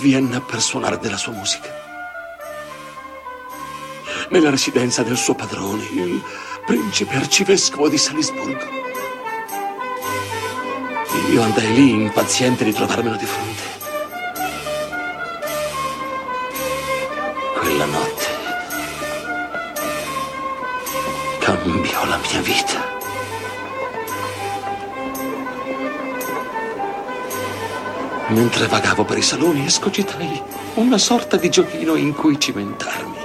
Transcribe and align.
Vienna 0.00 0.40
per 0.40 0.62
suonare 0.62 0.98
della 0.98 1.18
sua 1.18 1.32
musica. 1.32 1.68
Nella 4.30 4.48
residenza 4.48 5.02
del 5.02 5.18
suo 5.18 5.34
padrone, 5.34 5.84
il 5.84 6.22
principe 6.64 7.16
arcivescovo 7.16 7.88
di 7.88 7.98
Salisburgo. 7.98 8.64
Io 11.30 11.42
andai 11.42 11.74
lì 11.74 11.90
impaziente 11.90 12.64
di 12.64 12.72
trovarmelo 12.72 13.16
di 13.16 13.26
fronte. 13.26 13.69
Mentre 28.30 28.68
vagavo 28.68 29.04
per 29.04 29.18
i 29.18 29.22
saloni, 29.22 29.66
escogitai 29.66 30.40
una 30.74 30.98
sorta 30.98 31.36
di 31.36 31.50
giochino 31.50 31.96
in 31.96 32.14
cui 32.14 32.38
cimentarmi. 32.38 33.18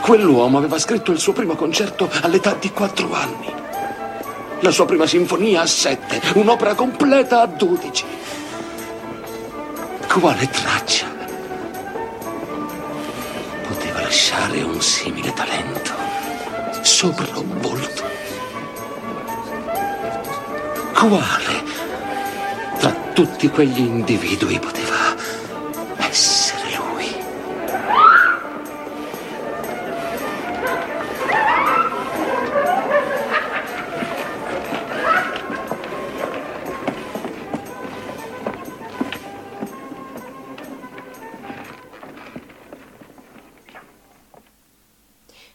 Quell'uomo 0.00 0.56
aveva 0.56 0.78
scritto 0.78 1.12
il 1.12 1.18
suo 1.18 1.34
primo 1.34 1.54
concerto 1.54 2.10
all'età 2.22 2.54
di 2.58 2.70
quattro 2.70 3.12
anni. 3.12 3.52
La 4.60 4.70
sua 4.70 4.86
prima 4.86 5.06
sinfonia 5.06 5.60
a 5.60 5.66
sette, 5.66 6.22
un'opera 6.34 6.74
completa 6.74 7.42
a 7.42 7.46
dodici. 7.46 8.04
Quale 10.08 10.48
traccia 10.48 11.06
poteva 13.68 14.00
lasciare 14.00 14.62
un 14.62 14.80
simile 14.80 15.34
talento 15.34 15.92
sopra 16.80 17.38
un 17.38 17.60
volto? 17.60 18.04
Quale 20.94 21.62
tra 21.64 21.75
tutti 23.16 23.48
quegli 23.48 23.78
individui 23.78 24.58
poteva 24.58 25.16
essere 25.96 26.76
lui? 26.76 27.06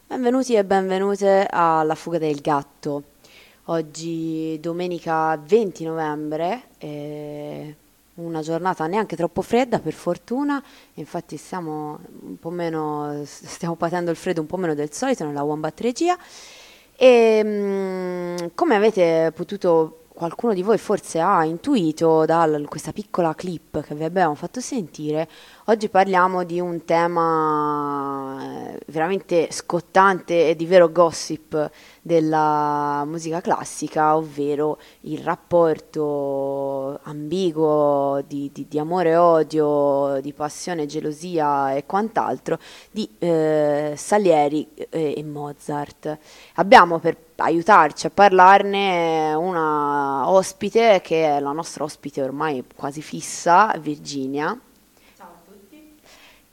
Benvenuti 0.08 0.56
e 0.56 0.66
benvenute 0.66 1.46
alla 1.48 1.94
Fuga 1.94 2.18
del 2.18 2.42
Gatto. 2.42 3.04
Oggi 3.66 4.60
domenica 4.60 5.38
20 5.38 5.84
novembre, 5.84 6.64
eh, 6.80 7.76
una 8.16 8.42
giornata 8.42 8.88
neanche 8.88 9.16
troppo 9.16 9.44
fredda 9.44 9.78
per 9.78 9.94
fortuna, 9.94 10.62
infatti 10.96 11.38
stiamo 11.38 12.00
meno, 12.50 13.22
stiamo 13.24 13.76
patendo 13.76 14.10
il 14.10 14.18
freddo 14.18 14.42
un 14.42 14.48
po' 14.48 14.58
meno 14.58 14.74
del 14.74 14.92
solito 14.92 15.26
nella 15.26 15.44
Wombat 15.44 15.80
Regia. 15.80 16.18
E 16.96 17.44
mh, 17.44 18.52
come 18.56 18.76
avete 18.76 19.32
potuto 19.36 20.06
qualcuno 20.08 20.54
di 20.54 20.64
voi 20.64 20.78
forse 20.78 21.20
ha 21.20 21.46
intuito 21.46 22.26
da 22.26 22.48
questa 22.68 22.92
piccola 22.92 23.34
clip 23.36 23.82
che 23.82 23.96
vi 23.96 24.04
abbiamo 24.04 24.34
fatto 24.34 24.60
sentire, 24.60 25.30
oggi 25.72 25.88
parliamo 25.88 26.44
di 26.44 26.60
un 26.60 26.84
tema 26.84 28.38
eh, 28.42 28.80
veramente 28.88 29.48
scottante 29.52 30.50
e 30.50 30.56
di 30.58 30.66
vero 30.66 30.92
gossip 30.92 31.72
della 32.02 33.04
musica 33.06 33.40
classica, 33.40 34.18
ovvero 34.18 34.80
il 35.02 35.20
rapporto 35.20 37.00
ambiguo 37.04 38.22
di, 38.28 38.50
di, 38.52 38.68
di 38.68 38.80
amore 38.80 39.12
e 39.12 39.16
odio, 39.16 40.20
di 40.20 40.34
passione, 40.34 40.88
gelosia 40.88 41.74
e 41.74 41.86
quant'altro 41.86 42.60
di 42.92 43.10
eh, 43.20 43.94
Salieri 43.96 44.68
e, 44.76 45.14
e 45.16 45.24
Mozart. 45.24 46.18
Abbiamo 46.56 47.00
per 47.00 47.16
aiutarci 47.38 48.08
a 48.08 48.10
parlarne 48.10 49.34
una 49.36 50.30
ospite 50.30 51.00
che 51.02 51.38
è 51.38 51.40
la 51.40 51.54
nostra 51.54 51.86
ospite 51.86 52.22
ormai 52.22 52.62
quasi 52.76 53.02
fissa, 53.02 53.74
Virginia. 53.80 54.60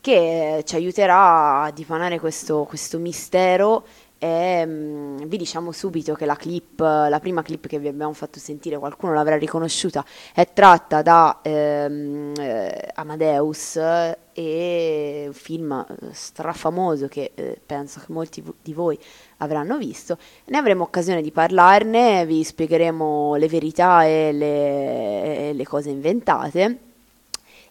Che 0.08 0.62
ci 0.64 0.74
aiuterà 0.74 1.64
a 1.64 1.70
dipanare 1.70 2.18
questo, 2.18 2.64
questo 2.64 2.98
mistero 2.98 3.84
e 4.16 4.64
mh, 4.64 5.26
vi 5.26 5.36
diciamo 5.36 5.70
subito 5.70 6.14
che 6.14 6.24
la 6.24 6.34
clip, 6.34 6.80
la 6.80 7.18
prima 7.20 7.42
clip 7.42 7.66
che 7.66 7.78
vi 7.78 7.88
abbiamo 7.88 8.14
fatto 8.14 8.38
sentire, 8.38 8.78
qualcuno 8.78 9.12
l'avrà 9.12 9.36
riconosciuta, 9.36 10.02
è 10.32 10.50
tratta 10.54 11.02
da 11.02 11.40
eh, 11.42 12.90
Amadeus 12.94 13.76
e 14.32 15.24
un 15.26 15.32
film 15.34 15.84
strafamoso 16.12 17.06
che 17.06 17.32
eh, 17.34 17.60
penso 17.66 18.00
che 18.00 18.10
molti 18.10 18.42
di 18.62 18.72
voi 18.72 18.98
avranno 19.36 19.76
visto. 19.76 20.16
Ne 20.46 20.56
avremo 20.56 20.84
occasione 20.84 21.20
di 21.20 21.32
parlarne, 21.32 22.24
vi 22.24 22.42
spiegheremo 22.44 23.34
le 23.34 23.46
verità 23.46 24.06
e 24.06 24.32
le, 24.32 25.50
e 25.50 25.52
le 25.52 25.64
cose 25.66 25.90
inventate. 25.90 26.87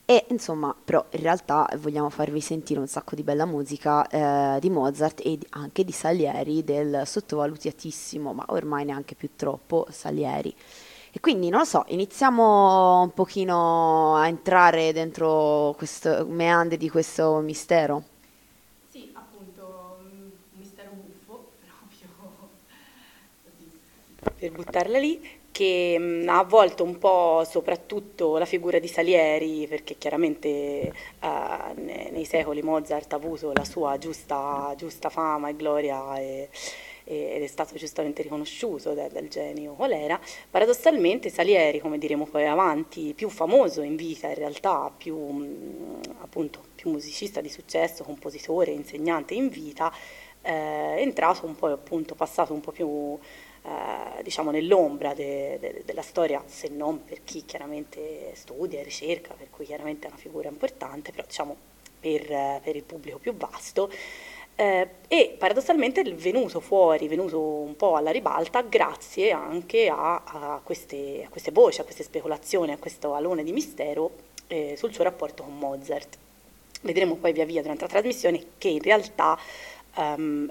E 0.09 0.25
insomma, 0.30 0.74
però 0.86 1.06
in 1.09 1.19
realtà 1.19 1.68
vogliamo 1.80 2.09
farvi 2.09 2.39
sentire 2.39 2.80
un 2.80 2.88
sacco 2.88 3.13
di 3.13 3.24
bella 3.24 3.45
musica 3.45 4.07
eh, 4.07 4.57
di 4.62 4.69
Mozart 4.69 5.19
e 5.21 5.38
anche 5.50 5.83
di 5.83 5.92
Salieri, 5.92 6.63
del 6.63 7.01
sottovalutatissimo, 7.06 8.31
ma 8.31 8.45
ormai 8.48 8.86
neanche 8.86 9.15
più 9.15 9.31
troppo, 9.36 9.86
Salieri. 9.89 10.56
E 11.12 11.19
quindi 11.19 11.50
non 11.50 11.59
lo 11.59 11.65
so, 11.65 11.83
iniziamo 11.89 13.01
un 13.01 13.13
pochino 13.13 14.15
a 14.15 14.30
entrare 14.30 14.94
dentro 14.94 15.74
questo 15.75 16.25
meandri 16.25 16.77
di 16.77 16.89
questo 16.89 17.39
mistero. 17.39 18.04
Sì, 18.89 19.12
appunto, 19.13 19.98
un 20.04 20.31
mistero 20.54 20.92
buffo, 20.94 21.51
proprio 22.15 22.50
così. 23.44 23.80
Per 24.39 24.51
buttarla 24.54 25.00
lì, 25.00 25.37
che 25.57 26.24
ha 26.27 26.38
avvolto 26.38 26.83
un 26.83 27.00
po' 27.00 27.44
soprattutto 27.44 28.38
la 28.38 28.45
figura 28.45 28.77
di 28.77 28.88
Salieri, 28.88 29.65
perché 29.68 29.98
chiaramente 29.98 30.48
eh, 30.48 30.94
ne- 31.19 32.09
nei 32.12 32.25
secoli 32.25 32.62
Mozart 32.62 33.12
ha 33.13 33.15
avuto 33.15 33.51
la 33.54 33.65
sua 33.65 33.98
giusta, 33.98 34.75
giusta 34.77 35.09
fama 35.09 35.50
e 35.50 35.56
gloria 35.56 36.15
e, 36.19 36.50
ed 37.06 37.42
è 37.42 37.48
stato 37.48 37.74
giustamente 37.75 38.21
riconosciuto 38.21 38.94
da- 38.94 39.07
dal 39.07 39.27
genio 39.30 39.75
era. 39.89 40.19
Paradossalmente 40.51 41.30
Salieri, 41.30 41.80
come 41.80 41.98
diremo 41.98 42.27
poi 42.27 42.45
avanti, 42.45 43.15
più 43.15 43.27
famoso 43.30 43.81
in 43.81 43.95
vita 43.95 44.27
in 44.27 44.36
realtà, 44.36 44.92
più, 44.95 45.98
appunto, 46.21 46.62
più 46.75 46.92
musicista 46.92 47.42
di 47.42 47.50
successo, 47.50 48.04
compositore, 48.04 48.71
insegnante 48.74 49.33
in 49.33 49.50
vita, 49.50 49.92
eh, 50.44 50.51
è 50.98 51.01
entrato 51.01 51.48
un 51.48 51.56
po' 51.56 51.68
appunto, 51.68 52.13
passato 52.13 52.54
un 52.54 52.62
po' 52.62 52.71
più 52.71 53.18
eh, 53.68 54.24
diciamo 54.24 54.52
nell'ombra 54.52 55.14
de- 55.14 55.58
de- 55.60 55.81
della 55.84 56.02
storia, 56.02 56.42
se 56.46 56.69
non 56.69 57.04
per 57.04 57.24
chi 57.25 57.44
chiaramente 57.44 58.31
studia 58.34 58.80
e 58.80 58.84
ricerca, 58.84 59.34
per 59.34 59.50
cui 59.50 59.66
chiaramente 59.66 60.08
è 60.08 60.10
una 60.10 60.19
figura 60.19 60.48
importante, 60.48 61.12
però 61.12 61.25
diciamo 61.25 61.56
per, 62.00 62.62
per 62.64 62.75
il 62.75 62.84
pubblico 62.84 63.18
più 63.18 63.36
vasto. 63.36 63.92
Eh, 64.56 64.88
e 65.08 65.36
paradossalmente 65.38 66.02
è 66.02 66.16
venuto 66.16 66.60
fuori, 66.62 67.08
venuto 67.08 67.40
un 67.40 67.75
po' 67.75 67.96
alla 67.96 68.10
ribalta 68.10 68.62
grazie 68.64 69.31
anche 69.31 69.88
a, 69.88 70.24
a 70.24 70.62
queste, 70.64 71.24
a 71.25 71.30
queste 71.30 71.52
voci, 71.52 71.81
a 71.81 71.84
queste 71.84 72.04
speculazioni, 72.04 72.72
a 72.72 72.78
questo 72.78 73.14
alone 73.14 73.44
di 73.44 73.52
mistero 73.52 74.12
eh, 74.48 74.75
sul 74.78 74.94
suo 74.94 75.04
rapporto 75.04 75.44
con 75.44 75.58
Mozart. 75.58 76.18
Vedremo 76.81 77.16
poi 77.16 77.34
via 77.34 77.46
via 77.46 77.62
durante 77.62 77.84
la 77.84 77.90
trasmissione 77.90 78.44
che 78.58 78.69
in 78.69 78.81
realtà 78.81 79.38
ehm, 79.96 80.50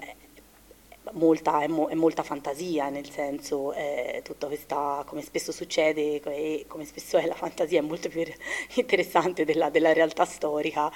molta, 1.13 1.61
è, 1.61 1.67
mo- 1.67 1.87
è 1.87 1.93
molta 1.95 2.23
fantasia, 2.23 2.89
nel 2.89 3.09
senso 3.09 3.73
eh, 3.73 4.21
tutta 4.23 4.47
questa, 4.47 5.03
come 5.05 5.21
spesso 5.21 5.51
succede 5.51 6.21
e 6.21 6.65
come 6.67 6.85
spesso 6.85 7.17
è 7.17 7.25
la 7.25 7.35
fantasia, 7.35 7.79
è 7.79 7.83
molto 7.83 8.09
più 8.09 8.23
interessante 8.75 9.45
della, 9.45 9.69
della 9.69 9.93
realtà 9.93 10.25
storica, 10.25 10.91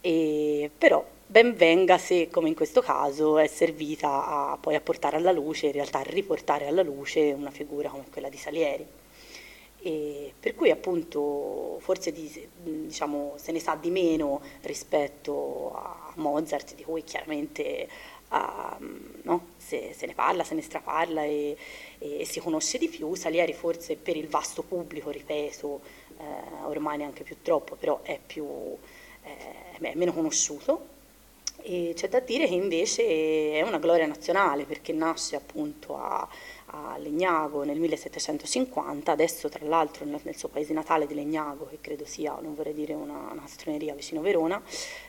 e, 0.00 0.70
però 0.76 1.04
ben 1.26 1.54
venga 1.54 1.96
se, 1.96 2.28
come 2.28 2.48
in 2.48 2.54
questo 2.54 2.80
caso, 2.80 3.38
è 3.38 3.46
servita 3.46 4.26
a, 4.26 4.58
poi 4.60 4.74
a 4.74 4.80
portare 4.80 5.16
alla 5.16 5.32
luce, 5.32 5.66
in 5.66 5.72
realtà 5.72 6.00
a 6.00 6.02
riportare 6.02 6.66
alla 6.66 6.82
luce 6.82 7.32
una 7.32 7.50
figura 7.50 7.88
come 7.88 8.04
quella 8.10 8.28
di 8.28 8.36
Salieri. 8.36 8.86
E 9.82 10.34
per 10.38 10.54
cui 10.54 10.70
appunto 10.70 11.78
forse 11.80 12.12
di, 12.12 12.48
diciamo, 12.62 13.34
se 13.36 13.52
ne 13.52 13.60
sa 13.60 13.76
di 13.76 13.90
meno 13.90 14.42
rispetto 14.62 15.72
a 15.74 16.12
Mozart, 16.16 16.74
di 16.74 16.82
cui 16.84 17.02
chiaramente 17.02 17.88
uh, 18.30 18.84
no? 19.22 19.46
se, 19.56 19.92
se, 19.96 20.06
ne 20.06 20.14
parla, 20.14 20.44
se 20.44 20.54
ne 20.54 20.62
straparla 20.62 21.24
e, 21.24 21.56
e, 21.98 22.24
si 22.24 22.40
conosce 22.40 22.78
di 22.78 22.88
più. 22.88 23.14
Salieri 23.14 23.52
forse 23.52 23.96
per 23.96 24.16
il 24.16 24.28
vasto 24.28 24.62
pubblico, 24.62 25.10
ripeto, 25.10 25.80
eh, 26.18 26.64
ormai 26.64 26.98
neanche 26.98 27.24
più 27.24 27.36
troppo, 27.42 27.76
però 27.76 28.00
è, 28.02 28.18
più, 28.24 28.46
eh, 29.22 29.78
è 29.78 29.94
meno 29.94 30.12
conosciuto. 30.12 30.98
E 31.62 31.92
c'è 31.94 32.08
da 32.08 32.20
dire 32.20 32.46
che 32.46 32.54
invece 32.54 33.52
è 33.52 33.62
una 33.62 33.78
gloria 33.78 34.06
nazionale 34.06 34.64
perché 34.64 34.94
nasce 34.94 35.36
appunto 35.36 35.96
a, 35.96 36.26
a 36.72 36.96
Legnago 36.98 37.64
nel 37.64 37.78
1750, 37.78 39.10
adesso 39.10 39.48
tra 39.48 39.66
l'altro 39.66 40.04
nel, 40.04 40.20
nel, 40.22 40.36
suo 40.36 40.48
paese 40.48 40.72
natale 40.72 41.06
di 41.06 41.14
Legnago, 41.14 41.66
che 41.66 41.78
credo 41.80 42.04
sia, 42.04 42.38
non 42.40 42.54
vorrei 42.54 42.74
dire 42.74 42.94
una, 42.94 43.30
una 43.32 43.46
streneria 43.46 43.94
vicino 43.94 44.20
Verona, 44.20 44.62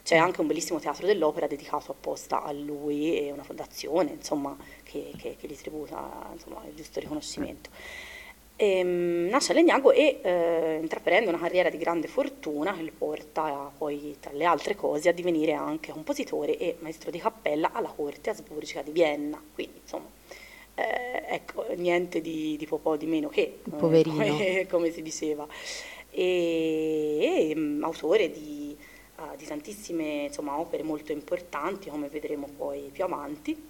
c'è 0.04 0.18
anche 0.18 0.42
un 0.42 0.48
bellissimo 0.48 0.80
teatro 0.80 1.06
dell'opera 1.06 1.48
dedicato 1.48 1.92
apposta 1.92 2.44
a 2.44 2.52
lui 2.52 3.18
e 3.18 3.32
una 3.32 3.44
fondazione 3.44 4.12
insomma, 4.12 4.56
che, 4.84 5.12
che, 5.18 5.36
che 5.40 5.48
gli 5.48 5.56
tributa 5.56 6.30
insomma, 6.32 6.62
il 6.68 6.76
giusto 6.76 7.00
riconoscimento. 7.00 7.70
E, 8.56 8.78
ehm, 8.78 9.30
nasce 9.30 9.52
a 9.52 9.56
Legnago 9.56 9.92
e 9.92 10.20
eh, 10.22 10.78
intraprende 10.80 11.30
una 11.30 11.40
carriera 11.40 11.70
di 11.70 11.78
grande 11.78 12.08
fortuna 12.08 12.74
che 12.74 12.84
lo 12.84 12.92
porta 12.96 13.72
poi, 13.76 14.18
tra 14.20 14.32
le 14.34 14.46
altre 14.46 14.76
cose, 14.76 15.10
a 15.10 15.14
divenire 15.14 15.54
anche 15.54 15.92
compositore 15.92 16.58
e 16.58 16.78
maestro 16.80 17.10
di 17.10 17.20
cappella 17.20 17.72
alla 17.72 17.90
corte 17.90 18.30
asburgica 18.30 18.84
di 18.84 18.92
Vienna. 18.92 19.42
Quindi, 19.54 19.80
insomma, 19.82 20.20
eh, 20.76 21.24
ecco, 21.28 21.66
niente 21.76 22.22
di, 22.22 22.56
di 22.58 22.68
po' 22.68 22.96
di 22.98 23.06
meno 23.06 23.30
che, 23.30 23.60
eh, 23.64 23.70
Poverino. 23.70 24.16
come, 24.16 24.68
come, 24.70 24.92
si 24.92 25.02
diceva. 25.02 25.48
E, 26.10 27.50
e 27.50 27.56
mm, 27.56 27.84
autore 27.84 28.30
di, 28.30 28.76
uh, 29.18 29.36
di 29.38 29.46
tantissime 29.46 30.24
insomma, 30.26 30.60
opere 30.60 30.84
molto 30.84 31.12
importanti, 31.12 31.90
come 31.90 32.08
vedremo 32.08 32.48
poi 32.56 32.90
più 32.92 33.04
avanti 33.04 33.70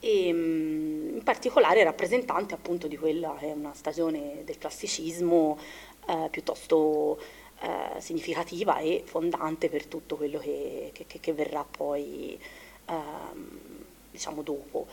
e 0.00 0.32
mm, 0.32 1.16
in 1.16 1.22
particolare 1.22 1.82
rappresentante 1.82 2.54
appunto 2.54 2.86
di 2.86 2.96
quella 2.96 3.34
che 3.38 3.48
è 3.50 3.52
una 3.52 3.72
stagione 3.74 4.42
del 4.44 4.58
classicismo 4.58 5.58
eh, 6.06 6.28
piuttosto 6.30 7.18
eh, 7.60 8.00
significativa 8.00 8.78
e 8.78 9.02
fondante 9.04 9.68
per 9.68 9.86
tutto 9.86 10.16
quello 10.16 10.38
che, 10.38 10.92
che, 10.92 11.06
che 11.06 11.32
verrà 11.32 11.64
poi 11.68 12.38
ehm, 12.86 13.58
diciamo 14.10 14.42
dopo. 14.42 14.86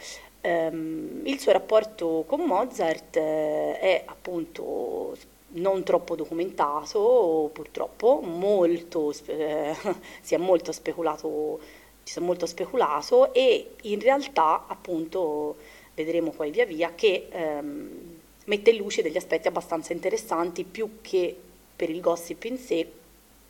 Um, 0.46 1.22
il 1.24 1.40
suo 1.40 1.54
rapporto 1.54 2.26
con 2.28 2.42
Mozart 2.42 3.16
eh, 3.16 3.80
è 3.80 4.04
appunto 4.06 5.16
non 5.54 5.84
troppo 5.84 6.16
documentato, 6.16 7.50
purtroppo, 7.54 8.20
molto, 8.22 9.14
eh, 9.28 9.76
si 10.22 10.34
è 10.34 10.38
molto 10.38 10.72
speculato, 10.72 11.60
si 12.04 12.20
è 12.20 12.22
molto 12.22 12.46
speculato 12.46 13.34
e 13.34 13.76
in 13.84 14.00
realtà 14.00 14.66
appunto 14.68 15.56
vedremo 15.96 16.32
poi 16.32 16.52
via 16.52 16.66
via 16.66 16.92
che 16.96 17.28
ehm, 17.30 18.20
mette 18.46 18.72
in 18.72 18.78
luce 18.78 19.02
degli 19.02 19.18
aspetti 19.18 19.48
abbastanza 19.48 19.94
interessanti 19.94 20.64
più 20.64 20.98
che 21.02 21.36
per 21.76 21.90
il 21.90 22.02
gossip 22.02 22.44
in 22.46 22.58
sé, 22.58 22.90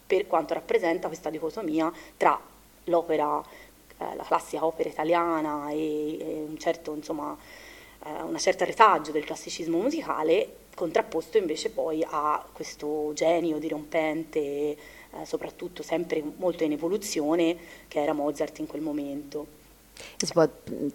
per 0.06 0.28
quanto 0.28 0.54
rappresenta 0.54 1.08
questa 1.08 1.30
dicotomia 1.30 1.92
tra 2.18 2.40
l'opera 2.86 3.42
eh, 4.12 4.16
la 4.16 4.24
classica 4.24 4.66
opera 4.66 4.90
italiana 4.90 5.70
e, 5.70 6.18
e 6.20 6.46
un 6.48 6.58
certo, 6.58 6.94
insomma, 6.94 7.38
eh, 8.06 8.22
una 8.22 8.38
certa 8.38 8.66
retaggio 8.66 9.12
del 9.12 9.24
classicismo 9.24 9.78
musicale, 9.78 10.56
contrapposto 10.76 11.38
invece 11.38 11.70
poi 11.70 12.06
a 12.08 12.44
questo 12.52 13.12
genio 13.14 13.60
dirompente, 13.60 14.40
eh, 14.40 14.78
soprattutto 15.26 15.84
sempre 15.84 16.24
molto 16.38 16.64
in 16.64 16.72
evoluzione, 16.72 17.56
che 17.88 18.02
era 18.02 18.14
Mozart 18.14 18.60
in 18.60 18.68
quel 18.68 18.82
momento. 18.82 19.62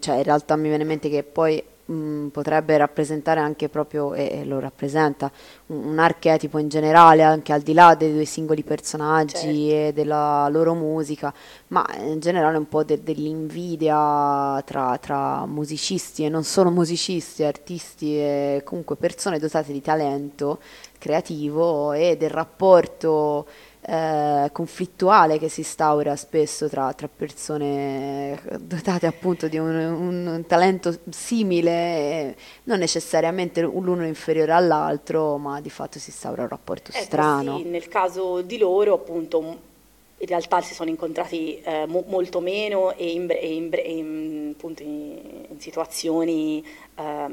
Cioè, 0.01 0.17
in 0.17 0.23
realtà 0.23 0.57
mi 0.57 0.69
viene 0.69 0.83
in 0.83 0.89
mente 0.89 1.09
che 1.09 1.23
poi 1.23 1.63
mh, 1.89 1.95
mm, 1.95 2.27
potrebbe 2.29 2.77
rappresentare 2.77 3.41
anche 3.41 3.69
proprio, 3.69 4.15
e, 4.15 4.41
e 4.41 4.45
lo 4.45 4.59
rappresenta, 4.61 5.31
un, 5.67 5.85
un, 5.85 5.99
archetipo 5.99 6.59
in 6.59 6.69
generale, 6.69 7.23
anche 7.23 7.53
al 7.53 7.63
di 7.63 7.73
là 7.73 7.95
dei 7.95 8.13
due 8.13 8.25
singoli 8.25 8.63
personaggi 8.63 9.35
certo. 9.69 9.89
e 9.89 9.93
della 9.93 10.49
loro 10.51 10.75
musica, 10.75 11.33
ma 11.69 11.85
in 11.99 12.21
generale 12.21 12.59
un 12.59 12.69
po' 12.69 12.85
de, 12.85 13.03
dell'invidia 13.03 14.63
tra, 14.65 14.99
tra, 14.99 15.47
musicisti 15.47 16.25
e 16.25 16.29
non 16.29 16.45
solo 16.45 16.71
musicisti, 16.71 17.43
artisti 17.45 18.19
e 18.19 18.63
comunque 18.65 18.97
persone 18.97 19.39
dotate 19.39 19.73
di 19.73 19.81
talento 19.81 20.59
creativo 20.99 21.93
e 21.93 22.17
del 22.17 22.31
rapporto 22.31 23.47
eh, 23.89 24.51
conflittuale 24.53 25.39
che 25.39 25.49
si 25.49 25.61
instaura 25.61 26.15
spesso 26.15 26.69
tra, 26.69 26.93
tra, 26.93 27.09
persone 27.09 28.39
dotate 28.61 29.07
appunto 29.07 29.49
di 29.49 29.57
un, 29.57 29.75
un 29.75 30.45
talento 30.47 30.95
simile, 31.09 32.37
non 32.65 32.81
necessariamente 32.81 33.63
l'uno 33.63 34.05
inferiore 34.05 34.53
all'altro, 34.53 35.39
ma 35.39 35.63
di 35.63 35.71
fatto 35.71 35.99
si 35.99 36.11
instaura 36.11 36.43
un 36.43 36.49
rapporto 36.49 36.91
ecco, 36.93 37.03
strano. 37.03 37.57
Sì, 37.57 37.65
nel 37.65 37.89
caso 37.89 38.43
di 38.43 38.59
loro 38.59 38.93
appunto 38.93 39.67
in 40.19 40.27
realtà 40.27 40.61
si 40.61 40.75
sono 40.75 40.91
incontrati 40.91 41.59
eh, 41.63 41.87
mo- 41.87 42.05
molto 42.09 42.41
meno 42.41 42.93
e 42.95 43.11
in, 43.11 43.27
e 43.31 43.55
in, 43.55 43.71
e 43.73 43.97
in, 43.97 44.53
appunto 44.55 44.83
in 44.83 45.57
situazioni 45.57 46.63
eh, 46.95 47.27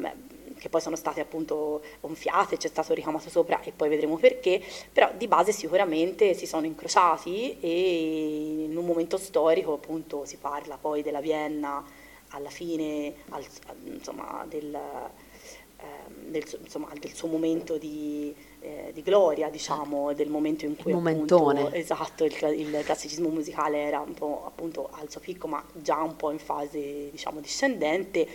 che 0.65 0.72
poi 0.72 0.81
sono 0.81 0.95
state 0.95 1.19
appunto 1.19 1.84
gonfiate, 2.01 2.57
c'è 2.57 2.67
stato 2.67 2.95
ricamato 2.95 3.29
sopra 3.29 3.62
e 3.62 3.72
poi 3.72 3.88
vedremo 3.88 4.17
perché, 4.17 4.60
però 4.91 5.12
di 5.15 5.27
base 5.27 5.51
sicuramente 5.51 6.34
si 6.34 6.48
sono 6.48 6.65
incrociati 6.65 7.60
e 7.60 8.63
in 8.63 8.75
un 8.75 8.84
momento 8.84 9.17
storico 9.17 9.74
appunto 9.74 10.25
si 10.25 10.38
parla 10.38 10.77
poi 10.77 11.03
della 11.03 11.22
Vienna 11.22 11.86
alla 12.29 12.50
fine 12.50 13.13
al, 13.29 13.45
insomma, 13.84 14.43
del, 14.50 14.74
ehm, 14.74 16.31
del, 16.31 16.43
insomma, 16.63 16.89
del, 17.00 17.13
suo 17.13 17.27
momento 17.27 17.77
di, 17.77 18.36
eh, 18.62 18.89
di, 18.91 19.03
gloria, 19.03 19.50
diciamo, 19.50 20.13
del 20.13 20.29
momento 20.29 20.65
in 20.65 20.75
cui 20.75 20.93
appunto, 20.93 21.72
esatto, 21.74 22.25
il, 22.25 22.34
il, 22.57 22.81
classicismo 22.84 23.29
musicale 23.29 23.84
era 23.84 24.00
un 24.00 24.15
po' 24.15 24.45
appunto 24.48 24.89
al 24.93 25.12
suo 25.12 25.19
picco, 25.19 25.45
ma 25.45 25.63
già 25.74 26.01
un 26.01 26.15
po' 26.15 26.31
in 26.31 26.39
fase 26.39 27.12
diciamo 27.12 27.39
discendente. 27.39 28.27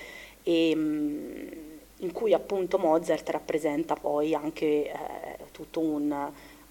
E 0.42 0.75
mh, 0.75 1.60
in 2.00 2.12
cui 2.12 2.33
appunto 2.33 2.78
Mozart 2.78 3.28
rappresenta 3.30 3.95
poi 3.95 4.35
anche 4.35 4.90
eh, 4.90 4.92
tutto 5.52 5.80
un, 5.80 6.11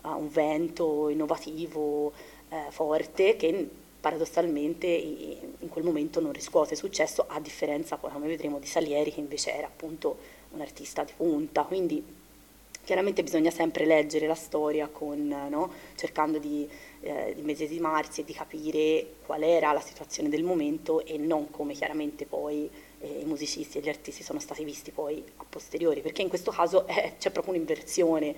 uh, 0.01 0.07
un, 0.07 0.29
vento 0.29 1.09
innovativo 1.09 2.11
eh, 2.49 2.65
forte 2.69 3.35
che 3.35 3.69
paradossalmente 3.99 4.87
in 4.87 5.67
quel 5.69 5.83
momento 5.83 6.21
non 6.21 6.31
riscuote 6.31 6.75
successo, 6.75 7.25
a 7.27 7.39
differenza 7.39 7.97
come 7.97 8.27
vedremo 8.27 8.57
di 8.59 8.65
Salieri 8.65 9.11
che 9.11 9.19
invece 9.19 9.53
era 9.53 9.67
appunto 9.67 10.17
un 10.51 10.61
artista 10.61 11.03
di 11.03 11.11
punta, 11.15 11.63
quindi 11.63 12.03
chiaramente 12.83 13.21
bisogna 13.23 13.51
sempre 13.51 13.85
leggere 13.85 14.25
la 14.25 14.35
storia 14.35 14.87
con, 14.87 15.27
no? 15.49 15.71
cercando 15.95 16.39
di, 16.39 16.67
eh, 17.01 17.33
di 17.35 17.41
medesimarsi 17.41 18.21
e 18.21 18.23
di 18.23 18.33
capire 18.33 19.15
qual 19.25 19.43
era 19.43 19.73
la 19.73 19.81
situazione 19.81 20.29
del 20.29 20.43
momento 20.43 21.05
e 21.05 21.17
non 21.17 21.51
come 21.51 21.73
chiaramente 21.73 22.25
poi 22.25 22.67
i 23.01 23.23
musicisti 23.25 23.77
e 23.77 23.81
gli 23.81 23.89
artisti 23.89 24.23
sono 24.23 24.39
stati 24.39 24.63
visti 24.63 24.91
poi 24.91 25.23
a 25.37 25.45
posteriori, 25.47 26.01
perché 26.01 26.21
in 26.21 26.29
questo 26.29 26.51
caso 26.51 26.85
eh, 26.87 27.13
c'è 27.17 27.31
proprio 27.31 27.53
un'inversione, 27.53 28.35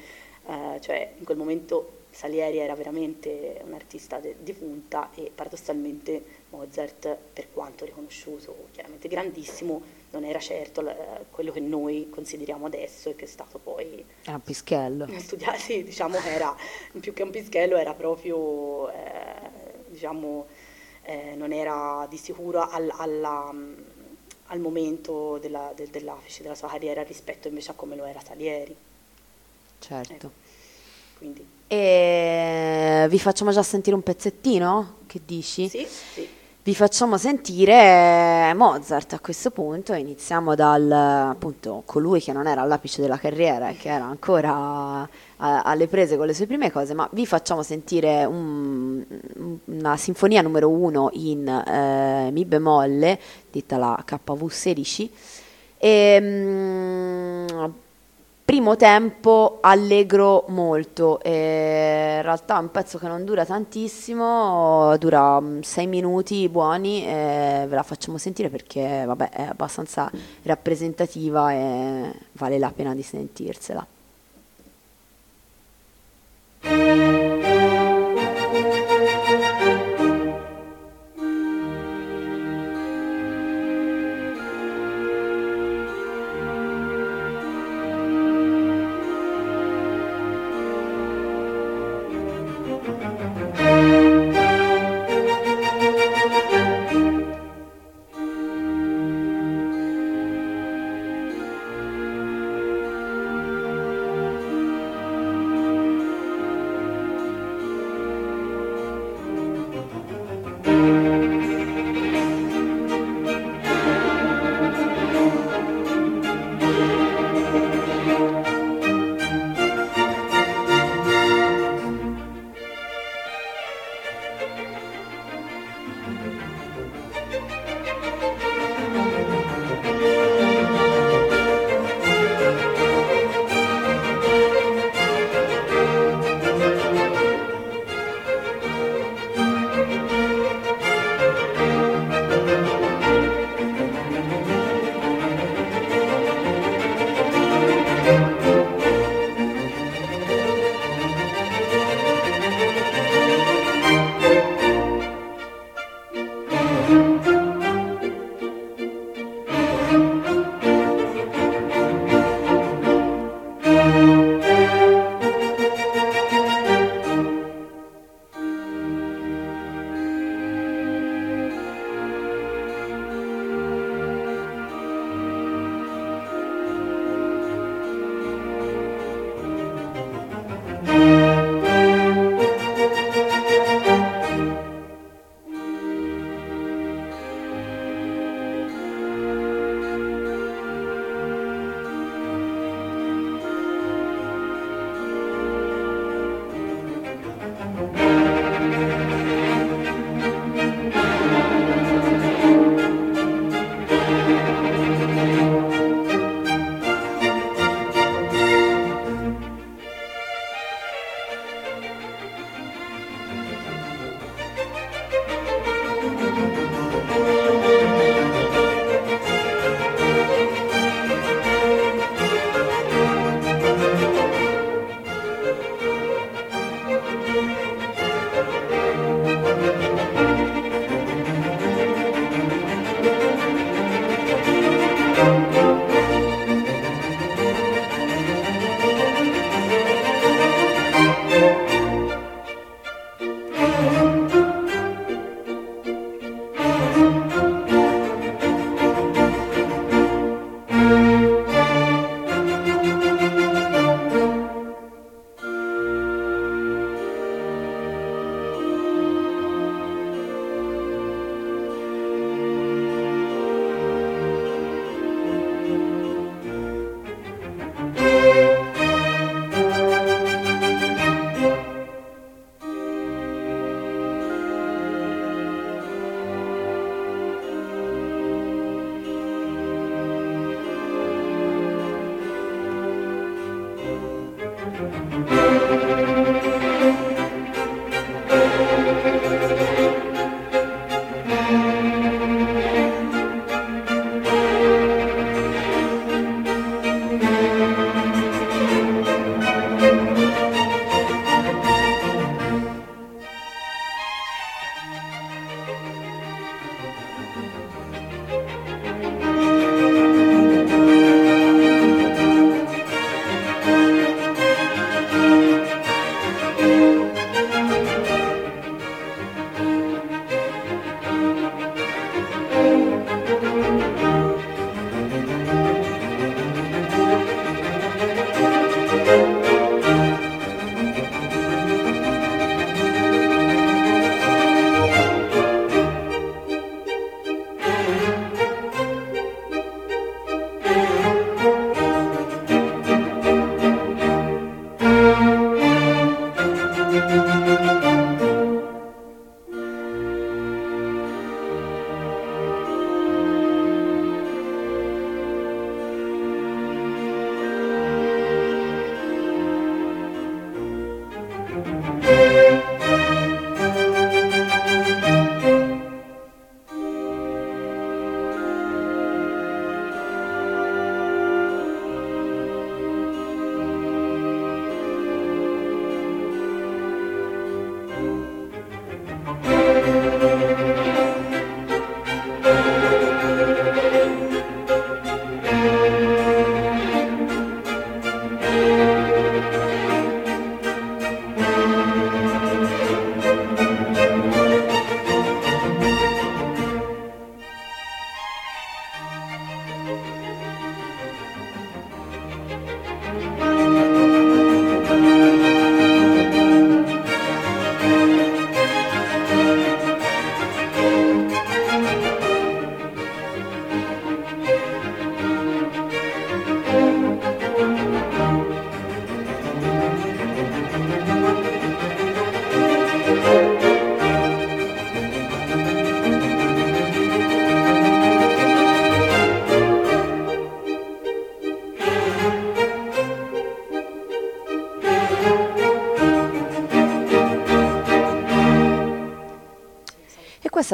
eh, 0.48 0.80
cioè 0.82 1.14
in 1.18 1.24
quel 1.26 1.38
momento 1.38 2.00
Salieri 2.12 2.58
era 2.58 2.76
veramente 2.76 3.62
un 3.64 3.74
artista 3.74 4.20
de- 4.20 4.36
di 4.40 4.52
punta 4.54 5.12
e 5.16 5.32
paradossalmente 5.34 6.24
Mozart, 6.50 7.18
per 7.32 7.48
quanto 7.54 7.86
riconosciuto 7.86 8.68
chiaramente 8.74 9.08
grandissimo, 9.08 9.82
non 10.12 10.26
era 10.26 10.40
certo 10.40 10.82
l- 10.82 11.26
quello 11.32 11.52
che 11.54 11.62
noi 11.62 12.10
consideriamo 12.10 12.66
adesso 12.66 13.10
e 13.10 13.16
che 13.16 13.24
è 13.24 13.28
stato 13.28 13.60
poi... 13.60 14.04
Era 14.24 14.36
un 14.36 14.42
pischello. 14.42 15.08
Studiati, 15.20 15.84
diciamo 15.84 16.18
che 16.20 16.30
era, 16.34 16.54
più 17.00 17.14
che 17.14 17.24
un 17.24 17.30
pischello, 17.30 17.78
era 17.78 17.94
proprio, 17.94 18.90
eh, 18.92 18.96
diciamo, 19.88 20.48
eh, 21.04 21.34
non 21.36 21.54
era 21.54 22.06
di 22.10 22.18
sicuro 22.18 22.60
al- 22.70 22.94
alla 22.98 23.54
al 24.52 24.60
momento 24.60 25.38
della, 25.40 25.72
del, 25.76 25.88
dell'apice 25.88 26.44
della 26.44 26.56
sua 26.56 26.68
carriera 26.68 27.02
rispetto 27.04 27.48
invece 27.48 27.72
a 27.72 27.74
come 27.74 27.96
lo 27.96 28.06
era 28.06 28.20
Salieri. 28.24 28.76
Certo. 29.80 30.32
Eh, 31.20 31.46
e 31.68 33.08
vi 33.10 33.20
facciamo 33.20 33.52
già 33.52 33.64
sentire 33.64 33.96
un 33.96 34.04
pezzettino? 34.04 34.98
Che 35.08 35.22
dici? 35.26 35.70
Sì, 35.70 35.86
sì. 35.86 36.28
Vi 36.64 36.76
facciamo 36.76 37.18
sentire 37.18 38.54
Mozart 38.54 39.14
a 39.14 39.20
questo 39.20 39.50
punto, 39.50 39.94
iniziamo 39.94 40.54
dal 40.54 40.92
appunto 40.92 41.82
colui 41.86 42.22
che 42.22 42.34
non 42.34 42.46
era 42.46 42.62
all'apice 42.62 43.02
della 43.02 43.18
carriera, 43.18 43.72
che 43.72 43.90
era 43.90 44.06
ancora 44.06 45.10
alle 45.42 45.88
prese 45.88 46.18
con 46.18 46.28
le 46.28 46.34
sue 46.34 46.46
prime 46.46 46.72
cose, 46.72 46.94
ma 46.94 47.10
vi 47.14 47.26
facciamo 47.26 47.64
sentire 47.64 48.26
un, 48.26 49.04
una 49.66 49.98
sinfonia 49.98 50.42
numero 50.42 50.70
uno 50.70 51.10
in 51.14 51.48
eh, 51.48 52.30
Mi 52.32 52.46
bemolle, 52.46 53.20
detta 53.50 53.78
la 53.78 54.04
KV16, 54.08 55.10
e, 55.78 56.20
mh, 56.20 57.74
primo 58.46 58.76
tempo 58.76 59.58
allegro 59.62 60.46
molto, 60.50 61.20
e 61.22 62.16
in 62.18 62.22
realtà 62.22 62.58
è 62.58 62.60
un 62.60 62.70
pezzo 62.70 63.00
che 63.00 63.08
non 63.08 63.26
dura 63.26 63.44
tantissimo, 63.44 64.96
dura 64.98 65.40
mm, 65.40 65.62
sei 65.62 65.88
minuti 65.88 66.48
buoni 66.50 67.04
ve 67.04 67.68
la 67.70 67.84
facciamo 67.84 68.18
sentire 68.20 68.50
perché 68.50 69.06
vabbè, 69.06 69.30
è 69.30 69.42
abbastanza 69.44 70.12
rappresentativa 70.44 71.52
e 71.52 72.14
vale 72.34 72.60
la 72.60 72.72
pena 72.76 72.94
di 72.94 73.02
sentirsela. 73.02 73.86
Questa 76.62 77.21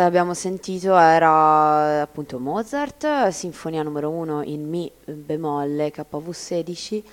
che 0.02 0.08
abbiamo 0.08 0.34
sentito 0.34 0.96
era 0.96 2.02
appunto 2.02 2.40
Mozart, 2.40 3.30
Sinfonia 3.30 3.84
numero 3.84 4.10
1 4.10 4.44
in 4.44 4.68
Mi 4.68 4.92
bemolle 5.06 5.92
KV16 5.92 7.04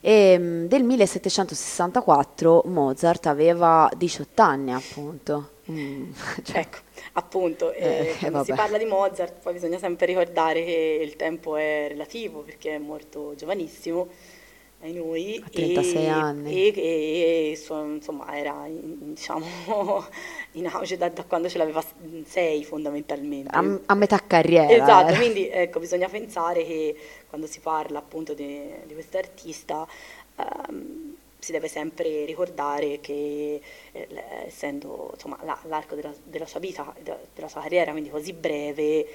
e 0.00 0.38
mm, 0.38 0.66
del 0.66 0.82
1764 0.82 2.64
Mozart 2.66 3.26
aveva 3.26 3.88
18 3.96 4.42
anni 4.42 4.72
appunto. 4.72 5.50
Mm, 5.70 6.12
cioè, 6.42 6.58
ecco, 6.60 6.78
appunto, 7.12 7.72
eh, 7.72 8.10
eh, 8.10 8.16
quando 8.18 8.44
si 8.44 8.52
parla 8.52 8.78
di 8.78 8.84
Mozart 8.84 9.40
poi 9.40 9.54
bisogna 9.54 9.78
sempre 9.78 10.06
ricordare 10.06 10.64
che 10.64 11.00
il 11.02 11.16
tempo 11.16 11.56
è 11.56 11.86
relativo 11.88 12.40
perché 12.40 12.74
è 12.74 12.78
morto 12.78 13.34
giovanissimo 13.36 14.08
ai 14.82 14.92
noi. 14.92 15.42
A 15.44 15.48
36 15.48 15.94
e, 15.94 16.08
anni. 16.08 16.52
E, 16.52 16.72
e, 16.76 16.82
e 16.82 17.58
insomma 17.94 18.36
era 18.36 18.66
diciamo, 18.68 19.46
in 20.54 20.66
auge 20.66 20.96
da, 20.96 21.08
da, 21.08 21.24
quando 21.24 21.48
ce 21.48 21.58
l'aveva 21.58 21.82
6 22.24 22.64
fondamentalmente. 22.64 23.50
A, 23.54 23.80
a 23.86 23.94
metà 23.94 24.20
carriera. 24.26 24.70
Esatto, 24.70 25.12
eh. 25.12 25.16
quindi 25.16 25.48
ecco, 25.48 25.78
bisogna 25.80 26.08
pensare 26.08 26.64
che 26.64 26.96
quando 27.28 27.46
si 27.46 27.60
parla 27.60 27.98
appunto 27.98 28.34
di, 28.34 28.60
di 28.84 28.94
questo 28.94 29.18
artista 29.18 29.86
um, 30.36 31.16
si 31.38 31.52
deve 31.52 31.68
sempre 31.68 32.24
ricordare 32.24 33.00
che 33.00 33.60
eh, 33.92 34.08
essendo 34.46 35.10
insomma, 35.12 35.38
la, 35.42 35.58
l'arco 35.66 35.94
della, 35.94 36.12
della, 36.22 36.46
sua 36.46 36.60
vita, 36.60 36.94
della 37.02 37.48
sua 37.48 37.60
carriera, 37.60 37.90
quindi 37.90 38.10
così 38.10 38.32
breve, 38.32 39.06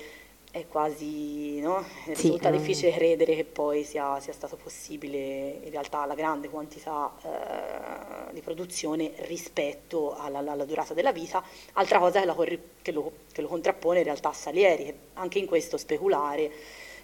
è 0.52 0.66
quasi, 0.68 1.60
no? 1.60 1.86
risulta 2.06 2.52
sì, 2.52 2.58
difficile 2.58 2.92
credere 2.92 3.36
che 3.36 3.44
poi 3.44 3.84
sia, 3.84 4.20
sia, 4.20 4.34
stato 4.34 4.56
possibile 4.56 5.60
in 5.64 5.70
realtà 5.70 6.06
la 6.06 6.16
grande 6.16 6.50
quantità 6.50 7.14
eh, 7.22 8.34
di 8.34 8.42
produzione 8.42 9.12
rispetto 9.28 10.16
alla, 10.18 10.40
alla, 10.40 10.66
durata 10.66 10.96
della 10.96 11.12
vita. 11.12 11.44
Altra 11.74 12.00
cosa 12.00 12.20
che, 12.20 12.26
la, 12.26 12.36
che, 12.82 12.92
lo, 12.92 13.12
che, 13.32 13.42
lo, 13.42 13.48
contrappone 13.48 14.00
in 14.00 14.06
realtà 14.06 14.30
a 14.30 14.34
Salieri, 14.34 14.86
che 14.86 14.96
anche 15.14 15.38
in 15.38 15.46
questo 15.46 15.78
speculare, 15.78 16.52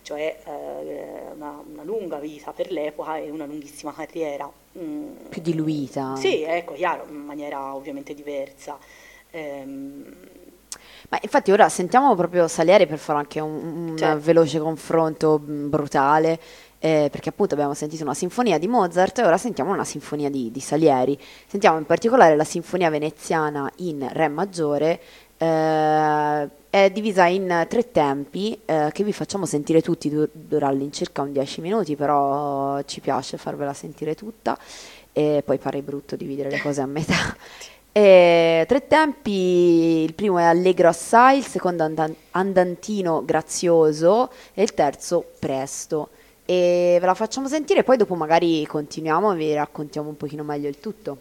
cioè 0.02 0.40
eh, 0.44 1.32
una, 1.36 1.64
una, 1.68 1.84
lunga 1.84 2.18
vita 2.18 2.52
per 2.52 2.72
l'epoca 2.72 3.18
e 3.18 3.30
una 3.30 3.46
lunghissima 3.46 3.94
carriera. 3.94 4.52
Mm. 4.78 5.28
Più 5.30 5.42
diluita. 5.42 6.16
Sì, 6.16 6.42
ecco, 6.42 6.74
chiaro, 6.74 7.06
in 7.08 7.18
maniera 7.18 7.76
ovviamente 7.76 8.16
diversa. 8.16 8.80
Ehm, 9.30 10.35
Ma 11.10 11.20
infatti 11.22 11.52
ora 11.52 11.70
sentiamo 11.70 12.16
proprio 12.16 12.48
Salieri 12.48 12.88
per 12.88 12.98
fare 12.98 13.20
anche 13.20 13.40
un, 13.40 13.90
un 13.90 13.98
Certo. 13.98 14.20
veloce 14.22 14.60
confronto 14.60 15.40
brutale, 15.40 16.40
eh, 16.80 17.08
perché 17.12 17.30
appunto 17.30 17.54
abbiamo 17.54 17.74
sentito 17.74 18.04
una 18.04 18.14
sinfonia 18.14 18.58
di 18.58 18.68
Mozart 18.68 19.20
e 19.20 19.24
ora 19.24 19.38
sentiamo 19.38 19.72
una 19.72 19.86
sinfonia 19.86 20.30
di, 20.30 20.52
di 20.52 20.60
Salieri. 20.60 21.18
Sentiamo 21.48 21.78
in 21.78 21.86
particolare 21.86 22.36
la 22.36 22.44
sinfonia 22.44 22.90
veneziana 22.90 23.72
in 23.78 24.08
Re 24.12 24.28
maggiore, 24.28 25.00
eh, 25.38 26.50
è 26.70 26.90
divisa 26.92 27.26
in 27.26 27.66
tre 27.70 27.92
tempi 27.92 28.60
eh, 28.66 28.90
che 28.92 29.04
vi 29.04 29.14
facciamo 29.14 29.46
sentire 29.46 29.82
tutti, 29.82 30.10
dur- 30.10 30.30
durerà 30.34 30.68
all'incirca 30.68 31.22
un 31.22 31.32
10 31.32 31.62
minuti, 31.62 31.96
però 31.96 32.82
ci 32.84 33.00
piace 33.00 33.38
farvela 33.38 33.74
sentire 33.74 34.16
tutta 34.16 34.58
e 35.14 35.42
poi 35.46 35.58
pare 35.58 35.82
brutto 35.82 36.16
dividere 36.18 36.50
le 36.50 36.60
cose 36.60 36.82
a 36.82 36.86
metà. 36.86 37.16
E 37.98 38.66
tre 38.68 38.88
tempi, 38.88 40.04
il 40.04 40.14
primo 40.16 40.38
è 40.38 40.44
allegro 40.44 40.90
assai, 40.90 41.38
il 41.38 41.46
secondo 41.46 41.84
andan- 41.84 42.14
andantino 42.32 43.24
grazioso 43.24 44.32
e 44.54 44.64
il 44.64 44.74
terzo 44.74 45.24
presto. 45.40 46.10
E 46.44 46.98
ve 47.00 47.06
la 47.06 47.14
facciamo 47.14 47.48
sentire, 47.48 47.86
poi 47.86 47.96
dopo 47.96 48.16
magari 48.16 48.66
continuiamo 48.66 49.32
e 49.32 49.36
vi 49.38 49.54
raccontiamo 49.54 50.10
un 50.10 50.18
pochino 50.18 50.44
meglio 50.44 50.68
il 50.68 50.78
tutto. 50.78 51.20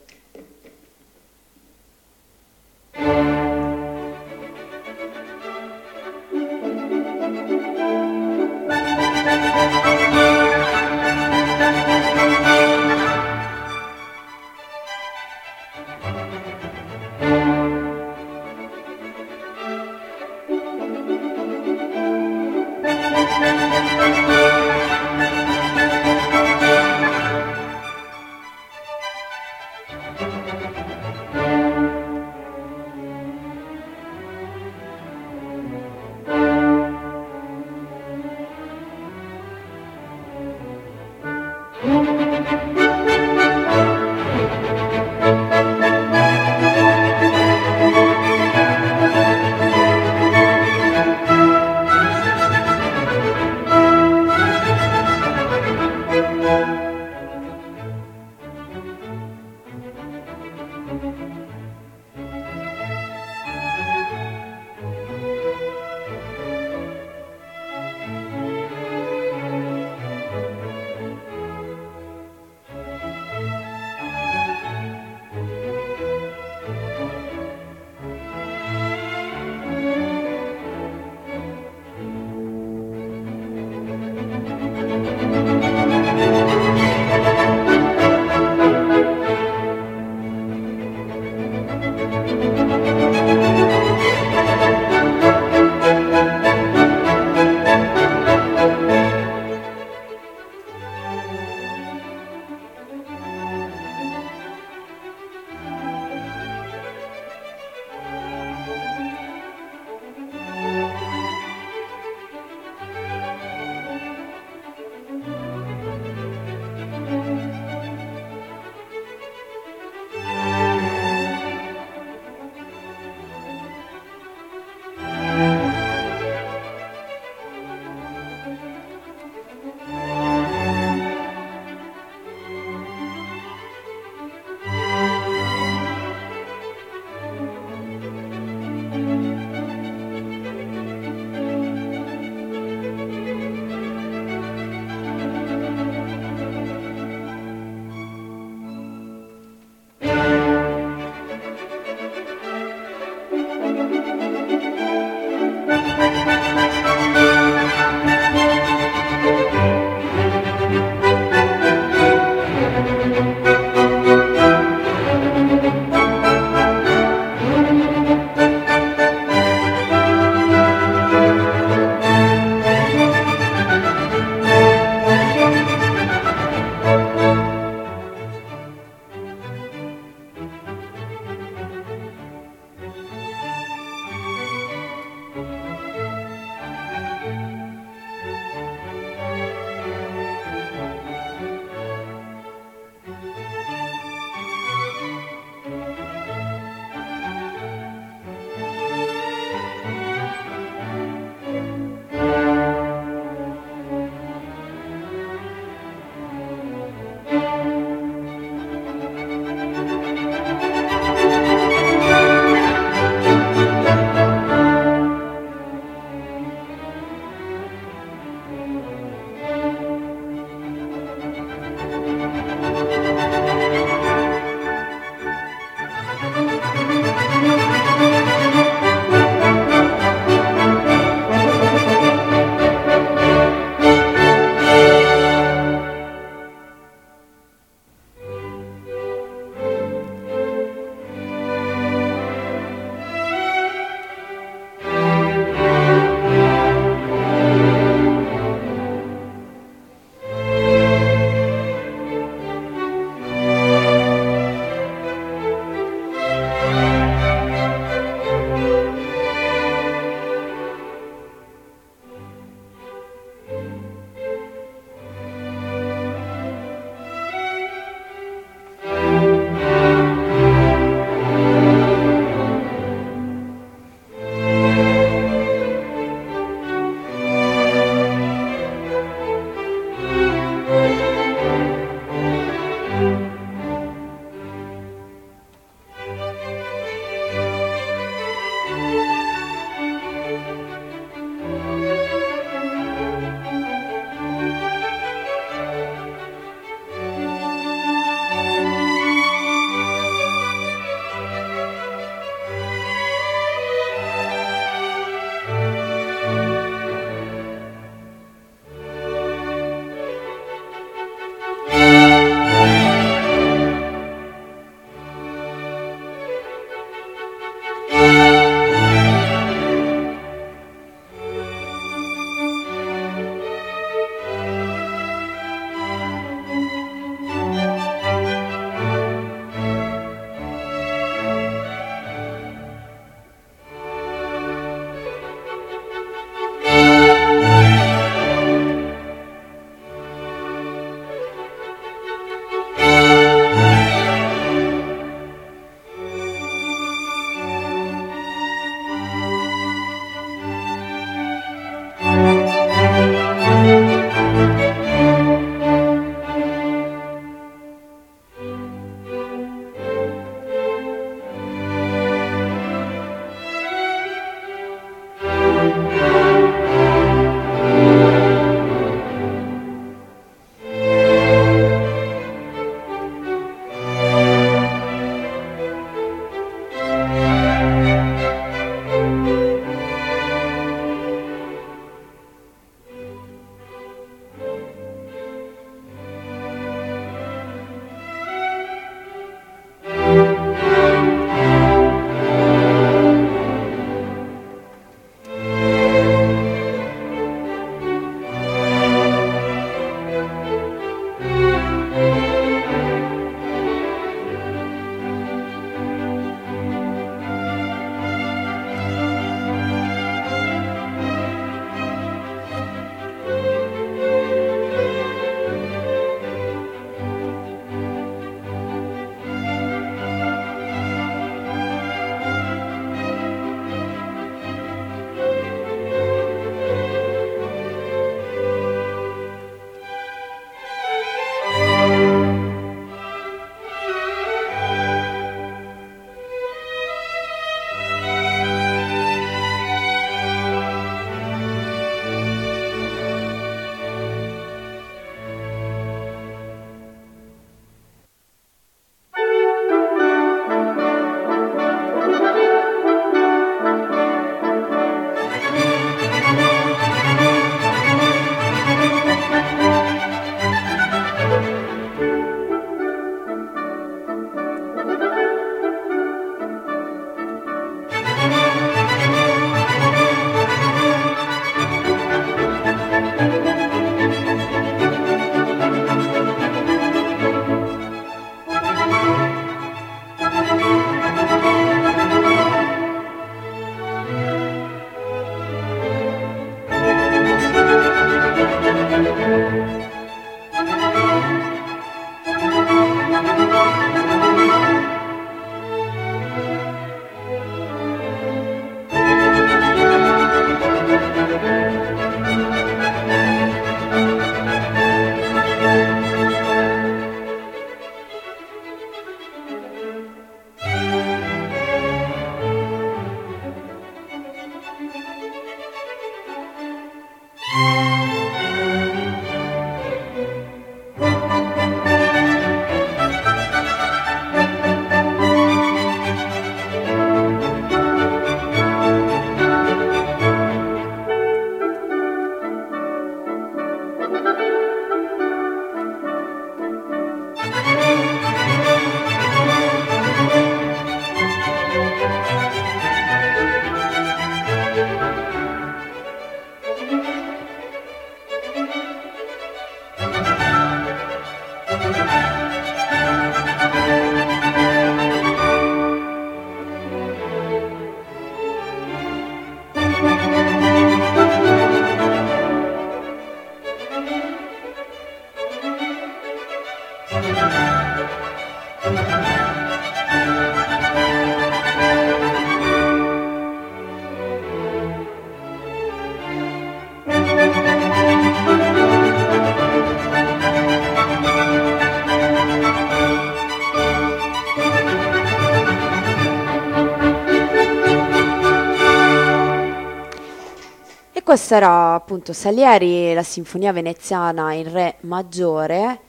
Era 591.53 591.95
appunto 591.95 592.33
Salieri, 592.33 593.13
la 593.13 593.23
sinfonia 593.23 593.73
veneziana 593.73 594.53
in 594.55 594.73
re 594.73 594.97
maggiore 595.01 596.01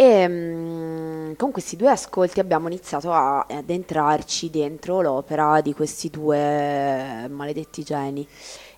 e 0.00 0.28
mm, 0.28 1.32
con 1.36 1.50
questi 1.50 1.74
due 1.74 1.90
ascolti 1.90 2.38
abbiamo 2.38 2.68
iniziato 2.68 3.12
a, 3.12 3.46
ad 3.48 3.68
entrarci 3.68 4.48
dentro 4.48 5.00
l'opera 5.00 5.60
di 5.60 5.74
questi 5.74 6.08
due 6.08 7.26
maledetti 7.28 7.82
geni. 7.82 8.26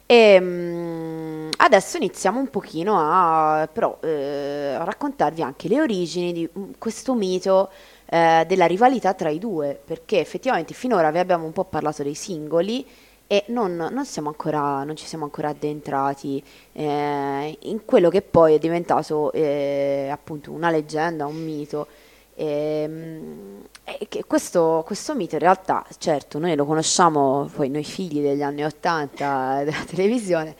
E 0.06 0.40
mm, 0.40 1.50
adesso 1.58 1.98
iniziamo 1.98 2.38
un 2.40 2.48
pochino 2.48 2.96
a, 2.98 3.68
però, 3.72 3.98
eh, 4.02 4.74
a 4.78 4.84
raccontarvi 4.84 5.42
anche 5.42 5.68
le 5.68 5.80
origini 5.80 6.32
di 6.32 6.48
mm, 6.58 6.72
questo 6.78 7.14
mito 7.14 7.70
eh, 8.06 8.44
della 8.48 8.66
rivalità 8.66 9.14
tra 9.14 9.28
i 9.28 9.38
due, 9.38 9.78
perché 9.84 10.18
effettivamente 10.20 10.74
finora 10.74 11.10
vi 11.10 11.18
abbiamo 11.18 11.44
un 11.44 11.52
po' 11.52 11.64
parlato 11.64 12.02
dei 12.02 12.14
singoli 12.14 12.84
e 13.32 13.44
non, 13.46 13.76
non, 13.76 14.04
ancora, 14.26 14.82
non 14.82 14.96
ci 14.96 15.06
siamo 15.06 15.22
ancora 15.22 15.50
addentrati 15.50 16.42
eh, 16.72 17.56
in 17.60 17.84
quello 17.84 18.08
che 18.10 18.22
poi 18.22 18.54
è 18.54 18.58
diventato 18.58 19.30
eh, 19.30 20.08
appunto 20.10 20.50
una 20.50 20.68
leggenda, 20.68 21.26
un 21.26 21.36
mito. 21.36 21.86
Ehm, 22.34 23.62
e, 23.84 24.08
e 24.10 24.24
questo, 24.26 24.82
questo, 24.84 25.14
mito 25.14 25.36
in 25.36 25.42
realtà, 25.42 25.86
certo, 25.98 26.40
noi 26.40 26.56
lo 26.56 26.64
conosciamo, 26.64 27.48
poi 27.54 27.68
noi 27.68 27.84
figli 27.84 28.20
degli 28.20 28.42
anni 28.42 28.64
Ottanta 28.64 29.62
della 29.62 29.84
televisione, 29.86 30.56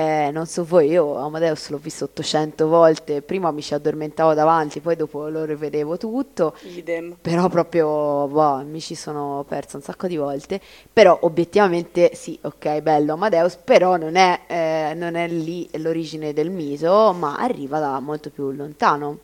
eh, 0.00 0.30
non 0.30 0.46
so 0.46 0.64
voi, 0.64 0.88
io 0.88 1.16
Amadeus 1.16 1.68
l'ho 1.68 1.76
visto 1.76 2.04
800 2.04 2.66
volte, 2.66 3.20
prima 3.20 3.50
mi 3.50 3.60
ci 3.60 3.74
addormentavo 3.74 4.32
davanti, 4.32 4.80
poi 4.80 4.96
dopo 4.96 5.28
lo 5.28 5.44
rivedevo 5.44 5.98
tutto, 5.98 6.54
Idem. 6.62 7.16
però 7.20 7.48
proprio 7.48 8.26
boh, 8.26 8.64
mi 8.64 8.80
ci 8.80 8.94
sono 8.94 9.44
persa 9.46 9.76
un 9.76 9.82
sacco 9.82 10.06
di 10.06 10.16
volte, 10.16 10.60
però 10.92 11.18
obiettivamente 11.22 12.14
sì, 12.14 12.38
ok, 12.40 12.80
bello 12.80 13.12
Amadeus, 13.12 13.56
però 13.56 13.96
non 13.96 14.16
è, 14.16 14.40
eh, 14.46 14.94
non 14.94 15.16
è 15.16 15.28
lì 15.28 15.68
l'origine 15.74 16.32
del 16.32 16.50
mito, 16.50 17.12
ma 17.12 17.36
arriva 17.36 17.78
da 17.78 18.00
molto 18.00 18.30
più 18.30 18.50
lontano. 18.52 19.18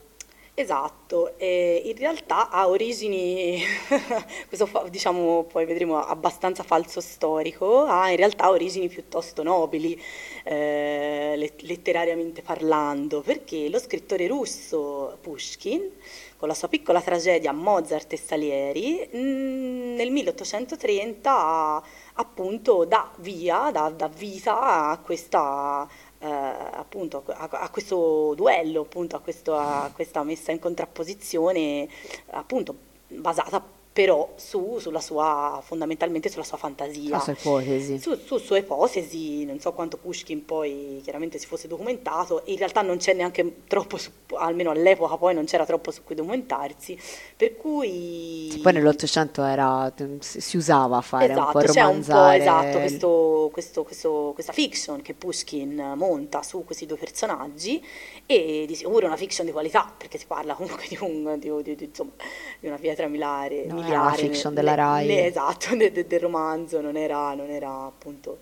Esatto, 0.59 1.37
e 1.37 1.83
in 1.85 1.97
realtà 1.99 2.49
ha 2.49 2.67
origini, 2.67 3.61
questo 4.49 4.65
fa- 4.65 4.89
diciamo 4.89 5.45
poi 5.45 5.67
vedremo 5.67 6.03
abbastanza 6.03 6.63
falso 6.63 7.03
storico, 7.03 7.83
ha 7.85 8.09
in 8.11 8.17
realtà 8.17 8.49
origini 8.49 8.89
piuttosto 8.89 9.43
nobili, 9.43 10.01
eh, 10.49 11.35
let- 11.37 11.63
letterariamente 11.63 12.41
parlando, 12.41 13.21
perché 13.21 13.69
lo 13.69 13.81
scrittore 13.81 14.29
russo 14.29 15.19
Pushkin, 15.21 15.91
con 16.37 16.47
la 16.47 16.55
sua 16.55 16.69
piccola 16.69 17.01
tragedia 17.03 17.51
Mozart 17.51 18.13
e 18.13 18.17
Salieri, 18.17 19.09
mh, 19.11 19.19
mm, 19.19 19.95
nel 19.97 20.11
1830 20.13 21.83
appunto 22.15 22.85
dà 22.85 23.11
via, 23.17 23.71
dà, 23.73 23.91
dà 23.91 24.07
vita 24.09 24.91
a 24.91 24.99
questa 24.99 25.89
eh, 26.19 26.27
appunto 26.27 27.25
a, 27.27 27.49
a, 27.51 27.69
questo 27.71 28.35
duello, 28.37 28.83
appunto 28.83 29.17
a, 29.17 29.21
questo, 29.21 29.57
a, 29.57 29.91
questa 29.93 30.23
messa 30.23 30.53
in 30.53 30.61
contrapposizione 30.61 31.89
appunto 32.31 32.75
basata 33.09 33.76
però 33.97 34.35
su, 34.37 34.77
sulla 34.79 35.01
sua, 35.01 35.59
fondamentalmente 35.65 36.29
sulla 36.29 36.45
sua 36.45 36.59
fantasia. 36.59 37.19
Su 37.19 37.31
ipotesi. 37.31 37.99
Su, 37.99 38.15
su 38.23 38.37
sue 38.37 38.59
ipotesi, 38.59 39.47
non 39.47 39.59
so 39.59 39.73
quanto 39.73 39.97
Pushkin 39.97 40.45
poi 40.45 41.01
chiaramente 41.03 41.39
si 41.39 41.47
fosse 41.47 41.67
documentato, 41.67 42.43
in 42.45 42.59
realtà 42.59 42.83
non 42.83 42.99
c'è 42.99 43.15
neanche 43.15 43.63
troppo, 43.67 43.97
su, 43.97 44.11
almeno 44.35 44.71
all'epoca 44.71 45.17
poi 45.17 45.33
non 45.33 45.47
c'era 45.47 45.65
troppo 45.65 45.91
su 45.91 46.05
cui 46.05 46.15
documentarsi, 46.15 46.99
per 47.39 47.57
cui... 47.57 48.51
Sì, 48.51 48.59
poi 48.59 48.75
nell'Ottocento 48.75 49.43
era, 49.43 49.91
si 50.19 50.59
usava 50.59 50.99
a 50.99 51.01
fare 51.01 51.31
esatto, 51.31 51.47
un 51.47 51.53
po' 51.53 51.61
romanzare. 51.61 51.73
c'è 51.73 51.87
un 51.87 52.05
po' 52.05 52.43
esatto, 52.43 52.79
questo, 52.79 53.49
questo, 53.51 53.83
questo, 53.83 54.31
questa 54.35 54.53
fiction 54.53 55.01
che 55.01 55.15
Pushkin 55.15 55.95
monta 55.97 56.43
su 56.43 56.65
questi 56.67 56.85
due 56.85 56.99
personaggi 56.99 57.83
e 58.27 58.65
di 58.67 58.75
sicuro 58.75 59.07
una 59.07 59.17
fiction 59.17 59.47
di 59.47 59.53
qualità, 59.53 59.91
perché 59.97 60.19
si 60.19 60.27
parla 60.27 60.53
comunque 60.53 60.85
di, 60.87 60.99
un, 61.01 61.39
di, 61.39 61.51
di, 61.63 61.85
insomma, 61.85 62.13
di 62.61 62.67
una 62.67 62.77
pietra 62.77 63.07
milare. 63.07 63.65
No 63.65 63.85
la 63.89 64.13
fiction 64.13 64.55
della 64.55 64.75
RAI. 64.75 65.07
Ne, 65.07 65.27
esatto, 65.27 65.75
de, 65.77 65.93
de, 65.93 66.07
del 66.07 66.21
romanzo, 66.21 66.81
non 66.81 66.97
era, 66.97 67.35
non 67.35 67.51
era 67.51 67.85
appunto 67.85 68.39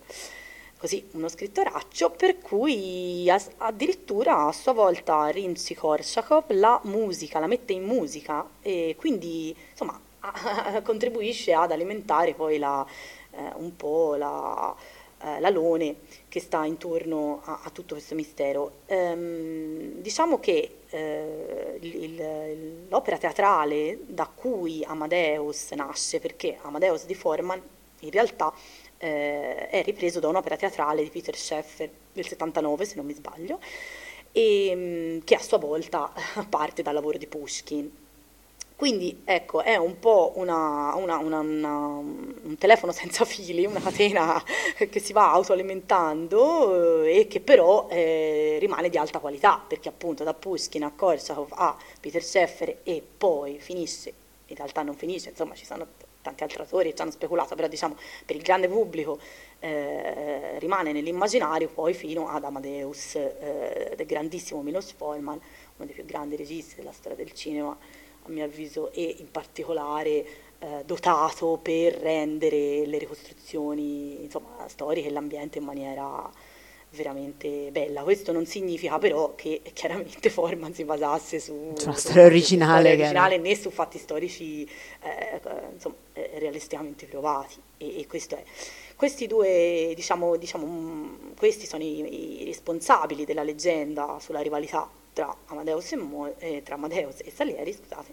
così 0.76 1.06
uno 1.12 1.28
scrittoraccio, 1.28 2.10
per 2.10 2.38
cui 2.40 3.30
a, 3.30 3.40
addirittura 3.58 4.46
a 4.46 4.52
sua 4.52 4.72
volta 4.72 5.28
Rimsky-Korsakov 5.28 6.44
la 6.48 6.78
musica, 6.84 7.38
la 7.38 7.46
mette 7.46 7.72
in 7.72 7.84
musica 7.84 8.46
e 8.60 8.94
quindi 8.98 9.56
insomma 9.70 9.98
contribuisce 10.82 11.54
ad 11.54 11.72
alimentare 11.72 12.34
poi 12.34 12.58
la, 12.58 12.84
eh, 13.30 13.52
un 13.56 13.74
po' 13.76 14.14
la, 14.16 14.74
eh, 15.24 15.40
l'alone 15.40 15.96
che 16.28 16.38
sta 16.38 16.64
intorno 16.64 17.40
a, 17.44 17.60
a 17.64 17.70
tutto 17.70 17.94
questo 17.94 18.14
mistero. 18.14 18.80
Ehm, 18.86 20.00
diciamo 20.02 20.38
che 20.38 20.76
eh, 20.90 21.78
il, 21.80 22.86
l'opera 22.88 23.16
teatrale 23.16 24.00
da 24.06 24.30
cui 24.32 24.84
Amadeus 24.84 25.70
nasce, 25.72 26.20
perché 26.20 26.58
Amadeus 26.60 27.06
di 27.06 27.14
Forman 27.14 27.60
in 28.00 28.10
realtà 28.10 28.52
eh, 28.98 29.68
è 29.68 29.82
ripreso 29.82 30.20
da 30.20 30.28
un'opera 30.28 30.56
teatrale 30.56 31.02
di 31.02 31.10
Peter 31.10 31.36
Scheffer 31.36 31.90
del 32.12 32.26
79, 32.26 32.84
se 32.84 32.96
non 32.96 33.06
mi 33.06 33.14
sbaglio, 33.14 33.60
e, 34.30 34.72
mm, 34.74 35.18
che 35.24 35.34
a 35.34 35.40
sua 35.40 35.58
volta 35.58 36.12
parte 36.48 36.82
dal 36.82 36.94
lavoro 36.94 37.18
di 37.18 37.26
Pushkin. 37.26 38.02
Quindi 38.84 39.22
ecco, 39.24 39.62
è 39.62 39.76
un 39.76 39.98
po' 39.98 40.32
una, 40.34 40.94
una, 40.96 41.16
una, 41.16 41.38
un 41.38 42.54
telefono 42.58 42.92
senza 42.92 43.24
fili, 43.24 43.64
una 43.64 43.80
catena 43.80 44.44
che 44.76 45.00
si 45.00 45.14
va 45.14 45.30
autoalimentando 45.30 47.02
eh, 47.02 47.20
e 47.20 47.26
che 47.26 47.40
però 47.40 47.88
eh, 47.88 48.58
rimane 48.60 48.90
di 48.90 48.98
alta 48.98 49.20
qualità, 49.20 49.64
perché 49.66 49.88
appunto 49.88 50.22
da 50.22 50.34
Pushkin 50.34 50.84
a 50.84 50.92
Korsakov 50.94 51.52
a 51.54 51.74
Peter 51.98 52.22
Scheffer 52.22 52.80
e 52.82 53.02
poi 53.16 53.58
finisce, 53.58 54.12
in 54.48 54.56
realtà 54.56 54.82
non 54.82 54.94
finisce, 54.96 55.30
insomma 55.30 55.54
ci 55.54 55.64
sono 55.64 55.86
tanti 56.20 56.42
altri 56.42 56.60
autori 56.60 56.90
che 56.90 56.96
ci 56.96 57.00
hanno 57.00 57.10
speculato, 57.10 57.54
però 57.54 57.68
diciamo 57.68 57.96
per 58.26 58.36
il 58.36 58.42
grande 58.42 58.68
pubblico 58.68 59.18
eh, 59.60 60.58
rimane 60.58 60.92
nell'immaginario 60.92 61.68
poi 61.68 61.94
fino 61.94 62.28
ad 62.28 62.44
Amadeus 62.44 63.14
eh, 63.14 63.94
del 63.96 64.04
grandissimo 64.04 64.60
Milos 64.60 64.92
Forman, 64.92 65.40
uno 65.76 65.86
dei 65.86 65.94
più 65.94 66.04
grandi 66.04 66.36
registi 66.36 66.74
della 66.74 66.92
storia 66.92 67.16
del 67.16 67.32
cinema 67.32 67.74
a 68.26 68.30
mio 68.30 68.44
avviso, 68.44 68.92
e 68.92 69.16
in 69.18 69.30
particolare 69.30 70.26
eh, 70.58 70.82
dotato 70.84 71.58
per 71.60 71.94
rendere 71.94 72.86
le 72.86 72.98
ricostruzioni 72.98 74.22
insomma, 74.22 74.66
storiche 74.68 75.08
e 75.08 75.10
l'ambiente 75.10 75.58
in 75.58 75.64
maniera 75.64 76.30
veramente 76.90 77.70
bella. 77.70 78.02
Questo 78.02 78.32
non 78.32 78.46
significa 78.46 78.98
però 78.98 79.34
che 79.34 79.60
chiaramente 79.72 80.30
Forman 80.30 80.72
si 80.72 80.84
basasse 80.84 81.38
su, 81.38 81.52
una 81.52 81.94
storia 81.94 82.24
originale, 82.24 82.88
storia 82.88 83.04
originale 83.04 83.38
né 83.38 83.54
su 83.56 83.70
fatti 83.70 83.98
storici 83.98 84.64
eh, 85.02 85.40
insomma, 85.72 85.96
eh, 86.14 86.30
realisticamente 86.38 87.06
provati. 87.06 87.56
E, 87.76 88.00
e, 88.00 88.06
questo 88.06 88.36
è. 88.36 88.42
Questi 88.96 89.26
due, 89.26 89.92
diciamo, 89.94 90.36
diciamo, 90.36 90.66
mm, 90.66 91.32
questi 91.36 91.66
sono 91.66 91.82
i, 91.82 92.40
i 92.40 92.44
responsabili 92.44 93.24
della 93.24 93.42
leggenda 93.42 94.18
sulla 94.20 94.40
rivalità 94.40 94.88
tra 95.14 95.34
Amadeus 95.46 95.92
e, 95.92 95.96
Mo, 95.96 96.34
eh, 96.38 96.62
tra 96.62 96.74
Amadeus 96.74 97.20
e 97.24 97.30
Salieri. 97.30 97.72
Scusate. 97.72 98.12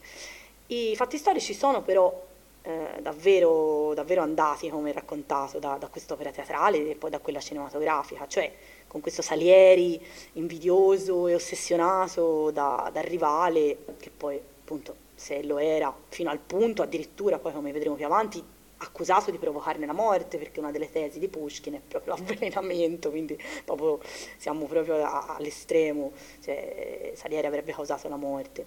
I 0.68 0.96
fatti 0.96 1.18
storici 1.18 1.54
sono 1.54 1.82
però 1.82 2.30
eh, 2.62 3.00
davvero, 3.02 3.94
davvero, 3.94 4.22
andati, 4.22 4.70
come 4.70 4.94
raccontato, 4.94 5.60
da, 5.60 5.76
da 5.78 5.88
quest'opera 5.88 6.32
teatrale 6.32 6.92
e 6.92 6.96
poi 6.96 7.10
da 7.10 7.20
quella 7.20 7.40
cinematografica, 7.40 8.26
cioè 8.28 8.50
con 8.88 9.02
questo 9.02 9.22
Salieri 9.22 10.02
invidioso 10.34 11.28
e 11.28 11.36
ossessionato 11.36 12.52
da, 12.52 12.90
dal 12.94 13.04
rivale, 13.04 13.78
che 14.00 14.10
poi 14.16 14.38
appunto 14.38 14.96
se 15.16 15.44
lo 15.44 15.58
era 15.58 15.94
fino 16.10 16.30
al 16.30 16.40
punto 16.40 16.82
addirittura, 16.82 17.40
poi 17.40 17.54
come 17.54 17.72
vedremo 17.72 17.96
più 17.96 18.06
avanti, 18.06 18.44
accusato 18.82 19.32
di 19.32 19.38
provocarne 19.38 19.86
la 19.86 19.94
morte, 19.94 20.38
perché 20.38 20.60
una 20.60 20.72
delle 20.72 20.92
tesi 20.92 21.20
di 21.20 21.28
Pushkin 21.28 21.76
è 21.76 21.82
proprio 21.86 22.16
l'avvelenamento, 22.16 23.10
quindi 23.10 23.38
proprio, 23.64 24.00
siamo 24.38 24.66
proprio 24.66 25.04
all'estremo, 25.04 26.12
cioè, 26.44 27.14
Salieri 27.16 27.48
avrebbe 27.48 27.72
causato 27.72 28.08
la 28.10 28.18
morte, 28.18 28.66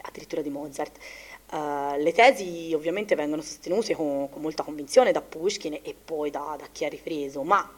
addirittura 0.00 0.42
di 0.42 0.50
Mozart. 0.50 0.98
Uh, 1.48 1.96
le 1.98 2.12
tesi 2.12 2.72
ovviamente 2.74 3.14
vengono 3.14 3.40
sostenute 3.40 3.94
con, 3.94 4.28
con, 4.28 4.42
molta 4.42 4.64
convinzione 4.64 5.12
da 5.12 5.20
Pushkin 5.20 5.78
e 5.80 5.94
poi 5.94 6.28
da, 6.30 6.56
da, 6.58 6.66
chi 6.72 6.84
ha 6.84 6.88
ripreso, 6.88 7.42
ma 7.44 7.70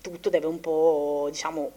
tutto 0.00 0.30
deve 0.30 0.46
un 0.46 0.58
po', 0.58 1.28
diciamo, 1.30 1.70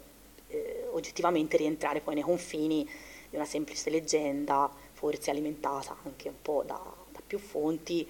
eh, 0.47 0.87
oggettivamente 0.91 1.57
rientrare 1.57 1.99
poi 1.99 2.15
nei 2.15 2.23
confini 2.23 2.89
di 3.29 3.35
una 3.35 3.45
semplice 3.45 3.89
leggenda, 3.89 4.71
forse 4.93 5.31
alimentata 5.31 5.97
anche 6.03 6.29
un 6.29 6.41
po' 6.41 6.63
da, 6.65 6.81
da 7.11 7.19
più 7.25 7.39
fonti, 7.39 8.07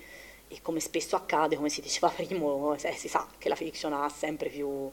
e 0.54 0.60
come 0.62 0.80
spesso 0.80 1.16
accade, 1.16 1.56
come 1.56 1.70
si 1.70 1.82
diceva 1.82 2.10
prima, 2.16 2.76
eh, 2.76 2.94
si 2.94 3.08
sa 3.08 3.28
che 3.38 3.50
la 3.50 3.56
fiction 3.56 3.94
ha 3.94 4.08
sempre 4.10 4.50
più 4.50 4.68
uh, 4.68 4.92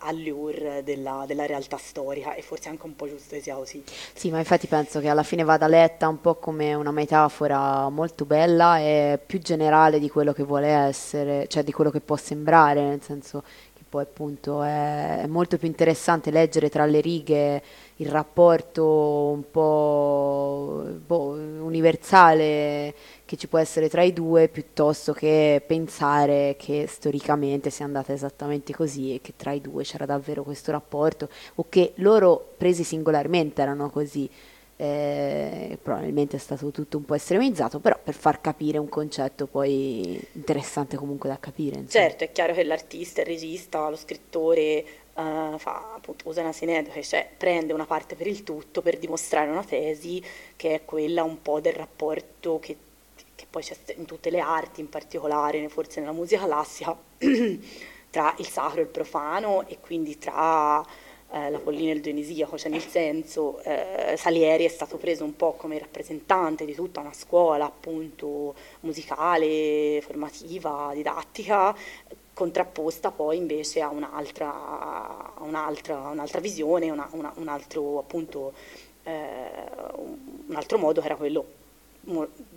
allure 0.00 0.82
della, 0.82 1.24
della, 1.26 1.46
realtà 1.46 1.76
storica 1.76 2.34
e 2.34 2.42
forse 2.42 2.68
anche 2.68 2.84
un 2.84 2.96
po' 2.96 3.08
giusto 3.08 3.36
che 3.36 3.42
sia 3.42 3.54
così. 3.54 3.84
Sì, 4.12 4.30
ma 4.30 4.38
infatti 4.38 4.66
penso 4.66 5.00
che 5.00 5.08
alla 5.08 5.22
fine 5.22 5.44
vada 5.44 5.68
letta 5.68 6.08
un 6.08 6.20
po' 6.20 6.34
come 6.34 6.74
una 6.74 6.90
metafora 6.90 7.88
molto 7.88 8.24
bella 8.24 8.78
e 8.78 9.20
più 9.24 9.38
generale 9.38 10.00
di 10.00 10.10
quello 10.10 10.32
che 10.32 10.42
vuole 10.42 10.68
essere, 10.68 11.46
cioè 11.46 11.62
di 11.62 11.72
quello 11.72 11.90
che 11.90 12.00
può 12.00 12.16
sembrare, 12.16 12.82
nel 12.82 13.02
senso 13.02 13.44
che 13.72 13.84
poi 13.88 14.02
appunto 14.02 14.62
è, 14.62 15.20
è 15.20 15.26
molto 15.26 15.58
più 15.58 15.68
interessante 15.68 16.32
leggere 16.32 16.68
tra 16.68 16.84
le 16.86 17.00
righe 17.00 17.62
il 17.96 18.08
rapporto 18.08 18.84
un 18.84 19.50
po' 19.50 20.84
boh, 21.06 21.30
universale 21.30 22.94
che 23.26 23.36
ci 23.36 23.48
può 23.48 23.58
essere 23.58 23.90
tra 23.90 24.02
i 24.02 24.12
due 24.12 24.48
piuttosto 24.48 25.12
che 25.12 25.60
pensare 25.66 26.54
che 26.56 26.86
storicamente 26.88 27.70
sia 27.70 27.84
andata 27.84 28.12
esattamente 28.12 28.72
così 28.72 29.14
e 29.14 29.20
che 29.20 29.34
tra 29.36 29.50
i 29.50 29.60
due 29.60 29.82
c'era 29.82 30.06
davvero 30.06 30.44
questo 30.44 30.70
rapporto 30.70 31.28
o 31.56 31.66
che 31.68 31.92
loro 31.96 32.54
presi 32.56 32.84
singolarmente 32.84 33.60
erano 33.60 33.90
così. 33.90 34.30
Eh, 34.78 35.78
probabilmente 35.82 36.36
è 36.36 36.38
stato 36.38 36.70
tutto 36.70 36.98
un 36.98 37.04
po' 37.04 37.14
estremizzato, 37.14 37.80
però 37.80 37.98
per 38.02 38.14
far 38.14 38.40
capire 38.42 38.76
un 38.78 38.90
concetto 38.90 39.46
poi 39.46 40.22
interessante 40.32 40.96
comunque 40.96 41.28
da 41.28 41.38
capire. 41.40 41.78
Insomma. 41.80 42.04
Certo, 42.04 42.24
è 42.24 42.30
chiaro 42.30 42.52
che 42.52 42.62
l'artista, 42.62 43.22
il 43.22 43.26
regista, 43.26 43.88
lo 43.88 43.96
scrittore 43.96 44.84
uh, 45.14 45.58
fa, 45.58 45.94
appunto, 45.96 46.28
usa 46.28 46.42
una 46.42 46.52
sinedoche, 46.52 47.02
cioè 47.02 47.26
prende 47.36 47.72
una 47.72 47.86
parte 47.86 48.14
per 48.14 48.26
il 48.26 48.44
tutto 48.44 48.82
per 48.82 48.98
dimostrare 48.98 49.50
una 49.50 49.64
tesi 49.64 50.22
che 50.54 50.74
è 50.74 50.84
quella 50.84 51.22
un 51.24 51.40
po' 51.40 51.58
del 51.58 51.72
rapporto 51.72 52.58
che, 52.60 52.76
che 53.36 53.46
poi 53.48 53.62
c'è 53.62 53.76
in 53.96 54.06
tutte 54.06 54.30
le 54.30 54.40
arti, 54.40 54.80
in 54.80 54.88
particolare 54.88 55.68
forse 55.68 56.00
nella 56.00 56.12
musica 56.12 56.44
classica, 56.44 56.96
tra 58.10 58.34
il 58.38 58.48
sacro 58.48 58.80
e 58.80 58.84
il 58.84 58.88
profano 58.88 59.66
e 59.68 59.78
quindi 59.78 60.18
tra 60.18 60.84
eh, 61.30 61.50
la 61.50 61.58
Pollina 61.58 61.90
e 61.90 61.94
il 61.94 62.00
Dionisiaco, 62.00 62.56
cioè 62.56 62.70
nel 62.70 62.82
senso 62.82 63.60
eh, 63.62 64.14
Salieri 64.16 64.64
è 64.64 64.68
stato 64.68 64.96
preso 64.96 65.24
un 65.24 65.36
po' 65.36 65.52
come 65.52 65.78
rappresentante 65.78 66.64
di 66.64 66.74
tutta 66.74 67.00
una 67.00 67.12
scuola 67.12 67.66
appunto 67.66 68.54
musicale, 68.80 70.00
formativa, 70.02 70.92
didattica, 70.94 71.76
contrapposta 72.32 73.10
poi 73.10 73.36
invece 73.38 73.80
a 73.80 73.88
un'altra, 73.88 75.32
un'altra, 75.40 76.08
un'altra 76.08 76.40
visione, 76.40 76.90
una, 76.90 77.08
una, 77.12 77.32
un, 77.36 77.48
altro, 77.48 77.98
appunto, 77.98 78.52
eh, 79.02 79.50
un 80.46 80.54
altro 80.54 80.78
modo 80.78 81.00
che 81.00 81.06
era 81.06 81.16
quello 81.16 81.44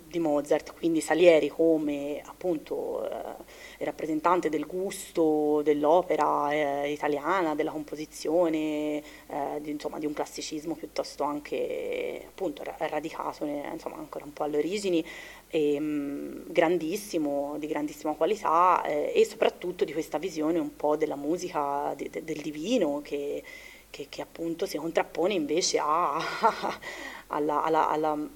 di 0.10 0.20
Mozart, 0.20 0.74
quindi 0.74 1.02
Salieri 1.02 1.48
come 1.48 2.22
appunto 2.26 3.08
eh, 3.10 3.86
rappresentante 3.86 4.50
del 4.50 4.66
gusto 4.66 5.62
dell'opera 5.64 6.52
eh, 6.52 6.92
italiana, 6.92 7.56
della 7.56 7.72
composizione, 7.72 8.98
eh, 9.28 9.62
di, 9.62 9.72
insomma, 9.72 10.00
di 10.00 10.06
un 10.06 10.14
classicismo 10.14 10.76
piuttosto 10.76 11.24
anche 11.24 12.24
appunto 12.28 12.64
radicato 12.78 13.46
insomma, 13.46 13.98
ancora 13.98 14.26
un 14.26 14.34
po' 14.34 14.44
alle 14.44 14.58
origini, 14.58 15.06
e, 15.50 15.80
mh, 15.80 16.52
grandissimo, 16.52 17.56
di 17.58 17.68
grandissima 17.68 18.14
qualità 18.14 18.84
eh, 18.84 19.12
e 19.16 19.26
soprattutto 19.26 19.84
di 19.84 19.94
questa 19.94 20.18
visione 20.18 20.60
un 20.60 20.76
po' 20.76 20.96
della 20.96 21.16
musica 21.16 21.94
de, 21.96 22.10
de, 22.10 22.24
del 22.24 22.42
divino 22.42 23.02
che, 23.04 23.44
che, 23.90 24.08
che, 24.10 24.22
appunto 24.22 24.66
si 24.66 24.78
contrappone 24.78 25.34
invece 25.34 25.80
a, 25.80 26.20
alla, 27.28 27.64
alla, 27.64 27.90
alla, 27.90 28.30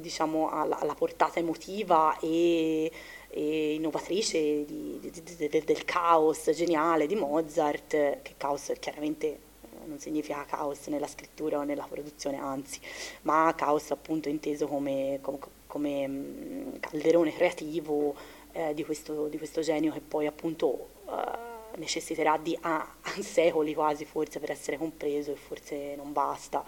diciamo, 0.00 0.50
alla, 0.50 0.78
alla, 0.78 0.94
portata 0.94 1.38
emotiva 1.38 2.18
e, 2.20 2.90
e 3.28 3.74
innovatrice 3.74 4.64
di, 4.64 4.98
di, 5.00 5.10
di, 5.10 5.48
del 5.64 5.84
caos 5.84 6.50
geniale 6.50 7.06
di 7.06 7.14
Mozart, 7.14 7.88
che 8.22 8.34
caos 8.36 8.72
chiaramente 8.78 9.26
eh, 9.26 9.38
non 9.86 9.98
significa 9.98 10.44
caos 10.44 10.86
nella 10.86 11.06
scrittura 11.06 11.58
o 11.58 11.62
nella 11.64 11.86
produzione, 11.88 12.38
anzi, 12.38 12.80
ma 13.22 13.52
caos 13.56 13.90
appunto 13.90 14.28
inteso 14.28 14.66
come, 14.66 15.18
come 15.20 15.38
come 15.66 16.08
mm, 16.08 16.74
calderone 16.80 17.32
creativo 17.32 18.14
eh, 18.52 18.72
di, 18.72 18.84
questo, 18.84 19.26
di, 19.28 19.36
questo, 19.36 19.60
genio 19.60 19.92
che 19.92 20.00
poi 20.00 20.26
appunto 20.26 20.88
eh, 21.06 21.78
necessiterà 21.78 22.38
di 22.38 22.56
ah, 22.62 22.94
secoli 23.20 23.74
quasi 23.74 24.04
forse 24.04 24.38
per 24.40 24.50
essere 24.50 24.78
compreso 24.78 25.32
e 25.32 25.36
forse 25.36 25.94
non 25.96 26.12
basta. 26.12 26.64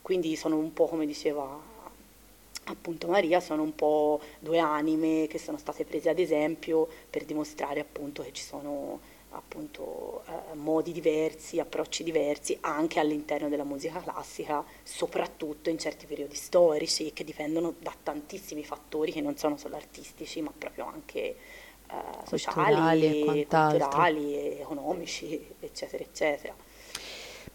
Quindi 0.00 0.36
sono 0.36 0.56
un 0.56 0.72
po' 0.72 0.86
come 0.86 1.04
diceva 1.04 1.74
appunto 2.66 3.08
Maria, 3.08 3.40
sono 3.40 3.62
un 3.62 3.74
po' 3.74 4.20
due 4.38 4.58
anime 4.58 5.26
che 5.28 5.38
sono 5.38 5.58
state 5.58 5.84
prese 5.84 6.08
ad 6.08 6.18
esempio 6.18 6.88
per 7.08 7.24
dimostrare 7.24 7.80
appunto 7.80 8.22
che 8.22 8.32
ci 8.32 8.42
sono 8.42 9.00
appunto 9.30 10.22
eh, 10.26 10.54
modi 10.54 10.92
diversi, 10.92 11.60
approcci 11.60 12.02
diversi 12.02 12.56
anche 12.62 13.00
all'interno 13.00 13.48
della 13.48 13.64
musica 13.64 14.00
classica, 14.00 14.64
soprattutto 14.82 15.68
in 15.68 15.78
certi 15.78 16.06
periodi 16.06 16.34
storici 16.34 17.12
che 17.12 17.22
dipendono 17.22 17.74
da 17.78 17.94
tantissimi 18.02 18.64
fattori 18.64 19.12
che 19.12 19.20
non 19.20 19.36
sono 19.36 19.56
solo 19.56 19.76
artistici, 19.76 20.40
ma 20.40 20.52
proprio 20.56 20.86
anche 20.86 21.20
eh, 21.20 21.36
sociali, 22.26 23.46
culturali, 23.46 24.58
economici, 24.58 25.54
eccetera, 25.60 26.02
eccetera. 26.02 26.54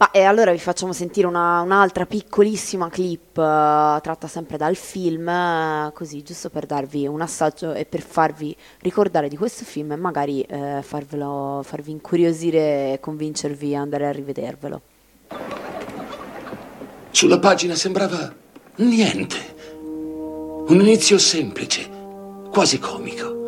Ma 0.02 0.10
e 0.10 0.24
allora 0.24 0.52
vi 0.52 0.58
facciamo 0.58 0.94
sentire 0.94 1.28
una, 1.28 1.62
un'altra 1.62 2.08
piccolissima 2.08 2.90
clip 2.90 3.38
uh, 3.38 4.02
tratta 4.02 4.26
sempre 4.26 4.58
dal 4.58 4.76
film, 4.76 5.28
uh, 5.28 5.94
così 5.94 6.24
giusto 6.24 6.50
per 6.50 6.66
darvi 6.66 7.06
un 7.06 7.22
assaggio 7.22 7.74
e 7.74 7.86
per 7.86 8.02
farvi 8.02 8.58
ricordare 8.80 9.30
di 9.30 9.38
questo 9.38 9.64
film 9.64 9.92
e 9.92 9.96
magari 9.98 10.44
uh, 10.50 10.82
farvelo, 10.82 11.62
farvi 11.64 11.92
incuriosire 11.92 12.94
e 12.94 12.98
convincervi 13.00 13.76
ad 13.76 13.82
andare 13.84 14.08
a 14.08 14.12
rivedervelo. 14.12 14.82
Sulla 17.12 17.38
pagina 17.38 17.76
sembrava 17.76 18.34
niente. 18.78 19.38
Un 19.78 20.80
inizio 20.82 21.20
semplice, 21.20 21.88
quasi 22.50 22.80
comico. 22.80 23.40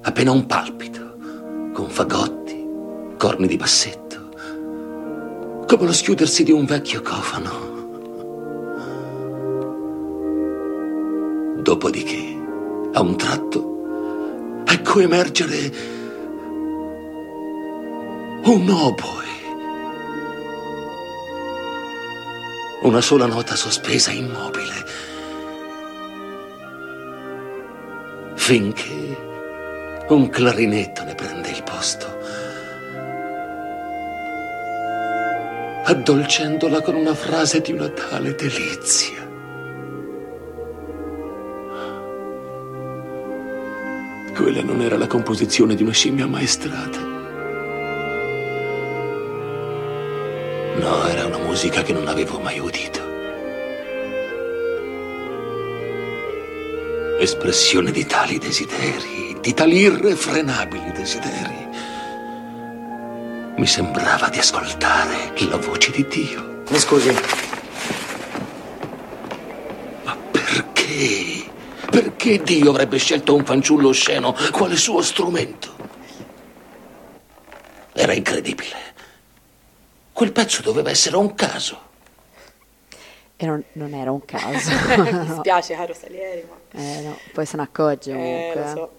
Appena 0.00 0.30
un 0.30 0.46
palpito, 0.46 1.18
con 1.74 1.90
fagotti, 1.90 2.66
corni 3.18 3.46
di 3.46 3.56
bassetto 3.58 4.05
come 5.66 5.84
lo 5.84 5.92
schiudersi 5.92 6.44
di 6.44 6.52
un 6.52 6.64
vecchio 6.64 7.02
cofano. 7.02 7.74
Dopodiché, 11.60 12.38
a 12.92 13.00
un 13.00 13.16
tratto, 13.16 14.62
ecco 14.64 15.00
emergere 15.00 15.72
un 18.44 18.70
oboe. 18.70 19.24
Una 22.82 23.00
sola 23.00 23.26
nota 23.26 23.56
sospesa 23.56 24.12
immobile. 24.12 24.84
Finché 28.36 29.16
un 30.08 30.28
clarinetto 30.28 31.02
ne 31.02 31.16
prende 31.16 31.50
il 31.50 31.64
posto. 31.64 32.25
Addolcendola 35.88 36.80
con 36.80 36.96
una 36.96 37.14
frase 37.14 37.60
di 37.60 37.70
una 37.70 37.88
tale 37.88 38.34
delizia. 38.34 39.24
Quella 44.34 44.62
non 44.62 44.82
era 44.82 44.96
la 44.96 45.06
composizione 45.06 45.76
di 45.76 45.84
una 45.84 45.92
scimmia 45.92 46.26
maestrata. 46.26 46.98
No, 50.80 51.06
era 51.06 51.26
una 51.26 51.38
musica 51.38 51.82
che 51.82 51.92
non 51.92 52.08
avevo 52.08 52.40
mai 52.40 52.58
udito. 52.58 53.00
Espressione 57.20 57.92
di 57.92 58.04
tali 58.06 58.38
desideri, 58.38 59.36
di 59.40 59.54
tali 59.54 59.78
irrefrenabili 59.78 60.90
desideri 60.90 61.65
mi 63.56 63.66
sembrava 63.66 64.28
di 64.28 64.38
ascoltare 64.38 65.32
la 65.48 65.56
voce 65.56 65.90
di 65.90 66.06
Dio. 66.06 66.62
Mi 66.68 66.78
scusi. 66.78 67.10
Ma 70.04 70.16
perché? 70.30 71.50
Perché 71.90 72.42
Dio 72.42 72.70
avrebbe 72.70 72.98
scelto 72.98 73.34
un 73.34 73.44
fanciullo 73.44 73.88
osceno 73.88 74.34
quale 74.52 74.76
suo 74.76 75.00
strumento? 75.00 75.74
Era 77.92 78.12
incredibile. 78.12 78.94
Quel 80.12 80.32
pezzo 80.32 80.60
doveva 80.62 80.90
essere 80.90 81.16
un 81.16 81.34
caso. 81.34 81.84
E 83.36 83.46
non, 83.46 83.62
non 83.72 83.94
era 83.94 84.10
un 84.10 84.24
caso. 84.24 84.70
Mi 85.00 85.34
spiace, 85.38 85.74
caro 85.76 85.94
Salieri, 85.94 86.46
ma... 86.48 86.80
Eh, 86.80 87.00
no, 87.02 87.18
poi 87.32 87.46
se 87.46 87.56
ne 87.56 87.62
accorge 87.62 88.12
comunque. 88.12 88.52
Eh, 88.52 88.54
lo 88.54 88.68
so. 88.68 88.92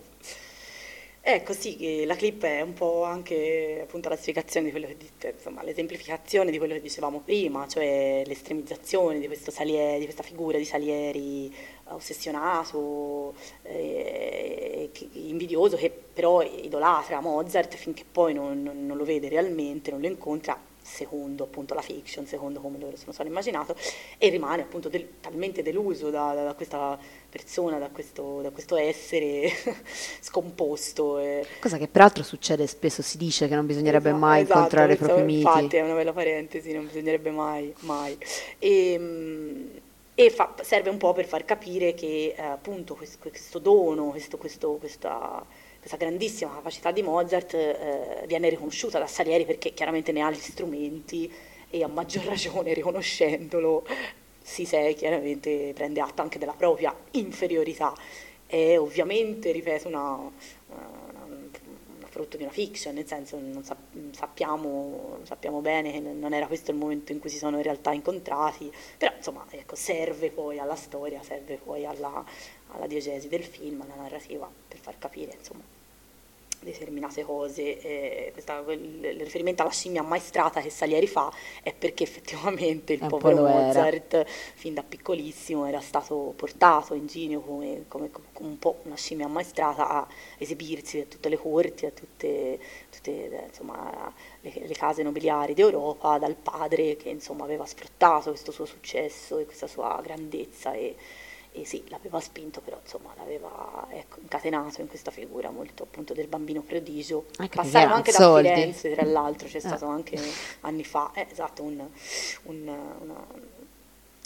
Ecco 1.30 1.52
sì, 1.52 2.06
la 2.06 2.16
clip 2.16 2.46
è 2.46 2.62
un 2.62 2.72
po' 2.72 3.04
anche 3.04 3.82
appunto 3.84 4.08
la 4.08 4.16
spiegazione 4.16 4.68
di 4.68 4.72
quello 4.72 4.88
che 4.88 4.96
dite, 4.96 5.34
insomma, 5.36 5.62
l'esemplificazione 5.62 6.52
di 6.52 6.58
quello 6.58 6.74
che 6.74 6.80
dicevamo 6.80 7.20
prima, 7.20 7.68
cioè 7.68 8.24
l'estremizzazione 8.26 9.20
di, 9.20 9.28
Salieri, 9.36 10.00
di 10.00 10.06
questa 10.06 10.24
figura 10.24 10.58
di 10.58 10.64
Salieri 10.64 11.54
ossessionato, 11.90 13.34
eh, 13.64 14.90
invidioso, 15.12 15.76
che 15.76 15.90
però 15.90 16.42
idolatra 16.42 17.20
Mozart 17.20 17.76
finché 17.76 18.06
poi 18.10 18.34
non, 18.34 18.64
non, 18.64 18.96
lo 18.96 19.04
vede 19.04 19.28
realmente, 19.28 19.92
non 19.92 20.00
lo 20.00 20.08
incontra, 20.08 20.58
secondo 20.82 21.44
appunto 21.44 21.74
la 21.74 21.82
fiction, 21.82 22.26
secondo 22.26 22.62
come 22.62 22.80
loro 22.80 22.96
se 22.96 23.06
lo 23.06 23.12
sono 23.12 23.28
immaginato, 23.28 23.76
e 24.18 24.30
rimane 24.30 24.62
appunto 24.62 24.88
del, 24.88 25.20
talmente 25.20 25.62
deluso 25.62 26.10
da, 26.10 26.34
da, 26.34 26.54
questa 26.54 26.98
persona, 27.38 27.78
da 27.78 27.90
questo, 27.90 28.42
da 28.42 28.50
questo 28.50 28.76
essere 28.76 29.50
scomposto. 30.20 31.20
E... 31.20 31.46
Cosa 31.60 31.78
che 31.78 31.88
peraltro 31.88 32.24
succede 32.24 32.66
spesso, 32.68 33.02
si 33.02 33.18
dice 33.18 33.48
che 33.48 33.56
non 33.56 33.66
bisognerebbe 33.66 34.10
esatto, 34.10 34.26
mai 34.26 34.42
esatto, 34.42 34.58
incontrare 34.58 34.94
i 34.94 34.98
propri 34.98 35.24
miti. 35.24 35.40
Infatti 35.40 35.76
è 35.78 35.82
una 35.82 35.94
bella 35.94 36.14
parentesi, 36.14 36.74
non 36.74 36.88
bisognerebbe 36.88 37.30
mai, 37.32 37.74
mai. 37.82 38.18
E, 38.58 38.92
ehm, 38.94 39.70
e 40.20 40.32
fa, 40.32 40.56
serve 40.62 40.90
un 40.90 40.98
po' 40.98 41.14
per 41.14 41.26
far 41.26 41.46
capire 41.46 41.94
che 41.94 42.34
eh, 42.36 42.42
appunto 42.42 42.96
questo, 42.96 43.20
questo 43.20 43.60
dono, 43.60 44.10
questo, 44.10 44.38
questo, 44.38 44.72
questa, 44.80 45.46
questa, 45.78 45.96
grandissima 45.96 46.56
capacità 46.56 46.92
di 46.92 47.04
Mozart 47.04 47.54
eh, 47.54 48.24
viene 48.26 48.50
riconosciuta 48.50 48.98
da 48.98 49.06
Salieri 49.06 49.46
perché 49.46 49.76
chiaramente 49.76 50.12
ne 50.12 50.22
ha 50.22 50.32
gli 50.32 50.40
strumenti 50.40 51.32
e 51.70 51.84
a 51.84 51.88
maggior 51.88 52.26
ragione 52.26 52.74
riconoscendolo 52.74 53.86
si 54.48 54.66
sa 54.66 54.80
chiaramente 54.91 55.74
prende 55.76 56.00
atto 56.00 56.22
anche 56.22 56.39
della 56.39 56.54
propria 56.54 56.95
inferiorità. 57.12 57.93
È 58.45 58.78
ovviamente, 58.80 59.52
ripeto, 59.52 59.89
una, 59.89 60.32
frutto 62.08 62.38
di 62.38 62.43
una 62.43 62.52
fiction, 62.52 62.95
nel 62.95 63.06
senso 63.06 63.38
non 63.38 63.64
sa- 63.64 63.76
sappiamo, 64.12 65.20
sappiamo, 65.24 65.60
bene 65.60 65.91
che 65.91 66.00
non 66.00 66.34
era 66.34 66.48
questo 66.48 66.72
il 66.72 66.78
momento 66.78 67.12
in 67.12 67.20
cui 67.20 67.30
si 67.30 67.38
sono 67.38 67.58
in 67.58 67.64
realtà 67.64 67.91
incontrati, 67.91 68.72
però 68.98 69.14
insomma 69.16 69.45
ecco, 69.50 69.76
serve 69.76 70.32
poi 70.32 70.60
alla 70.60 70.76
storia, 70.76 71.22
serve 71.22 71.58
poi 71.58 71.86
alla, 71.86 72.24
alla 72.70 72.88
diegesi 72.88 73.28
del 73.28 73.43
film, 73.43 73.82
alla 73.82 73.95
narrativa, 73.95 74.50
per 74.68 74.80
far 74.80 74.98
capire 74.98 75.34
insomma 75.38 75.77
determinate 76.62 77.24
cose. 77.24 77.80
Eh, 77.80 78.30
questa, 78.32 78.64
il 78.68 79.20
riferimento 79.20 79.62
alla 79.62 79.72
scimmia 79.72 80.01
ammaestrata 80.01 80.62
che 80.62 80.70
Salieri 80.70 81.08
fa 81.08 81.32
è 81.62 81.74
perché 81.74 82.03
effettivamente 82.03 82.93
il 82.93 83.05
povero 83.08 83.47
Mozart, 83.47 84.14
era. 84.14 84.26
fin 84.28 84.74
da 84.74 84.84
piccolissimo, 84.84 85.66
era 85.66 85.82
stato 85.82 86.34
portato 86.36 86.93
in 86.93 87.08
Ginio 87.08 87.41
come, 87.41 87.86
come, 87.88 88.12
come, 88.12 88.28
un 88.39 88.60
po' 88.60 88.80
una 88.84 88.95
scimmia 88.95 89.26
ammaestrata 89.26 89.88
a 89.88 90.08
esibirsi 90.38 90.99
a 91.01 91.05
tutte 91.05 91.30
le 91.30 91.38
corti, 91.38 91.86
a 91.86 91.91
tutte, 91.91 92.60
tutte 92.89 93.45
insomma, 93.47 94.14
le, 94.41 94.53
le, 94.55 94.74
case 94.74 95.03
nobiliari 95.03 95.53
d'Europa 95.53 96.18
dal 96.18 96.36
padre 96.36 96.95
che 96.97 97.10
insomma, 97.10 97.43
aveva 97.43 97.66
sfruttato 97.66 98.30
questo 98.30 98.51
suo 98.51 98.66
successo 98.66 99.38
e 99.38 99.45
questa 99.45 99.68
sua 99.68 99.99
grandezza. 100.03 100.74
E, 100.74 100.95
e 101.62 101.66
sì, 101.66 101.84
l'aveva 101.88 102.20
spinto, 102.20 102.62
però 102.62 102.80
insomma 102.82 103.14
l'aveva 103.18 103.88
ecco, 103.89 104.20
incatenato 104.22 104.82
in 104.82 104.88
questa 104.88 105.10
figura 105.12 105.49
molto 105.49 105.84
appunto 105.84 106.14
del 106.14 106.28
bambino 106.28 106.62
prodigio. 106.62 107.26
Anche 107.38 107.55
Passarono 107.55 107.95
anche 107.95 108.12
da 108.12 108.18
soldi. 108.18 108.47
Firenze, 108.49 108.91
tra 108.93 109.05
l'altro, 109.05 109.47
c'è 109.47 109.58
eh. 109.58 109.62
stato 109.62 109.86
anche 109.88 110.20
anni 110.62 110.84
fa, 110.84 111.12
eh, 111.14 111.28
esatto, 111.32 111.64
un, 111.64 111.84
un, 112.43 112.78
una, 112.99 113.26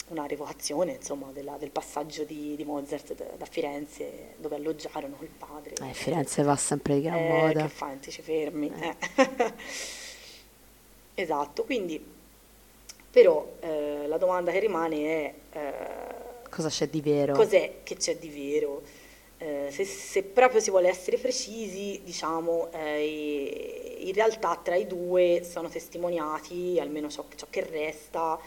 una, 0.08 0.26
revocazione 0.26 0.92
insomma, 0.92 1.30
della, 1.32 1.56
del 1.58 1.70
passaggio 1.70 2.24
di, 2.24 2.54
di 2.54 2.64
Mozart 2.64 3.14
da, 3.14 3.24
da, 3.36 3.46
Firenze 3.46 4.34
dove 4.36 4.56
alloggiarono 4.56 5.16
il 5.20 5.30
padre. 5.30 5.74
Eh, 5.88 5.94
Firenze 5.94 6.42
va 6.42 6.56
sempre 6.56 6.94
di 6.96 7.02
gran 7.02 7.18
eh, 7.18 7.28
moda. 7.28 7.62
Che 7.62 7.68
fai, 7.68 7.98
ti 7.98 8.10
ci 8.10 8.20
fermi. 8.20 8.70
Eh. 8.78 9.52
esatto, 11.14 11.64
quindi 11.64 12.20
però 13.12 13.56
eh, 13.60 14.06
la 14.06 14.16
domanda 14.16 14.50
che 14.50 14.58
rimane 14.58 14.96
è 14.96 15.34
eh, 15.52 16.21
Cosa 16.52 16.68
c'è 16.68 16.88
di 16.88 17.00
vero? 17.00 17.32
Cos'è 17.32 17.78
che 17.82 17.96
c'è 17.96 18.18
di 18.18 18.28
vero? 18.28 18.82
Eh, 19.38 19.68
se, 19.70 19.86
se, 19.86 20.22
proprio 20.22 20.60
si 20.60 20.68
vuole 20.68 20.90
essere 20.90 21.16
precisi, 21.16 22.02
diciamo, 22.04 22.70
eh, 22.72 23.96
in 24.00 24.12
realtà 24.12 24.60
tra 24.62 24.74
i 24.74 24.86
due 24.86 25.46
sono 25.50 25.70
testimoniati, 25.70 26.78
almeno 26.78 27.08
ciò, 27.08 27.24
ciò 27.34 27.46
che 27.48 27.64
resta, 27.64 28.38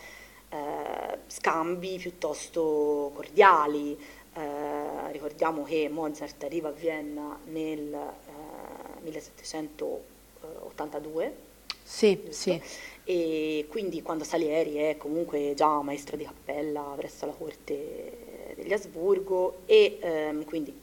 eh, 0.49 1.18
scambi 1.26 1.97
piuttosto 1.97 3.10
cordiali. 3.16 3.97
Eh, 4.36 5.12
ricordiamo 5.12 5.64
che 5.64 5.89
Mozart 5.89 6.43
arriva 6.43 6.70
a 6.70 6.74
Vienna 6.74 7.39
nel 7.45 8.14
1782. 9.01 11.26
Eh, 11.26 11.34
sì, 11.82 12.22
giusto? 12.24 12.34
sì 12.34 12.62
e 13.08 13.68
quindi 13.70 14.01
quando 14.01 14.24
Salieri 14.24 14.76
è 14.76 14.97
comunque 14.97 15.53
già 15.56 15.82
maestro 15.84 16.18
di 16.18 16.24
cappella 16.24 16.93
presso 16.97 17.28
la 17.28 17.34
corte 17.34 18.53
degli 18.56 18.74
Asburgo 18.74 19.60
e 19.66 19.99
ehm, 20.01 20.43
quindi 20.43 20.74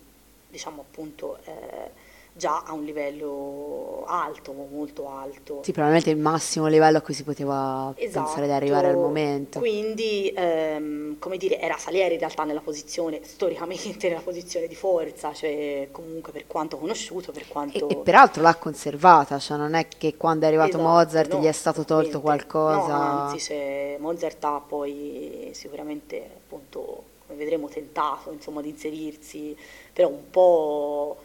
diciamo 0.49 0.83
appunto 0.83 1.39
eh, 1.45 1.91
già 2.35 2.63
a 2.65 2.73
un 2.73 2.85
livello 2.85 4.05
alto, 4.07 4.53
molto 4.53 5.09
alto. 5.09 5.61
Sì, 5.63 5.73
probabilmente 5.73 6.11
il 6.11 6.17
massimo 6.17 6.67
livello 6.67 6.99
a 6.99 7.01
cui 7.03 7.13
si 7.13 7.25
poteva 7.25 7.93
esatto. 7.97 8.25
pensare 8.25 8.47
di 8.47 8.53
arrivare 8.53 8.89
al 8.89 8.97
momento. 8.97 9.59
Quindi, 9.59 10.33
ehm, 10.35 11.19
come 11.19 11.37
dire, 11.37 11.61
era 11.61 11.77
Salieri 11.77 12.15
in 12.15 12.21
realtà 12.21 12.45
nella 12.45 12.61
posizione, 12.61 13.21
storicamente 13.23 14.09
nella 14.09 14.23
posizione 14.23 14.67
di 14.67 14.75
forza, 14.75 15.33
cioè 15.35 15.89
comunque 15.93 16.33
per 16.33 16.47
quanto 16.47 16.79
conosciuto, 16.79 17.33
per 17.33 17.47
quanto... 17.49 17.89
E, 17.89 17.93
e 17.93 17.97
peraltro 17.99 18.43
l'ha 18.43 18.55
conservata, 18.55 19.39
cioè 19.39 19.59
non 19.59 19.75
è 19.75 19.87
che 19.87 20.17
quando 20.17 20.47
è 20.47 20.49
arrivato 20.49 20.79
esatto, 20.79 20.85
Mozart 20.85 21.33
no, 21.35 21.41
gli 21.41 21.47
è 21.47 21.53
stato 21.53 21.85
tolto 21.85 22.21
qualcosa... 22.21 22.97
No, 22.97 23.21
anzi, 23.29 23.41
cioè, 23.41 23.97
Mozart 24.01 24.43
ha 24.45 24.63
poi 24.67 25.51
sicuramente, 25.53 26.31
appunto, 26.35 27.05
come 27.27 27.39
vedremo, 27.39 27.69
tentato, 27.69 28.33
insomma, 28.33 28.63
di 28.63 28.71
inserirsi, 28.71 29.55
però 29.93 30.09
un 30.09 30.31
po'... 30.31 31.19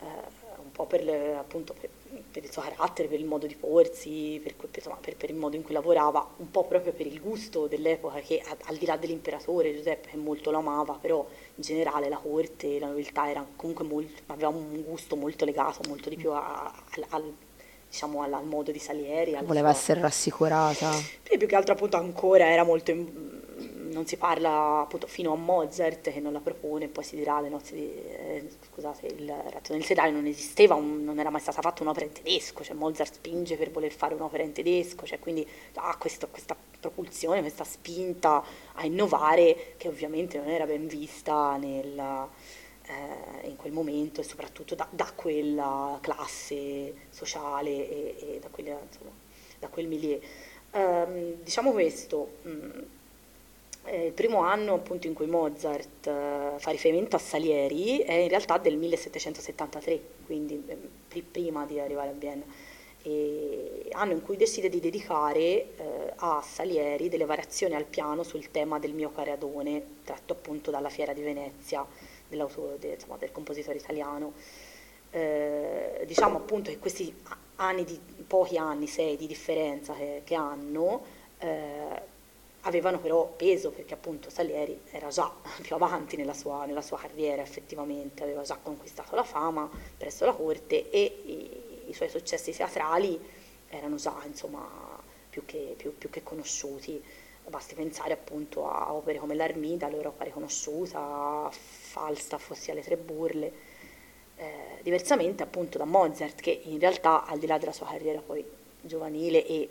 Eh, 0.00 0.33
po' 0.74 0.86
per, 0.86 1.08
appunto, 1.38 1.72
per, 1.72 1.88
per, 2.30 2.42
il 2.42 2.50
suo 2.50 2.62
carattere, 2.62 3.06
per 3.06 3.20
il 3.20 3.24
modo 3.24 3.46
di 3.46 3.54
porsi, 3.54 4.40
per, 4.42 4.54
insomma, 4.74 4.98
per, 5.00 5.30
il 5.30 5.36
modo 5.36 5.54
in 5.54 5.62
cui 5.62 5.72
lavorava, 5.72 6.26
un 6.38 6.50
po' 6.50 6.64
proprio 6.64 6.92
per 6.92 7.06
il 7.06 7.20
gusto 7.20 7.68
dell'epoca 7.68 8.18
che 8.18 8.42
al 8.64 8.76
di 8.76 8.84
là 8.84 8.96
dell'imperatore 8.96 9.74
Giuseppe 9.74 10.08
che 10.08 10.16
molto 10.16 10.50
lo 10.50 10.58
amava, 10.58 10.98
però 11.00 11.24
in 11.54 11.62
generale 11.62 12.08
la 12.08 12.16
corte, 12.16 12.80
la 12.80 12.88
nobiltà 12.88 13.30
era 13.30 13.46
comunque 13.54 13.84
molto, 13.84 14.22
aveva 14.26 14.48
un 14.48 14.82
gusto 14.82 15.14
molto 15.14 15.44
legato, 15.44 15.80
molto 15.88 16.08
di 16.08 16.16
più 16.16 16.32
a, 16.32 16.64
a, 16.64 16.84
al, 17.10 17.32
diciamo, 17.88 18.22
al, 18.22 18.32
al, 18.32 18.44
modo 18.44 18.72
di 18.72 18.80
Salieri. 18.80 19.38
Voleva 19.44 19.70
sua... 19.70 19.78
essere 19.78 20.00
rassicurata. 20.00 20.90
E 21.22 21.38
più 21.38 21.46
che 21.46 21.54
altro 21.54 21.74
appunto 21.74 21.96
ancora 21.96 22.50
era 22.50 22.64
molto 22.64 22.90
non 23.94 24.06
si 24.06 24.16
parla 24.16 24.80
appunto 24.80 25.06
fino 25.06 25.32
a 25.32 25.36
Mozart 25.36 26.10
che 26.10 26.20
non 26.20 26.32
la 26.32 26.40
propone, 26.40 26.88
poi 26.88 27.04
si 27.04 27.16
dirà 27.16 27.40
le 27.40 27.48
nozze 27.48 27.74
di, 27.74 27.90
eh, 27.90 28.48
scusate, 28.70 29.06
il 29.06 29.32
ratto 29.50 29.72
nel 29.72 29.84
sedale 29.84 30.10
non 30.10 30.26
esisteva, 30.26 30.74
un, 30.74 31.04
non 31.04 31.18
era 31.18 31.30
mai 31.30 31.40
stata 31.40 31.62
fatta 31.62 31.82
un'opera 31.82 32.04
in 32.04 32.12
tedesco, 32.12 32.62
cioè 32.62 32.76
Mozart 32.76 33.14
spinge 33.14 33.56
per 33.56 33.70
voler 33.70 33.92
fare 33.92 34.14
un'opera 34.14 34.42
in 34.42 34.52
tedesco, 34.52 35.06
cioè 35.06 35.18
quindi 35.18 35.48
ha 35.74 35.88
ah, 35.88 35.96
questa 35.96 36.28
propulsione, 36.84 37.40
questa 37.40 37.64
spinta 37.64 38.44
a 38.74 38.84
innovare 38.84 39.74
che 39.78 39.88
ovviamente 39.88 40.38
non 40.38 40.48
era 40.48 40.66
ben 40.66 40.86
vista 40.86 41.56
nel, 41.56 42.28
eh, 42.86 43.48
in 43.48 43.56
quel 43.56 43.72
momento 43.72 44.20
e 44.20 44.24
soprattutto 44.24 44.74
da, 44.74 44.86
da 44.90 45.10
quella 45.14 45.98
classe 46.02 46.94
sociale 47.10 47.70
e, 47.70 48.16
e 48.18 48.38
da, 48.40 48.48
quella, 48.48 48.78
insomma, 48.86 49.10
da, 49.58 49.68
quel 49.68 49.86
milieu. 49.86 50.20
Um, 50.72 51.42
diciamo 51.42 51.70
questo, 51.70 52.38
mh, 52.42 52.50
mm, 52.50 52.82
eh, 53.84 54.06
il 54.06 54.12
primo 54.12 54.40
anno 54.40 54.74
appunto 54.74 55.06
in 55.06 55.14
cui 55.14 55.26
Mozart 55.26 56.06
eh, 56.06 56.52
fa 56.56 56.70
riferimento 56.70 57.16
a 57.16 57.18
Salieri 57.18 57.98
è 57.98 58.12
in 58.12 58.28
realtà 58.28 58.58
del 58.58 58.76
1773, 58.76 60.00
quindi 60.26 60.62
eh, 60.66 61.22
prima 61.22 61.66
di 61.66 61.78
arrivare 61.78 62.10
a 62.10 62.12
Vienna, 62.12 62.44
e 63.02 63.88
anno 63.92 64.12
in 64.12 64.22
cui 64.22 64.36
decide 64.36 64.70
di 64.70 64.80
dedicare 64.80 65.40
eh, 65.40 66.12
a 66.16 66.42
Salieri 66.42 67.10
delle 67.10 67.26
variazioni 67.26 67.74
al 67.74 67.84
piano 67.84 68.22
sul 68.22 68.50
tema 68.50 68.78
del 68.78 68.94
mio 68.94 69.10
careadone, 69.10 69.82
tratto 70.04 70.32
appunto 70.32 70.70
dalla 70.70 70.88
Fiera 70.88 71.12
di 71.12 71.20
Venezia 71.20 71.86
de, 72.26 72.92
insomma, 72.94 73.16
del 73.18 73.30
compositore 73.32 73.78
italiano. 73.78 74.32
Eh, 75.10 76.02
diciamo 76.06 76.38
appunto 76.38 76.70
che 76.70 76.78
questi 76.78 77.14
anni 77.56 77.84
di, 77.84 78.00
pochi 78.26 78.56
anni, 78.56 78.86
sei 78.86 79.16
di 79.16 79.26
differenza 79.26 79.92
che, 79.92 80.22
che 80.24 80.34
hanno, 80.34 81.04
eh, 81.38 82.12
avevano 82.64 82.98
però 82.98 83.26
peso 83.26 83.70
perché 83.70 83.94
appunto 83.94 84.30
Salieri 84.30 84.80
era 84.90 85.08
già 85.08 85.32
più 85.60 85.74
avanti 85.74 86.16
nella 86.16 86.34
sua, 86.34 86.64
nella 86.64 86.82
sua, 86.82 86.98
carriera 86.98 87.42
effettivamente, 87.42 88.22
aveva 88.22 88.42
già 88.42 88.58
conquistato 88.62 89.14
la 89.14 89.22
fama 89.22 89.68
presso 89.96 90.24
la 90.24 90.32
corte 90.32 90.90
e 90.90 91.22
i, 91.24 91.90
i 91.90 91.92
suoi 91.92 92.08
successi 92.08 92.52
teatrali 92.52 93.20
erano 93.68 93.96
già 93.96 94.14
insomma 94.26 94.66
più 95.28 95.44
che, 95.44 95.74
più, 95.76 95.96
più 95.96 96.10
che 96.10 96.22
conosciuti. 96.22 97.02
Basti 97.46 97.74
pensare 97.74 98.14
appunto 98.14 98.70
a 98.70 98.94
opere 98.94 99.18
come 99.18 99.34
l'Armida, 99.34 99.88
l'Europa 99.88 100.24
riconosciuta, 100.24 101.50
Falstaff, 101.50 102.50
ossia 102.50 102.72
le 102.72 102.80
tre 102.80 102.96
burle, 102.96 103.52
eh, 104.36 104.78
diversamente 104.80 105.42
appunto 105.42 105.76
da 105.76 105.84
Mozart 105.84 106.40
che 106.40 106.62
in 106.64 106.78
realtà 106.78 107.26
al 107.26 107.38
di 107.38 107.46
là 107.46 107.58
della 107.58 107.72
sua 107.72 107.86
carriera 107.86 108.20
poi 108.20 108.42
giovanile 108.80 109.44
e 109.46 109.68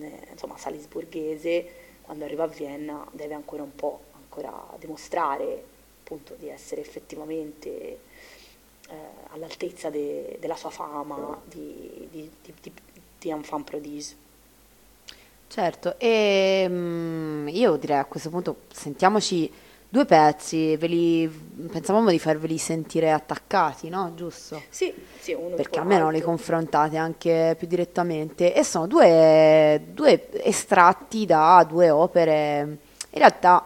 eh, 0.00 0.28
insomma 0.30 0.56
salisburghese 0.56 1.92
quando 2.04 2.24
arriva 2.24 2.44
a 2.44 2.48
Vienna 2.48 3.06
deve 3.12 3.34
ancora 3.34 3.62
un 3.62 3.74
po' 3.74 4.00
ancora 4.12 4.52
dimostrare 4.78 5.64
appunto 6.02 6.34
di 6.38 6.48
essere 6.48 6.82
effettivamente 6.82 7.68
eh, 7.70 7.98
all'altezza 9.30 9.88
de, 9.88 10.36
della 10.38 10.56
sua 10.56 10.70
fama 10.70 11.40
di, 11.44 12.06
di, 12.10 12.30
di, 12.42 12.72
di 13.18 13.30
enfant 13.30 13.64
prodige. 13.64 14.22
Certo, 15.46 15.98
e 15.98 16.66
mm, 16.68 17.48
io 17.48 17.76
direi 17.76 17.98
a 17.98 18.04
questo 18.04 18.28
punto 18.28 18.62
sentiamoci 18.72 19.50
due 19.94 20.06
pezzi, 20.06 20.76
li, 20.88 21.30
pensavamo 21.70 22.10
di 22.10 22.18
farveli 22.18 22.58
sentire 22.58 23.12
attaccati, 23.12 23.88
no? 23.88 24.10
Giusto? 24.16 24.60
Sì, 24.68 24.92
sì, 25.20 25.34
uno 25.34 25.54
Perché 25.54 25.78
almeno 25.78 26.10
li 26.10 26.20
confrontate 26.20 26.96
anche 26.96 27.54
più 27.56 27.68
direttamente 27.68 28.52
e 28.52 28.64
sono 28.64 28.88
due, 28.88 29.80
due 29.92 30.30
estratti 30.44 31.26
da 31.26 31.64
due 31.68 31.90
opere, 31.90 32.78
in 33.10 33.18
realtà 33.18 33.64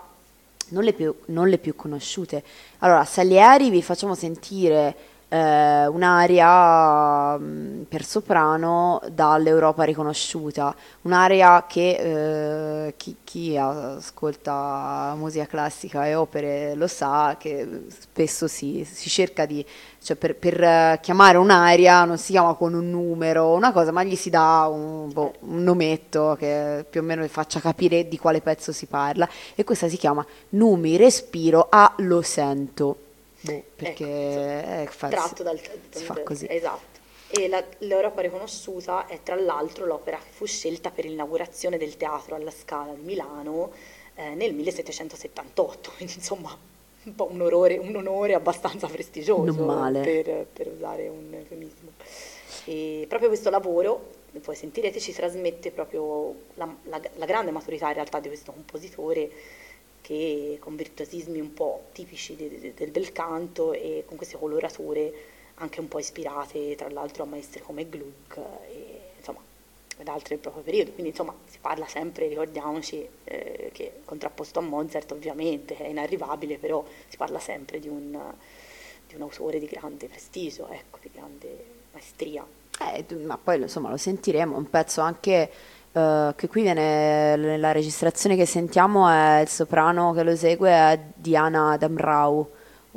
non 0.69 0.85
le 0.85 0.93
più, 0.93 1.15
non 1.29 1.49
le 1.49 1.57
più 1.57 1.75
conosciute. 1.75 2.45
Allora, 2.81 3.07
Salieri 3.07 3.71
vi 3.71 3.81
facciamo 3.81 4.15
sentire 4.15 4.95
eh, 5.29 5.87
un'aria 5.87 7.37
mm, 7.39 7.83
per 7.83 8.05
soprano 8.05 9.01
dall'Europa 9.13 9.85
riconosciuta, 9.85 10.75
un'aria 11.03 11.65
che 11.69 12.87
eh, 12.87 12.95
chi, 12.97 13.17
chi 13.25 13.57
ascolta 13.57 15.15
musica 15.17 15.47
classica 15.47 16.07
e 16.07 16.15
opere 16.15 16.75
lo 16.75 16.87
sa 16.87 17.37
che 17.39 17.85
spesso 17.89 18.49
si, 18.49 18.87
si 18.91 19.11
cerca 19.11 19.45
di, 19.45 19.65
cioè 20.03 20.17
per, 20.17 20.37
per, 20.37 20.99
chiamare 21.01 21.37
un'aria 21.37 22.05
non 22.05 22.17
si 22.19 22.33
chiama 22.33 22.55
con 22.55 22.75
un 22.75 22.91
numero 22.91 23.45
o 23.45 23.57
una 23.57 23.73
cosa, 23.73 23.93
ma 23.93 24.03
gli 24.03 24.17
si 24.17 24.31
dà 24.31 24.67
un, 24.71 25.13
boh, 25.13 25.35
un 25.41 25.63
nometto 25.63 26.37
che 26.39 26.87
più 26.89 27.01
o 27.01 27.05
meno 27.05 27.27
faccia 27.29 27.61
capire 27.61 28.09
di 28.09 28.19
quale 28.19 28.41
pezzo 28.41 28.73
si 28.73 28.87
parla 28.87 29.29
e 29.55 29.65
questa 29.65 29.89
si 29.89 29.97
chiama 29.99 30.25
Numi 30.51 30.97
Respiro 30.97 31.67
a 31.71 31.93
Lo 31.99 32.23
Sento. 32.23 33.08
Boh, 33.41 33.63
perché 33.77 34.05
Ecco, 34.05 34.83
eh, 34.83 34.87
fa- 34.91 35.09
tratto 35.09 35.43
dal 35.43 35.61
si 35.91 36.05
fa 36.05 36.21
così. 36.23 36.47
Esatto. 36.49 36.97
E 37.31 37.47
la- 37.49 37.65
l'Europa 37.79 38.21
riconosciuta 38.23 39.07
è 39.07 39.23
tra 39.23 39.35
l'altro 39.37 39.85
l'opera 39.85 40.17
che 40.17 40.31
fu 40.31 40.47
scelta 40.47 40.91
per 40.91 41.05
l'inaugurazione 41.05 41.77
del 41.77 41.97
teatro 41.97 42.35
alla 42.35 42.51
Scala 42.51 42.95
di 42.95 43.03
Milano 43.03 43.71
eh, 44.15 44.31
nel 44.35 44.55
1778, 44.55 45.93
quindi 45.97 46.15
insomma 46.19 46.57
un 47.05 47.15
po' 47.15 47.29
un 47.31 47.41
onore, 47.41 47.79
un 47.79 47.95
onore 47.97 48.35
abbastanza 48.35 48.87
prestigioso. 48.87 49.45
Per, 50.03 50.47
per 50.53 50.67
usare 50.69 51.09
un 51.09 51.33
eufemismo. 51.33 51.93
E 52.65 53.07
proprio 53.09 53.29
questo 53.29 53.49
lavoro, 53.51 54.17
poi 54.43 54.55
sentirete, 54.57 54.99
ci 54.99 55.13
trasmette 55.13 55.71
proprio 55.71 56.35
la, 56.55 56.69
la- 56.85 57.01
la 57.15 57.25
grande 57.25 57.51
maturità 57.51 57.89
in 57.89 57.95
realtà 57.95 58.21
di 58.21 58.29
questo 58.29 58.53
compositore 58.53 59.31
che 60.09 60.57
con 60.59 60.75
virtuosismi 60.75 61.39
un 61.39 61.53
po' 61.53 61.89
tipici 61.93 62.35
de- 62.35 62.59
de- 62.59 62.73
del 62.73 62.91
bel 62.91 63.13
canto 63.13 63.75
e 63.75 64.05
con 64.07 64.17
queste 64.17 64.39
colorature 64.39 65.13
anche 65.57 65.81
un 65.81 65.89
po' 65.89 65.99
ispirate 65.99 66.75
tra 66.77 66.89
l'altro 66.89 67.25
a 67.25 67.27
maestri 67.27 67.61
come 67.61 67.87
Gluck 67.87 68.39
e 68.71 69.01
insomma 69.19 69.41
ad 69.99 70.09
altri 70.09 70.31
del 70.31 70.39
proprio 70.39 70.63
periodo. 70.63 70.93
Quindi 70.93 71.11
insomma 71.11 71.35
si 71.45 71.59
parla 71.61 71.87
sempre, 71.87 72.27
ricordiamoci, 72.27 73.07
eh, 73.25 73.69
che 73.75 74.01
contrapposto 74.07 74.61
a 74.61 74.63
Mozart 74.63 75.13
ovviamente 75.13 75.77
è 75.77 75.89
inarrivabile, 75.89 76.57
però 76.57 76.83
si 77.07 77.19
parla 77.19 77.39
sempre 77.39 77.79
di 77.79 77.89
un, 77.89 78.19
di 79.07 79.15
un 79.15 79.21
autore 79.21 79.59
di 79.59 79.67
grande 79.67 80.07
prestigio, 80.07 80.69
ecco, 80.71 81.01
di 81.03 81.11
grande 81.13 81.65
maestria. 81.93 82.47
Eh, 82.81 83.15
ma 83.17 83.37
poi 83.37 83.61
insomma 83.61 83.91
lo 83.91 83.99
sentiremo, 83.99 84.57
un 84.57 84.71
pezzo 84.71 85.03
anche 85.03 85.51
eh, 85.93 86.33
che 86.37 86.49
qui 86.49 86.63
viene, 86.63 87.37
nella 87.37 87.73
registrazione 87.73 88.37
che 88.37 88.47
sentiamo 88.47 89.09
è 89.09 89.41
il 89.41 89.49
soprano 89.49 90.13
che 90.13 90.23
lo 90.23 90.31
esegue 90.31 90.71
è 90.71 91.01
Diana 91.15 91.77
Damrau, 91.77 92.49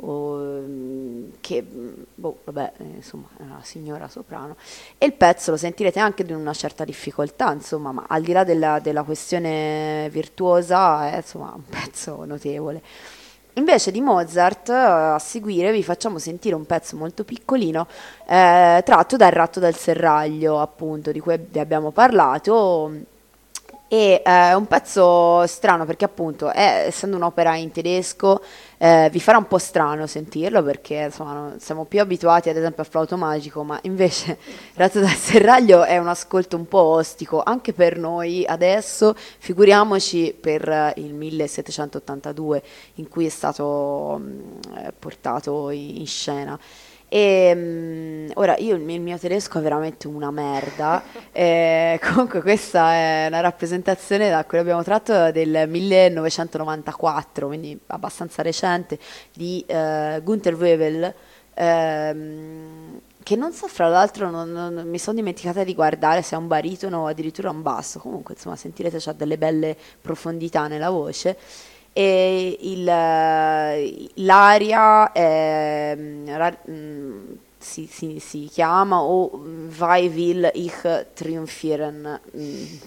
mm, 0.04 1.30
che 1.40 1.62
mm, 1.62 1.92
boh, 2.14 2.38
vabbè, 2.44 2.72
eh, 2.78 2.84
insomma 2.96 3.28
è 3.38 3.42
una 3.42 3.60
signora 3.62 4.08
soprano 4.08 4.56
e 4.98 5.06
il 5.06 5.14
pezzo 5.14 5.50
lo 5.50 5.56
sentirete 5.56 6.00
anche 6.00 6.24
di 6.24 6.32
una 6.32 6.52
certa 6.52 6.84
difficoltà, 6.84 7.52
insomma, 7.52 7.92
ma 7.92 8.04
al 8.08 8.22
di 8.22 8.32
là 8.32 8.44
della, 8.44 8.78
della 8.80 9.02
questione 9.02 10.08
virtuosa 10.10 11.10
è 11.10 11.16
insomma 11.16 11.52
un 11.54 11.64
pezzo 11.64 12.24
notevole. 12.24 12.82
Invece 13.54 13.90
di 13.90 14.00
Mozart, 14.00 14.70
eh, 14.70 14.72
a 14.72 15.18
seguire 15.18 15.72
vi 15.72 15.82
facciamo 15.82 16.18
sentire 16.18 16.54
un 16.54 16.64
pezzo 16.64 16.96
molto 16.96 17.22
piccolino 17.22 17.86
eh, 18.26 18.80
tratto 18.82 19.16
dal 19.16 19.30
Ratto 19.30 19.60
dal 19.60 19.74
Serraglio, 19.76 20.58
appunto, 20.58 21.12
di 21.12 21.20
cui 21.20 21.38
vi 21.50 21.58
abbiamo 21.58 21.90
parlato. 21.90 22.90
E 23.88 24.22
è 24.22 24.54
un 24.54 24.66
pezzo 24.66 25.46
strano 25.46 25.84
perché 25.84 26.06
appunto, 26.06 26.50
è- 26.50 26.84
essendo 26.86 27.16
un'opera 27.16 27.54
in 27.56 27.70
tedesco, 27.70 28.40
eh, 28.82 29.08
vi 29.12 29.20
farà 29.20 29.38
un 29.38 29.46
po' 29.46 29.58
strano 29.58 30.08
sentirlo 30.08 30.60
perché 30.60 31.04
insomma 31.04 31.32
non- 31.32 31.60
siamo 31.60 31.84
più 31.84 32.00
abituati 32.00 32.48
ad 32.48 32.56
esempio 32.56 32.82
al 32.82 32.88
flauto 32.88 33.16
magico, 33.16 33.62
ma 33.62 33.78
invece 33.82 34.36
Ratto 34.74 34.98
dal 34.98 35.14
Serraglio 35.14 35.84
è 35.84 35.98
un 35.98 36.08
ascolto 36.08 36.56
un 36.56 36.66
po' 36.66 36.80
ostico 36.80 37.44
anche 37.44 37.72
per 37.72 37.96
noi 37.96 38.44
adesso, 38.44 39.14
figuriamoci 39.14 40.36
per 40.38 40.68
eh, 40.68 40.94
il 40.96 41.14
1782 41.14 42.62
in 42.94 43.08
cui 43.08 43.26
è 43.26 43.28
stato 43.28 44.20
mm, 44.20 44.40
eh, 44.78 44.92
portato 44.98 45.70
in, 45.70 45.98
in 45.98 46.06
scena. 46.08 46.58
E 47.14 47.52
mm, 47.54 48.30
ora 48.36 48.56
io 48.56 48.74
il 48.74 48.80
mio, 48.80 49.18
tedesco 49.18 49.58
è 49.58 49.60
veramente 49.62 50.08
una 50.08 50.30
merda. 50.30 51.02
eh, 51.30 52.00
comunque, 52.02 52.40
questa 52.40 52.92
è 52.94 53.26
una 53.28 53.40
rappresentazione 53.40 54.30
da 54.30 54.42
cui 54.46 54.56
abbiamo 54.56 54.82
tratto 54.82 55.30
del 55.30 55.68
1994, 55.68 57.46
quindi 57.48 57.78
abbastanza 57.88 58.40
recente, 58.40 58.98
di 59.34 59.62
eh, 59.66 60.20
Gunther 60.24 60.54
Webel. 60.54 61.14
ehm, 61.54 63.00
che 63.22 63.36
non 63.36 63.52
so, 63.52 63.68
fra 63.68 63.88
l'altro, 63.88 64.30
non- 64.30 64.50
non- 64.50 64.88
mi 64.88 64.98
sono 64.98 65.16
dimenticata 65.16 65.62
di 65.64 65.74
guardare 65.74 66.22
se 66.22 66.34
è 66.34 66.38
un 66.38 66.46
baritono 66.48 67.02
o 67.02 67.06
addirittura 67.08 67.50
un 67.50 67.60
basso. 67.60 67.98
Comunque, 67.98 68.34
insomma, 68.34 68.56
sentirete, 68.56 68.96
c'ha 68.98 69.12
delle 69.12 69.36
belle 69.36 69.76
profondità 70.00 70.66
nella 70.66 70.88
voce 70.88 71.36
e 71.92 72.56
il, 72.60 72.84
l'aria 74.14 75.12
è, 75.12 75.94
mm, 75.96 76.28
mm, 76.70 77.32
si, 77.58 77.86
si- 77.90 78.18
si 78.18 78.48
chiama 78.50 79.02
o 79.02 79.30
Vai 79.68 80.08
will 80.08 80.50
ich 80.54 81.06
triumphieren 81.14 82.20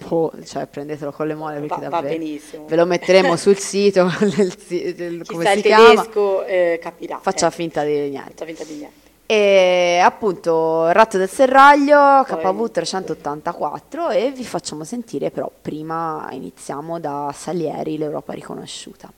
boh, 0.06 0.32
cioè 0.44 0.66
prendetelo 0.66 1.12
con 1.12 1.26
le 1.28 1.34
mole 1.34 1.60
perché 1.60 1.68
Va, 1.68 1.88
va 1.88 1.88
davvero 2.00 2.18
benissimo. 2.18 2.66
ve 2.66 2.76
lo 2.76 2.84
metteremo 2.86 3.36
sul 3.36 3.56
sito 3.58 4.10
del- 4.20 5.22
Chi 5.22 5.32
come 5.32 5.46
si 5.54 5.62
chiama 5.62 6.02
tedesco 6.02 6.44
eh, 6.44 6.78
capirà. 6.82 7.18
faccia 7.22 7.48
eh. 7.48 7.50
finta 7.50 7.84
di 7.84 8.08
niente 8.10 8.34
E 9.26 10.00
appunto 10.04 10.86
Ratto 10.92 11.18
del 11.18 11.28
Serraglio 11.28 12.22
KV 12.22 12.70
384 12.70 14.10
e 14.10 14.30
vi 14.30 14.44
facciamo 14.44 14.84
sentire 14.84 15.32
però 15.32 15.50
prima 15.60 16.28
iniziamo 16.30 17.00
da 17.00 17.32
Salieri 17.34 17.98
l'Europa 17.98 18.32
riconosciuta 18.34 19.10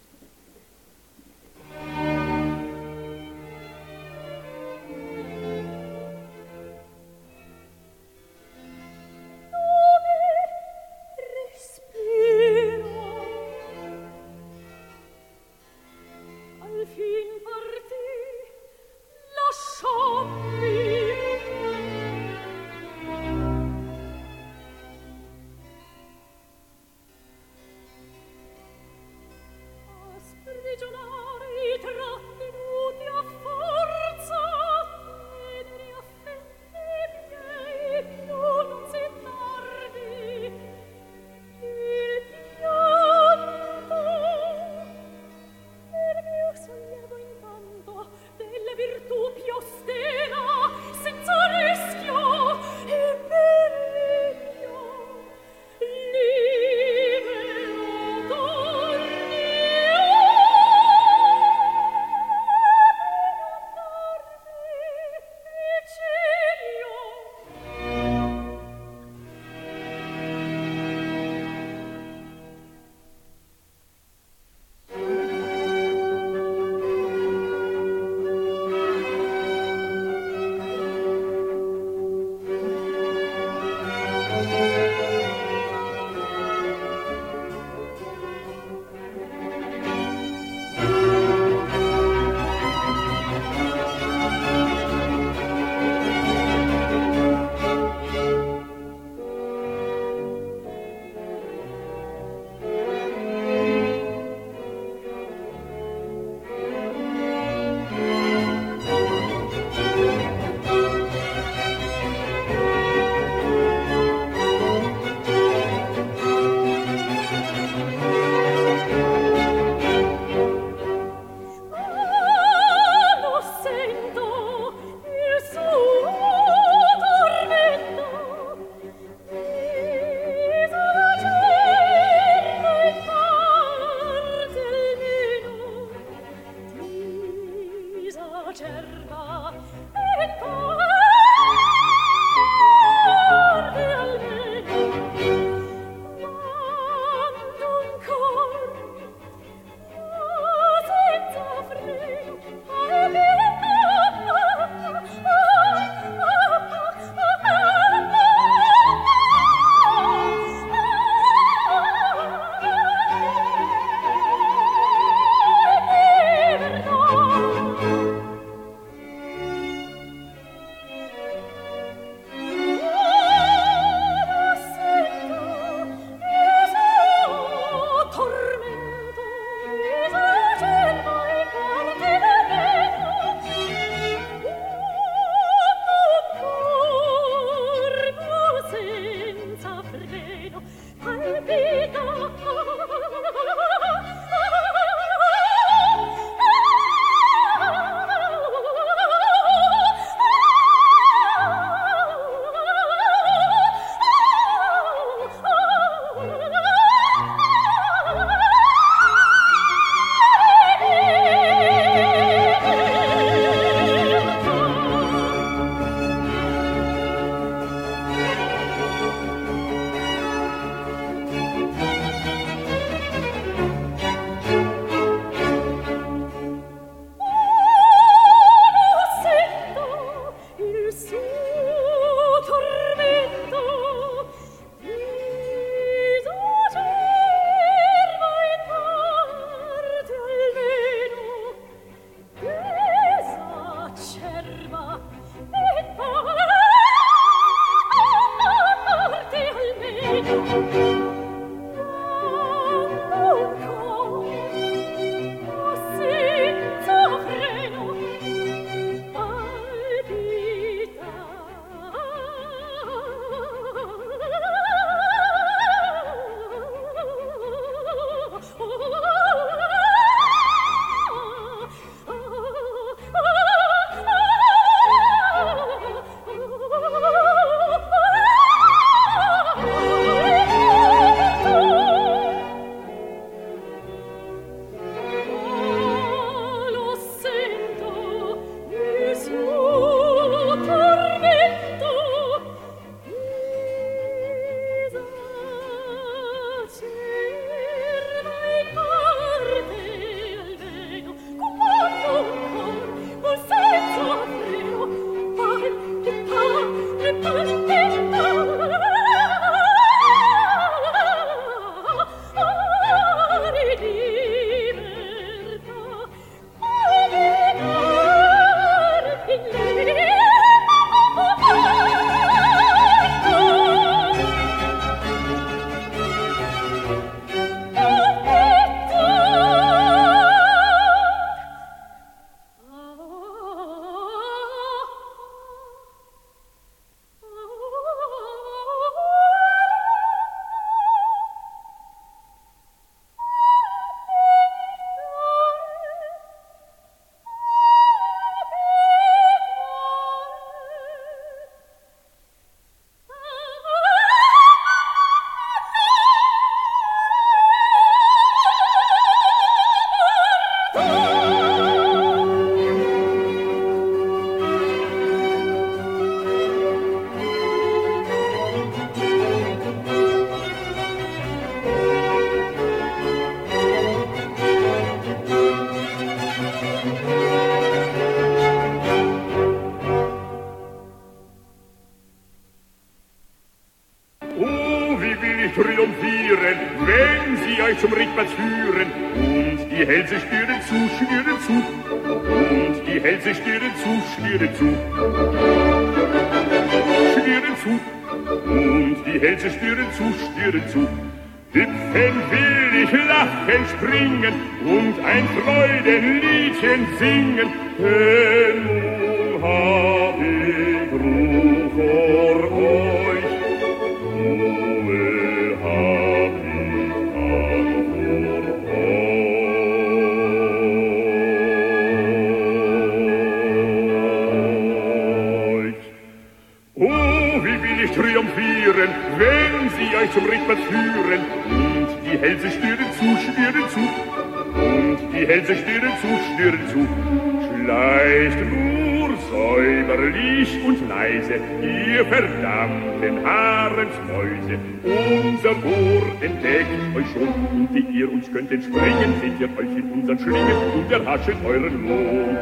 erhaschet 451.09 451.37
euren 451.45 451.89
Lohn. 451.89 452.37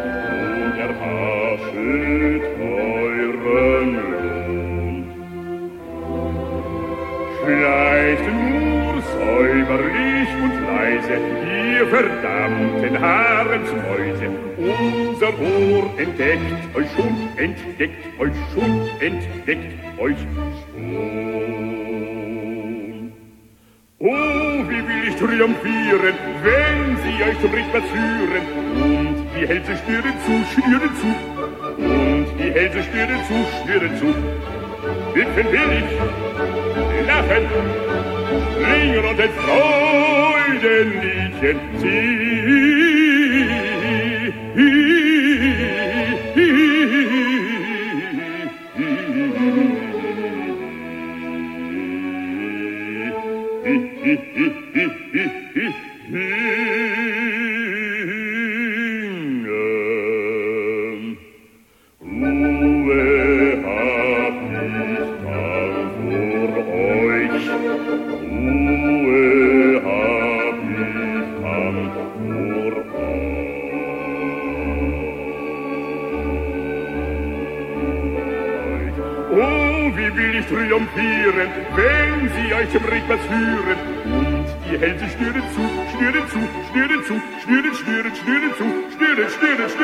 Und 0.65 0.77
erhaschet 0.87 2.45
euren 2.61 3.91
Lohn. 4.13 5.05
Vielleicht 7.45 8.27
nur 8.27 8.95
säuberlich 9.15 10.31
und 10.43 10.55
leise, 10.67 11.17
ihr 11.47 11.85
verdammten 11.87 12.95
Haarensmäuse. 13.01 14.29
Unser 14.59 15.29
Ohr 15.29 15.85
entdeckt 15.97 16.63
euch 16.75 16.91
schon, 16.97 17.15
entdeckt 17.37 18.05
euch 18.19 18.37
schon, 18.53 18.73
entdeckt 19.01 20.01
euch 20.01 20.17
schon. 20.73 21.27
Oh, 23.99 24.69
wie 24.69 24.87
will 24.87 25.09
ich 25.09 25.17
triumphieren, 25.17 26.15
wenn 26.43 26.97
sie 26.99 27.25
euch 27.25 27.41
zum 27.41 27.51
Richtplatz 27.51 27.85
führen. 27.89 28.36
Hälse 29.67 29.83
stieren 29.83 30.15
zu, 30.25 30.33
stieren 30.53 30.91
zu. 31.01 31.09
Und 31.83 32.27
die 32.39 32.51
Hälse 32.53 32.81
stieren 32.85 33.21
zu, 33.27 33.35
stieren 33.63 33.93
zu. 33.99 34.09
Hüpfen 35.13 35.47
will 35.53 35.73
ich, 35.81 35.91
lachen, 37.07 37.45
springen 38.53 39.05
und 39.05 39.21
ein 39.21 39.35
Freudenliedchen 40.61 41.59
singen. 41.79 42.16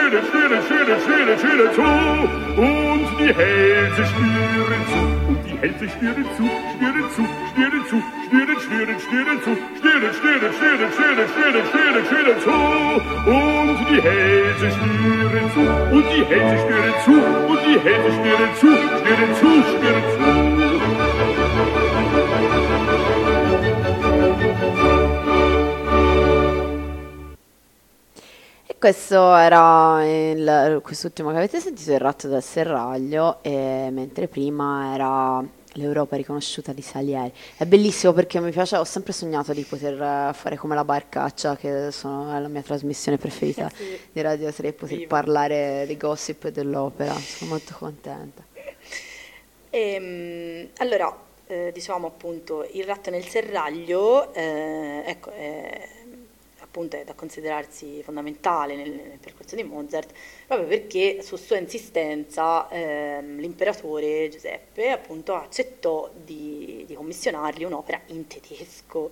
Schnüren, 0.02 0.24
schnüren, 0.30 0.62
schnüren, 0.66 1.00
schnüren, 1.00 1.38
schnüren 1.38 1.72
zu. 1.74 1.82
Und 2.60 3.06
die 3.20 3.34
Hälse 3.34 4.04
schnüren 4.04 4.82
zu, 4.90 5.00
und 5.28 5.40
die 5.46 5.56
Hälse 5.60 5.88
schnüren 5.88 6.26
zu, 6.36 6.44
schnüren 6.76 7.10
zu, 7.14 7.22
schnüren 7.54 7.84
zu, 7.88 8.02
schnüren, 8.28 8.60
schnüren, 8.60 9.00
schnüren 9.00 9.38
zu, 9.42 9.52
schnüren, 9.78 10.12
schnüren, 10.18 10.52
schnüren, 10.58 10.92
schnüren, 10.92 11.28
schnüren, 11.30 11.66
schnüren, 11.70 12.04
schnüren 12.08 12.38
zu. 12.42 12.50
Und 13.30 13.78
die 13.90 14.00
Hälse 14.02 14.68
schnüren 14.76 15.50
zu, 15.54 15.60
und 15.94 16.04
die 16.10 16.24
Hälse 16.24 16.56
schnüren 16.62 16.94
zu, 17.04 17.14
und 17.50 17.60
die 17.66 17.78
Hälse 17.78 18.10
schnüren 18.16 18.52
zu, 18.58 18.70
schnüren 18.98 19.32
zu, 19.38 19.50
schnüren 19.70 20.66
zu. 20.66 20.71
Questo 28.82 29.32
era 29.36 30.04
il- 30.04 30.80
quest'ultimo 30.82 31.30
che 31.30 31.36
avete 31.36 31.60
sentito, 31.60 31.92
il 31.92 32.00
ratto 32.00 32.26
del 32.26 32.42
serraglio, 32.42 33.38
e 33.40 33.90
mentre 33.92 34.26
prima 34.26 34.92
era 34.92 35.44
l'Europa 35.74 36.16
riconosciuta 36.16 36.72
di 36.72 36.82
Salieri. 36.82 37.32
È 37.56 37.64
bellissimo 37.64 38.12
perché 38.12 38.40
mi 38.40 38.50
piace, 38.50 38.76
ho 38.76 38.82
sempre 38.82 39.12
sognato 39.12 39.52
di 39.52 39.62
poter 39.62 39.94
eh, 40.02 40.32
fare 40.34 40.56
come 40.56 40.74
la 40.74 40.82
barcaccia, 40.82 41.54
che 41.54 41.92
sono, 41.92 42.34
è 42.36 42.40
la 42.40 42.48
mia 42.48 42.62
trasmissione 42.62 43.18
preferita 43.18 43.70
Sì. 43.72 44.00
di 44.10 44.20
Radio 44.20 44.50
3, 44.52 44.72
poter 44.72 44.96
Viva. 44.96 45.08
parlare 45.14 45.84
di 45.86 45.96
gossip 45.96 46.46
e 46.46 46.50
dell'opera. 46.50 47.14
Sono 47.14 47.50
molto 47.50 47.76
contenta. 47.78 48.42
Ehm, 49.70 50.70
allora, 50.78 51.16
eh, 51.46 51.70
diciamo 51.72 52.08
appunto, 52.08 52.66
il 52.72 52.82
ratto 52.82 53.10
nel 53.10 53.24
serraglio, 53.28 54.34
eh, 54.34 55.04
ecco, 55.06 55.30
è, 55.30 55.88
appunto 56.72 56.96
è 56.96 57.04
da 57.04 57.12
considerarsi 57.12 58.02
fondamentale 58.02 58.74
nel, 58.74 58.90
nel 58.90 59.18
percorso 59.20 59.54
di 59.54 59.62
Mozart, 59.62 60.10
proprio 60.46 60.66
perché 60.66 61.20
su 61.20 61.36
sua 61.36 61.58
insistenza 61.58 62.66
ehm, 62.70 63.38
l'imperatore 63.38 64.30
Giuseppe 64.30 64.88
appunto 64.88 65.34
accettò 65.34 66.10
di, 66.14 66.84
di 66.86 66.94
commissionargli 66.94 67.64
un'opera 67.64 68.00
in 68.06 68.26
tedesco, 68.26 69.10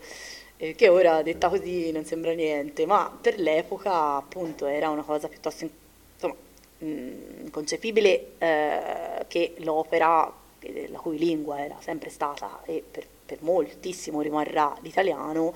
eh, 0.56 0.74
che 0.74 0.88
ora 0.88 1.20
detta 1.20 1.50
così 1.50 1.92
non 1.92 2.06
sembra 2.06 2.32
niente, 2.32 2.86
ma 2.86 3.14
per 3.20 3.38
l'epoca 3.38 4.16
appunto 4.16 4.64
era 4.64 4.88
una 4.88 5.02
cosa 5.02 5.28
piuttosto 5.28 5.64
in- 5.64 5.70
insomma, 6.14 6.36
inconcepibile 6.78 8.32
eh, 8.38 9.24
che 9.28 9.54
l'opera, 9.58 10.32
eh, 10.60 10.88
la 10.88 10.98
cui 10.98 11.18
lingua 11.18 11.62
era 11.62 11.76
sempre 11.80 12.08
stata 12.08 12.62
e 12.64 12.82
per, 12.90 13.06
per 13.26 13.42
moltissimo 13.42 14.22
rimarrà 14.22 14.74
l'italiano, 14.80 15.54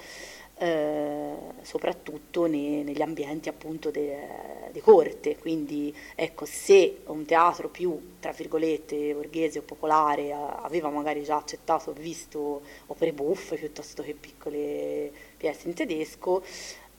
eh, 0.57 1.35
soprattutto 1.63 2.47
ne- 2.47 2.83
negli 2.83 3.03
ambienti 3.03 3.49
appunto 3.49 3.91
di 3.91 4.81
corte. 4.81 5.37
Quindi 5.39 5.95
ecco, 6.15 6.45
se 6.45 7.01
un 7.07 7.25
teatro 7.25 7.69
più, 7.69 8.17
tra 8.21 8.33
virgolette, 8.33 9.15
borghese 9.15 9.59
o 9.61 9.63
popolare 9.63 10.33
aveva 10.33 10.91
magari 10.91 11.23
già 11.23 11.37
accettato 11.37 11.93
visto 11.93 12.63
opere 12.87 13.13
buffe 13.13 13.57
piuttosto 13.57 14.03
che 14.03 14.15
piccole 14.15 15.11
pièce 15.37 15.69
in 15.69 15.75
tedesco, 15.75 16.43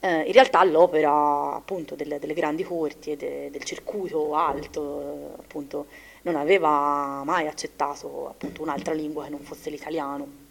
eh, 0.00 0.20
in 0.22 0.32
realtà 0.32 0.62
l'opera 0.64 1.54
appunto 1.54 1.94
delle, 1.94 2.18
delle 2.18 2.34
grandi 2.34 2.62
corti 2.64 3.12
e 3.12 3.16
de- 3.16 3.50
del 3.50 3.64
circuito 3.64 4.34
alto 4.34 5.34
appunto 5.38 5.86
non 6.22 6.36
aveva 6.36 7.22
mai 7.24 7.46
accettato 7.46 8.28
appunto 8.28 8.62
un'altra 8.62 8.92
lingua 8.92 9.24
che 9.24 9.30
non 9.30 9.40
fosse 9.40 9.70
l'italiano. 9.70 10.45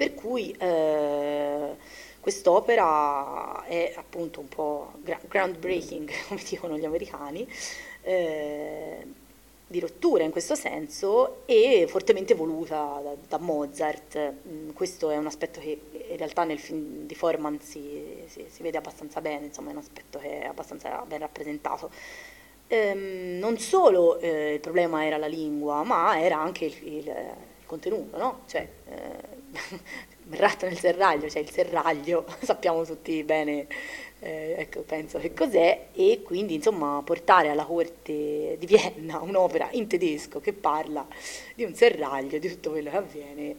Per 0.00 0.14
cui 0.14 0.50
eh, 0.58 1.76
quest'opera 2.20 3.64
è 3.66 3.92
appunto 3.96 4.40
un 4.40 4.48
po' 4.48 4.92
gra- 5.02 5.20
groundbreaking, 5.28 6.10
come 6.28 6.40
dicono 6.48 6.78
gli 6.78 6.86
americani, 6.86 7.46
eh, 8.02 9.06
di 9.66 9.78
rottura 9.78 10.24
in 10.24 10.30
questo 10.30 10.54
senso 10.54 11.42
e 11.46 11.84
fortemente 11.86 12.34
voluta 12.34 13.00
da, 13.02 13.14
da 13.28 13.38
Mozart. 13.38 14.32
Mm, 14.48 14.70
questo 14.70 15.10
è 15.10 15.16
un 15.18 15.26
aspetto 15.26 15.60
che 15.60 15.78
in 16.10 16.16
realtà 16.16 16.44
nel 16.44 16.58
film 16.58 17.04
di 17.06 17.14
Forman 17.14 17.60
si, 17.60 18.24
si- 18.26 18.46
si 18.48 18.62
vede 18.62 18.78
abbastanza 18.78 19.20
bene, 19.20 19.46
insomma 19.46 19.68
è 19.68 19.72
un 19.72 19.78
aspetto 19.78 20.18
che 20.18 20.40
è 20.40 20.46
abbastanza 20.46 21.04
ben 21.06 21.18
rappresentato. 21.20 21.90
Ehm, 22.68 23.38
non 23.38 23.58
solo 23.58 24.18
eh, 24.18 24.54
il 24.54 24.60
problema 24.60 25.04
era 25.04 25.16
la 25.18 25.26
lingua, 25.26 25.82
ma 25.82 26.18
era 26.20 26.38
anche 26.40 26.64
il, 26.66 26.74
il- 26.86 27.06
il 27.06 27.66
contenuto, 27.66 28.16
no? 28.16 28.40
Cioè, 28.46 28.68
eh, 28.86 29.39
ratto 30.30 30.66
nel 30.66 30.78
serraglio, 30.78 31.28
cioè 31.28 31.42
il 31.42 31.50
serraglio, 31.50 32.24
sappiamo 32.42 32.84
tutti 32.84 33.22
bene, 33.24 33.66
eh, 34.20 34.54
ecco, 34.58 34.82
penso 34.82 35.18
che 35.18 35.32
cos'è, 35.34 35.88
e 35.92 36.22
quindi 36.22 36.54
insomma 36.54 37.02
portare 37.04 37.48
alla 37.48 37.64
corte 37.64 38.56
di 38.58 38.66
Vienna 38.66 39.20
un'opera 39.20 39.68
in 39.72 39.86
tedesco 39.88 40.40
che 40.40 40.52
parla 40.52 41.06
di 41.54 41.64
un 41.64 41.74
serraglio, 41.74 42.38
di 42.38 42.48
tutto 42.48 42.70
quello 42.70 42.90
che 42.90 42.96
avviene, 42.96 43.56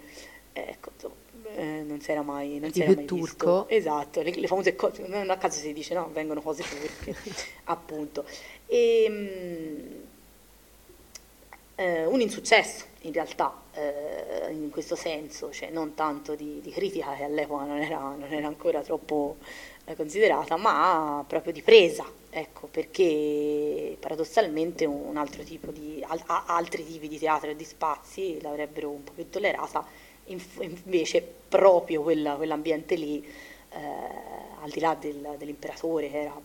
ecco, 0.54 0.92
insomma, 0.94 1.16
eh, 1.56 1.84
non 1.86 2.00
si 2.00 2.12
era 2.12 2.22
mai, 2.22 2.60
non 2.60 2.70
Di 2.70 2.76
si 2.76 2.82
era 2.82 2.94
più 2.94 2.96
mai 2.96 3.06
turco. 3.06 3.66
visto. 3.68 3.70
Esatto, 3.70 4.22
le, 4.22 4.32
le 4.34 4.48
famose 4.48 4.76
cose, 4.76 5.06
non 5.08 5.30
a 5.30 5.38
caso 5.38 5.60
si 5.60 5.74
dice 5.74 5.94
no, 5.94 6.10
vengono 6.14 6.42
cose 6.42 6.64
turche, 6.64 7.16
appunto. 7.66 8.26
E, 8.68 9.08
mm, 9.10 10.02
eh, 11.76 12.06
un 12.06 12.22
insuccesso 12.22 12.86
in 13.02 13.14
realtà 13.14 13.61
eh, 13.74 14.52
in 14.52 14.70
questo 14.70 14.96
senso, 14.96 15.52
cioè 15.52 15.70
non 15.70 15.94
tanto 15.96 16.36
di, 16.36 16.60
di 16.62 16.72
critica 16.72 17.14
che 17.16 17.24
all'epoca 17.24 17.64
non 17.66 17.80
era, 17.80 18.00
non 18.00 18.32
era 18.32 18.48
ancora 18.48 18.82
troppo 18.82 19.38
eh, 19.86 19.96
considerata, 19.96 20.58
ma 20.58 21.24
proprio 21.28 21.54
di 21.54 21.62
presa, 21.62 22.06
ecco, 22.30 22.68
perché 22.68 23.98
paradossalmente 24.00 24.86
un 24.86 25.18
altro 25.18 25.44
tipo 25.44 25.72
di, 25.72 26.04
al- 26.08 26.24
altri 26.48 26.86
tipi 26.86 27.08
di 27.08 27.18
teatro 27.18 27.50
e 27.52 27.56
di 27.56 27.64
spazi 27.66 28.40
l'avrebbero 28.42 28.90
un 28.90 29.04
po' 29.04 29.12
più 29.14 29.30
tollerata, 29.30 29.86
invece 30.26 31.22
proprio 31.50 32.02
quella- 32.02 32.36
quell'ambiente 32.36 32.96
lì, 32.96 33.24
eh, 33.74 33.80
al 34.62 34.70
di 34.70 34.80
là 34.80 34.96
del- 35.00 35.36
dell'imperatore 35.38 36.10
che 36.10 36.22
era 36.22 36.42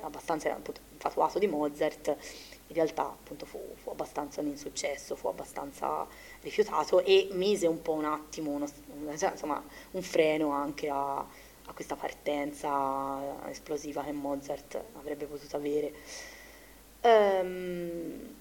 abbastanza 0.00 0.48
era 0.48 0.56
appunto 0.56 0.80
infatuato 0.92 1.38
di 1.38 1.46
Mozart, 1.46 2.08
in 2.68 2.74
realtà 2.74 3.02
appunto 3.02 3.46
fu, 3.46 3.58
fu 3.82 3.90
abbastanza 3.90 4.40
un 4.40 4.46
insuccesso, 4.48 5.16
fu 5.16 5.28
abbastanza 5.28 6.06
rifiutato 6.42 7.02
e 7.04 7.28
mise 7.32 7.66
un 7.66 7.82
po' 7.82 7.92
un 7.92 8.04
attimo, 8.04 8.50
uno- 8.50 8.68
un- 9.04 9.16
cioè, 9.18 9.30
insomma, 9.32 9.62
un 9.92 10.02
freno 10.02 10.50
anche 10.50 10.88
a, 10.88 11.16
a 11.18 11.72
questa 11.74 11.96
partenza 11.96 13.18
esplosiva 13.48 14.02
che 14.02 14.12
Mozart 14.12 14.82
avrebbe 14.98 15.26
potuto 15.26 15.56
avere. 15.56 15.92
Ehm, 17.02 18.34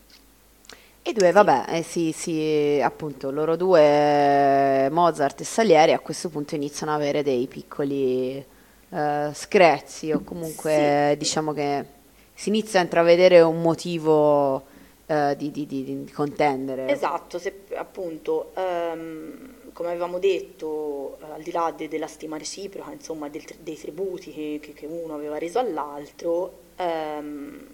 I 1.03 1.13
due, 1.13 1.31
vabbè, 1.31 1.65
eh, 1.69 1.81
sì, 1.83 2.11
sì, 2.11 2.79
appunto, 2.83 3.31
loro 3.31 3.55
due, 3.55 4.89
Mozart 4.91 5.41
e 5.41 5.43
Salieri, 5.45 5.93
a 5.93 5.99
questo 5.99 6.29
punto 6.29 6.55
iniziano 6.55 6.93
ad 6.93 6.99
avere 7.01 7.23
dei 7.23 7.47
piccoli 7.47 8.43
eh, 8.91 9.31
screzi 9.33 10.11
o 10.11 10.21
comunque 10.23 11.15
diciamo 11.17 11.53
che 11.53 11.85
si 12.33 12.49
inizia 12.49 12.79
a 12.79 12.83
intravedere 12.83 13.41
un 13.41 13.61
motivo 13.61 14.63
eh, 15.05 15.35
di, 15.37 15.51
di- 15.51 15.65
di- 15.65 16.03
di 16.03 16.11
contendere. 16.11 16.87
Esatto, 16.89 17.39
se, 17.39 17.63
appunto, 17.75 18.51
ehm, 18.55 19.71
come 19.73 19.89
avevamo 19.89 20.19
detto, 20.19 21.17
eh, 21.21 21.31
al 21.33 21.41
di 21.41 21.51
là 21.51 21.73
de- 21.75 21.87
della 21.87 22.07
stima 22.07 22.37
reciproca, 22.37 22.91
insomma, 22.91 23.27
del- 23.29 23.43
dei 23.61 23.75
tributi 23.77 24.31
che, 24.31 24.73
che- 24.73 24.85
uno 24.85 25.15
aveva 25.15 25.37
reso 25.37 25.59
all'altro, 25.59 26.59
ehm, 26.77 27.67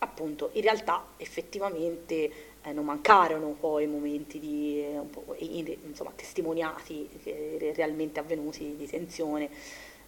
appunto, 0.00 0.50
in 0.52 0.62
realtà 0.62 1.04
effettivamente 1.16 2.30
eh, 2.62 2.72
non 2.72 2.84
mancarono 2.84 3.56
poi 3.58 3.86
momenti 3.86 4.38
di, 4.38 4.82
eh, 4.84 5.78
insomma, 5.86 6.12
testimoniati, 6.14 7.08
che- 7.22 7.72
realmente 7.74 8.20
avvenuti 8.20 8.74
di 8.76 8.86
tensione. 8.86 9.48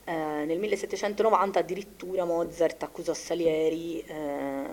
Eh, 0.05 0.13
nel 0.13 0.59
1790 0.59 1.61
addirittura 1.61 2.25
Mozart 2.25 2.83
accusò 2.83 3.15
Salieri 3.15 4.01
eh, 4.01 4.65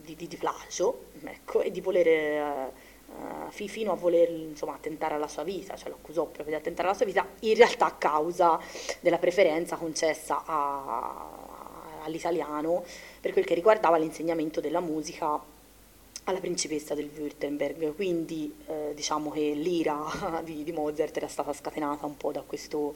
di, 0.00 0.16
di- 0.16 0.26
di 0.28 0.36
plagio 0.36 1.06
ecco, 1.24 1.60
e 1.60 1.70
di 1.70 1.80
voler, 1.82 2.06
eh, 2.06 2.72
eh, 3.08 3.50
fi- 3.50 3.68
fino 3.68 3.92
a 3.92 3.96
voler 3.96 4.30
insomma, 4.30 4.72
attentare 4.74 5.14
alla 5.14 5.28
sua 5.28 5.42
vita, 5.42 5.76
cioè 5.76 5.90
lo 5.90 5.96
accusò 5.96 6.22
proprio 6.24 6.46
di 6.46 6.54
attentare 6.54 6.88
alla 6.88 6.96
sua 6.96 7.04
vita, 7.06 7.26
in 7.40 7.54
realtà 7.54 7.84
a 7.86 7.92
causa 7.92 8.58
della 9.00 9.18
preferenza 9.18 9.76
concessa 9.76 10.42
a- 10.46 11.50
all'italiano 12.04 12.82
per 13.20 13.32
quel 13.32 13.44
che 13.44 13.54
riguardava 13.54 13.96
l'insegnamento 13.98 14.60
della 14.60 14.80
musica 14.80 15.38
alla 16.24 16.38
principessa 16.38 16.94
del 16.94 17.10
Württemberg, 17.14 17.94
quindi 17.96 18.52
eh, 18.68 18.92
diciamo 18.94 19.30
che 19.30 19.52
l'ira 19.54 20.40
di, 20.44 20.62
di 20.62 20.72
Mozart 20.72 21.16
era 21.16 21.26
stata 21.28 21.52
scatenata 21.52 22.06
un 22.06 22.16
po' 22.16 22.30
da, 22.32 22.42
questo, 22.42 22.94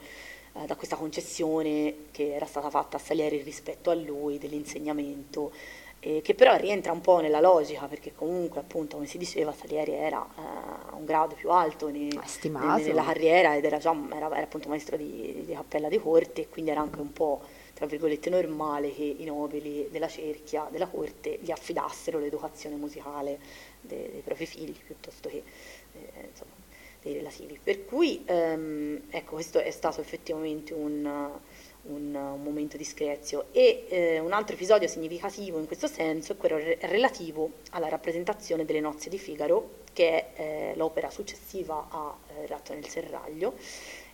eh, 0.62 0.66
da 0.66 0.76
questa 0.76 0.96
concessione 0.96 2.06
che 2.10 2.34
era 2.34 2.46
stata 2.46 2.70
fatta 2.70 2.96
a 2.96 3.00
Salieri 3.00 3.42
rispetto 3.42 3.90
a 3.90 3.94
lui 3.94 4.38
dell'insegnamento, 4.38 5.52
eh, 6.00 6.20
che 6.22 6.34
però 6.34 6.56
rientra 6.56 6.92
un 6.92 7.00
po' 7.00 7.20
nella 7.20 7.40
logica, 7.40 7.86
perché 7.86 8.12
comunque 8.14 8.60
appunto 8.60 8.96
come 8.96 9.08
si 9.08 9.18
diceva 9.18 9.52
Salieri 9.52 9.92
era 9.92 10.24
eh, 10.36 10.94
un 10.96 11.04
grado 11.04 11.34
più 11.34 11.50
alto 11.50 11.88
ne- 11.88 12.08
Stimato. 12.24 12.82
nella 12.82 13.02
carriera 13.04 13.56
ed 13.56 13.64
era 13.64 13.78
già 13.78 13.94
era, 14.12 14.26
era 14.26 14.42
appunto 14.42 14.68
maestro 14.68 14.96
di, 14.96 15.42
di 15.44 15.52
cappella 15.54 15.88
di 15.88 15.98
corte 15.98 16.42
e 16.42 16.48
quindi 16.48 16.70
era 16.70 16.80
anche 16.80 17.00
un 17.00 17.12
po' 17.12 17.40
tra 17.74 17.86
virgolette 17.86 18.30
normale 18.30 18.92
che 18.94 19.02
i 19.02 19.24
nobili 19.24 19.88
della 19.90 20.08
cerchia 20.08 20.66
della 20.70 20.86
corte 20.86 21.38
gli 21.42 21.50
affidassero 21.50 22.18
l'educazione 22.18 22.76
musicale 22.76 23.38
de- 23.80 24.10
dei 24.12 24.20
propri 24.22 24.46
figli 24.46 24.72
piuttosto 24.84 25.28
che 25.28 25.42
eh, 25.92 26.28
insomma, 26.30 26.52
dei 27.06 27.14
relativi. 27.14 27.58
Per 27.62 27.84
cui 27.84 28.22
ehm, 28.26 29.02
ecco, 29.10 29.34
questo 29.34 29.60
è 29.60 29.70
stato 29.70 30.00
effettivamente 30.00 30.74
un, 30.74 31.04
un- 31.82 32.14
un 32.14 32.42
momento 32.42 32.76
di 32.76 32.84
screzio. 32.84 33.46
E 33.52 33.86
eh, 33.88 34.18
un 34.18 34.32
altro 34.32 34.54
episodio 34.54 34.88
significativo 34.88 35.58
in 35.58 35.66
questo 35.66 35.86
senso 35.86 36.32
è 36.32 36.36
quello 36.36 36.56
re- 36.56 36.78
relativo 36.82 37.50
alla 37.70 37.88
rappresentazione 37.88 38.64
delle 38.64 38.80
nozze 38.80 39.08
di 39.08 39.18
Figaro, 39.18 39.84
che 39.92 40.32
è 40.34 40.72
eh, 40.72 40.76
l'opera 40.76 41.10
successiva 41.10 41.86
a 41.88 42.16
eh, 42.40 42.46
ratto 42.46 42.74
nel 42.74 42.86
serraglio 42.88 43.54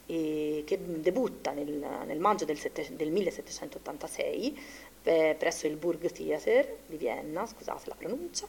che 0.05 0.79
debutta 0.79 1.53
nel, 1.53 1.71
nel 2.05 2.19
maggio 2.19 2.45
del, 2.45 2.59
sette- 2.59 2.95
del 2.95 3.11
1786 3.11 4.59
eh, 5.05 5.35
presso 5.39 5.67
il 5.67 5.77
Burg 5.77 6.11
Theater 6.11 6.77
di 6.87 6.97
Vienna, 6.97 7.47
scusate 7.47 7.89
la 7.89 7.95
pronuncia, 7.95 8.47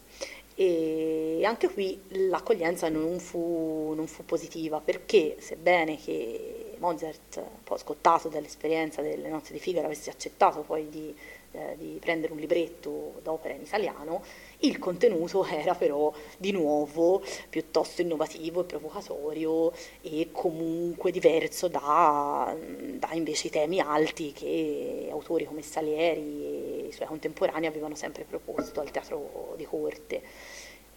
e 0.56 1.42
anche 1.46 1.70
qui 1.70 2.00
l'accoglienza 2.10 2.90
non 2.90 3.20
fu, 3.20 3.94
non 3.96 4.08
fu 4.08 4.24
positiva 4.24 4.80
perché 4.80 5.38
sebbene 5.40 5.98
che 5.98 6.76
Mozart, 6.78 7.42
po' 7.64 7.78
scottato 7.78 8.28
dall'esperienza 8.28 9.02
delle 9.02 9.30
nozze 9.30 9.54
di 9.54 9.60
Figaro, 9.60 9.86
avesse 9.86 10.10
accettato 10.10 10.62
poi 10.62 10.90
di, 10.90 11.16
eh, 11.52 11.76
di 11.78 11.98
prendere 12.00 12.34
un 12.34 12.40
libretto 12.40 13.20
d'opera 13.24 13.54
in 13.54 13.62
italiano, 13.62 14.22
il 14.64 14.80
contenuto 14.80 15.46
era 15.46 15.76
però 15.76 16.12
di 16.38 16.52
nuovo 16.52 17.22
piuttosto 17.50 18.02
innovativo 18.02 18.62
e 18.62 18.64
provocatorio 18.66 19.72
e 20.02 20.30
comunque 20.32 21.12
diverso 21.12 21.68
da, 21.68 22.56
da 22.98 23.10
invece 23.14 23.48
i 23.48 23.50
temi 23.50 23.80
alti 23.80 24.32
che 24.32 25.08
autori 25.12 25.46
come 25.46 25.62
Salieri 25.62 26.22
e 26.22 26.88
i 26.88 26.92
suoi 26.92 27.08
contemporanei 27.08 27.68
avevano 27.68 27.96
sempre 27.96 28.24
proposto 28.24 28.80
al 28.80 28.92
teatro 28.92 29.54
di 29.58 29.66
corte. 29.66 30.22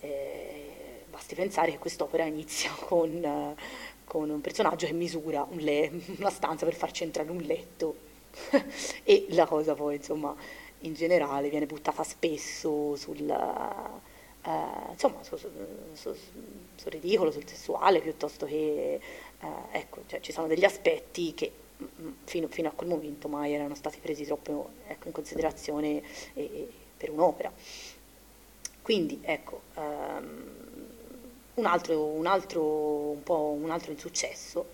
Eh, 0.00 1.04
basti 1.10 1.34
pensare 1.34 1.72
che 1.72 1.78
quest'opera 1.78 2.24
inizia 2.24 2.70
con, 2.86 3.54
con 4.04 4.30
un 4.30 4.40
personaggio 4.40 4.86
che 4.86 4.92
misura 4.92 5.46
un 5.48 5.58
le- 5.58 5.90
una 6.18 6.30
stanza 6.30 6.64
per 6.64 6.74
farci 6.74 7.02
entrare 7.02 7.30
un 7.30 7.38
letto 7.38 7.96
e 9.02 9.26
la 9.30 9.46
cosa 9.46 9.74
poi 9.74 9.96
insomma 9.96 10.34
in 10.80 10.94
generale 10.94 11.48
viene 11.48 11.66
buttata 11.66 12.02
spesso 12.02 12.96
sul, 12.96 13.28
eh, 13.28 14.90
insomma, 14.92 15.22
su- 15.22 15.36
su- 15.36 15.48
su- 15.94 16.14
sul 16.76 16.90
ridicolo, 16.90 17.30
sul 17.30 17.46
sessuale, 17.46 18.00
piuttosto 18.00 18.46
che 18.46 19.00
eh, 19.40 19.46
ecco, 19.72 20.02
cioè, 20.06 20.20
ci 20.20 20.32
sono 20.32 20.46
degli 20.46 20.64
aspetti 20.64 21.34
che 21.34 21.52
mm, 21.82 22.08
fino, 22.24 22.48
fino 22.48 22.68
a 22.68 22.72
quel 22.72 22.88
momento 22.88 23.28
mai 23.28 23.52
erano 23.52 23.74
stati 23.74 23.98
presi 24.00 24.24
troppo 24.24 24.70
ecco, 24.86 25.06
in 25.08 25.12
considerazione 25.12 26.02
eh, 26.34 26.42
eh, 26.42 26.68
per 26.96 27.10
un'opera. 27.10 27.52
Quindi 28.82 29.20
ecco, 29.22 29.62
ehm, 29.74 30.54
un 31.54 31.66
altro, 31.66 32.04
un 32.04 32.26
altro, 32.26 32.62
un 32.62 33.22
un 33.26 33.70
altro 33.70 33.90
insuccesso, 33.90 34.66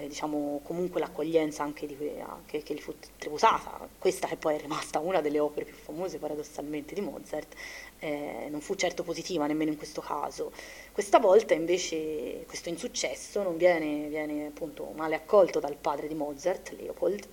eh, 0.00 0.08
diciamo 0.08 0.60
comunque 0.62 1.00
l'accoglienza 1.00 1.62
anche, 1.62 1.86
di, 1.86 1.96
que- 1.96 2.20
anche 2.20 2.62
che 2.62 2.74
gli 2.74 2.80
fu 2.80 2.94
tributata, 3.18 3.88
questa 3.98 4.26
che 4.26 4.36
poi 4.36 4.56
è 4.56 4.60
rimasta 4.60 4.98
una 4.98 5.20
delle 5.20 5.38
opere 5.38 5.66
più 5.66 5.74
famose 5.74 6.18
paradossalmente 6.18 6.94
di 6.94 7.00
Mozart, 7.00 7.54
eh, 7.98 8.48
non 8.50 8.60
fu 8.60 8.74
certo 8.74 9.02
positiva 9.02 9.46
nemmeno 9.46 9.70
in 9.70 9.76
questo 9.76 10.00
caso. 10.00 10.52
Questa 10.92 11.18
volta 11.18 11.54
invece 11.54 12.44
questo 12.46 12.68
insuccesso 12.68 13.42
non 13.42 13.56
viene, 13.56 14.08
viene 14.08 14.46
appunto 14.46 14.90
male 14.94 15.14
accolto 15.14 15.60
dal 15.60 15.76
padre 15.76 16.08
di 16.08 16.14
Mozart, 16.14 16.74
Leopold, 16.78 17.28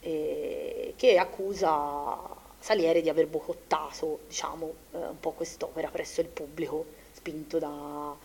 eh, 0.00 0.94
che 0.96 1.18
accusa 1.18 2.44
Salieri 2.58 3.02
di 3.02 3.08
aver 3.08 3.28
boicottato 3.28 4.20
diciamo, 4.26 4.72
eh, 4.92 4.98
un 4.98 5.20
po' 5.20 5.32
quest'opera 5.32 5.88
presso 5.88 6.20
il 6.20 6.28
pubblico, 6.28 6.86
spinto 7.12 7.58
da, 7.58 8.16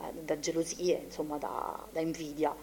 eh, 0.00 0.22
da 0.22 0.38
gelosie, 0.38 1.02
insomma, 1.04 1.38
da, 1.38 1.84
da 1.90 2.00
invidia. 2.00 2.54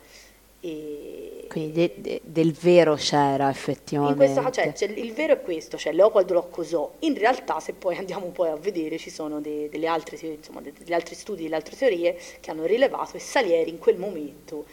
E 0.67 1.45
Quindi 1.47 1.71
de- 1.73 1.93
de- 1.97 2.21
del 2.23 2.51
vero 2.53 2.95
c'era 2.95 3.49
effettivamente. 3.51 4.15
questo 4.15 4.41
caso, 4.41 4.51
cioè, 4.61 4.73
c'è- 4.73 4.89
il 4.97 5.13
vero 5.13 5.33
è 5.33 5.41
questo, 5.41 5.77
cioè 5.77 5.93
Leopold 5.93 6.31
lo 6.31 6.39
accusò. 6.39 6.91
In 7.01 7.15
realtà, 7.15 7.59
se 7.59 7.73
poi 7.73 7.95
andiamo 7.97 8.25
poi 8.27 8.49
a 8.49 8.55
vedere, 8.55 8.97
ci 8.97 9.11
sono 9.11 9.39
de- 9.41 9.69
delle 9.69 9.85
altre, 9.85 10.17
insomma, 10.25 10.61
de- 10.61 10.73
degli 10.75 10.91
altri 10.93 11.13
studi, 11.13 11.43
delle 11.43 11.55
altre 11.55 11.75
teorie 11.75 12.17
che 12.39 12.49
hanno 12.49 12.65
rilevato 12.65 13.11
che 13.11 13.19
Salieri 13.19 13.69
in 13.69 13.77
quel 13.77 13.97
momento 13.97 14.65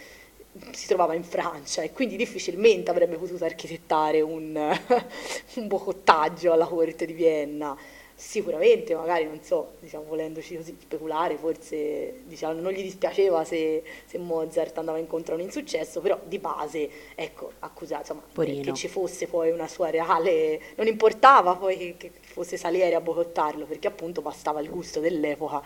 si 0.73 0.87
trovava 0.87 1.15
in 1.15 1.25
Francia 1.25 1.83
e 1.83 1.93
quindi 1.93 2.17
difficilmente 2.17 2.91
avrebbe 2.91 3.17
potuto 3.17 3.45
architettare 3.45 4.21
un, 4.23 4.55
un 5.57 5.67
bocottaggio 5.67 6.53
alla 6.53 6.67
corte 6.67 7.05
di 7.05 7.13
Vienna. 7.13 7.77
Sicuramente, 8.25 8.95
magari, 8.95 9.25
non 9.25 9.43
so, 9.43 9.73
diciamo, 9.81 10.05
volendoci 10.05 10.57
così 10.57 10.77
speculare, 10.81 11.37
forse 11.37 12.21
diciamo, 12.25 12.59
non 12.61 12.73
gli 12.73 12.81
dispiaceva 12.81 13.45
se, 13.45 13.83
se, 14.07 14.17
Mozart 14.17 14.79
andava 14.79 14.99
incontro 14.99 15.35
a 15.35 15.39
un 15.39 15.43
insuccesso, 15.43 16.01
però 16.01 16.19
di 16.25 16.39
base, 16.39 16.89
ecco, 17.17 17.51
accusato, 17.59 18.15
insomma, 18.33 18.63
che 18.63 18.73
ci 18.75 18.87
fosse 18.87 19.27
poi 19.27 19.51
una 19.51 19.67
sua 19.67 19.91
reale... 19.91 20.61
non 20.77 20.87
importava 20.87 21.57
poi 21.57 21.97
che 21.99 22.13
fosse 22.23 22.57
Salieri 22.57 22.95
a 22.95 23.01
bocottarlo, 23.01 23.67
perché 23.67 23.89
appunto 23.89 24.23
bastava 24.23 24.61
il 24.61 24.71
gusto 24.71 25.01
dell'epoca 25.01 25.61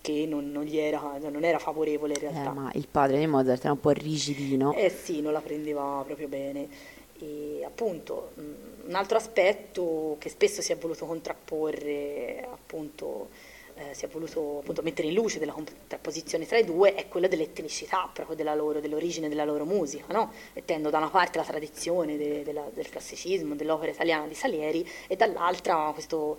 che 0.00 0.24
non, 0.26 0.50
non, 0.50 0.66
era, 0.66 1.18
non, 1.20 1.44
era, 1.44 1.58
favorevole 1.58 2.14
in 2.14 2.20
realtà. 2.20 2.50
Eh, 2.50 2.54
ma 2.54 2.70
il 2.74 2.88
padre 2.90 3.18
di 3.18 3.26
Mozart 3.26 3.62
era 3.62 3.72
un 3.72 3.80
po' 3.80 3.90
rigidino. 3.90 4.72
Eh 4.72 4.88
sì, 4.88 5.20
non 5.20 5.32
la 5.32 5.40
prendeva 5.40 6.02
proprio 6.04 6.28
bene. 6.28 6.66
E 7.18 7.62
appunto 7.62 8.30
un 8.86 8.94
altro 8.94 9.16
aspetto 9.16 10.16
che 10.18 10.28
spesso 10.28 10.62
si 10.62 10.72
è 10.72 10.76
voluto 10.76 11.06
contrapporre, 11.06 12.46
appunto, 12.50 13.28
eh, 13.74 13.94
si 13.94 14.04
è 14.04 14.08
voluto 14.08 14.58
appunto, 14.60 14.82
mettere 14.82 15.08
in 15.08 15.14
luce 15.14 15.38
della 15.38 15.52
contrapposizione 15.52 16.46
tra 16.46 16.58
i 16.58 16.64
due 16.64 16.94
è 16.94 17.08
quella 17.08 17.28
dell'etnicità 17.28 18.08
proprio 18.12 18.36
della 18.36 18.54
loro, 18.54 18.80
dell'origine 18.80 19.28
della 19.28 19.44
loro 19.44 19.64
musica, 19.64 20.12
no? 20.12 20.32
mettendo 20.54 20.90
da 20.90 20.98
una 20.98 21.08
parte 21.08 21.38
la 21.38 21.44
tradizione 21.44 22.16
de, 22.16 22.42
de 22.42 22.52
la, 22.52 22.68
del 22.72 22.88
classicismo, 22.88 23.54
dell'opera 23.54 23.92
italiana 23.92 24.26
di 24.26 24.34
Salieri 24.34 24.88
e 25.06 25.16
dall'altra 25.16 25.90
questo 25.94 26.38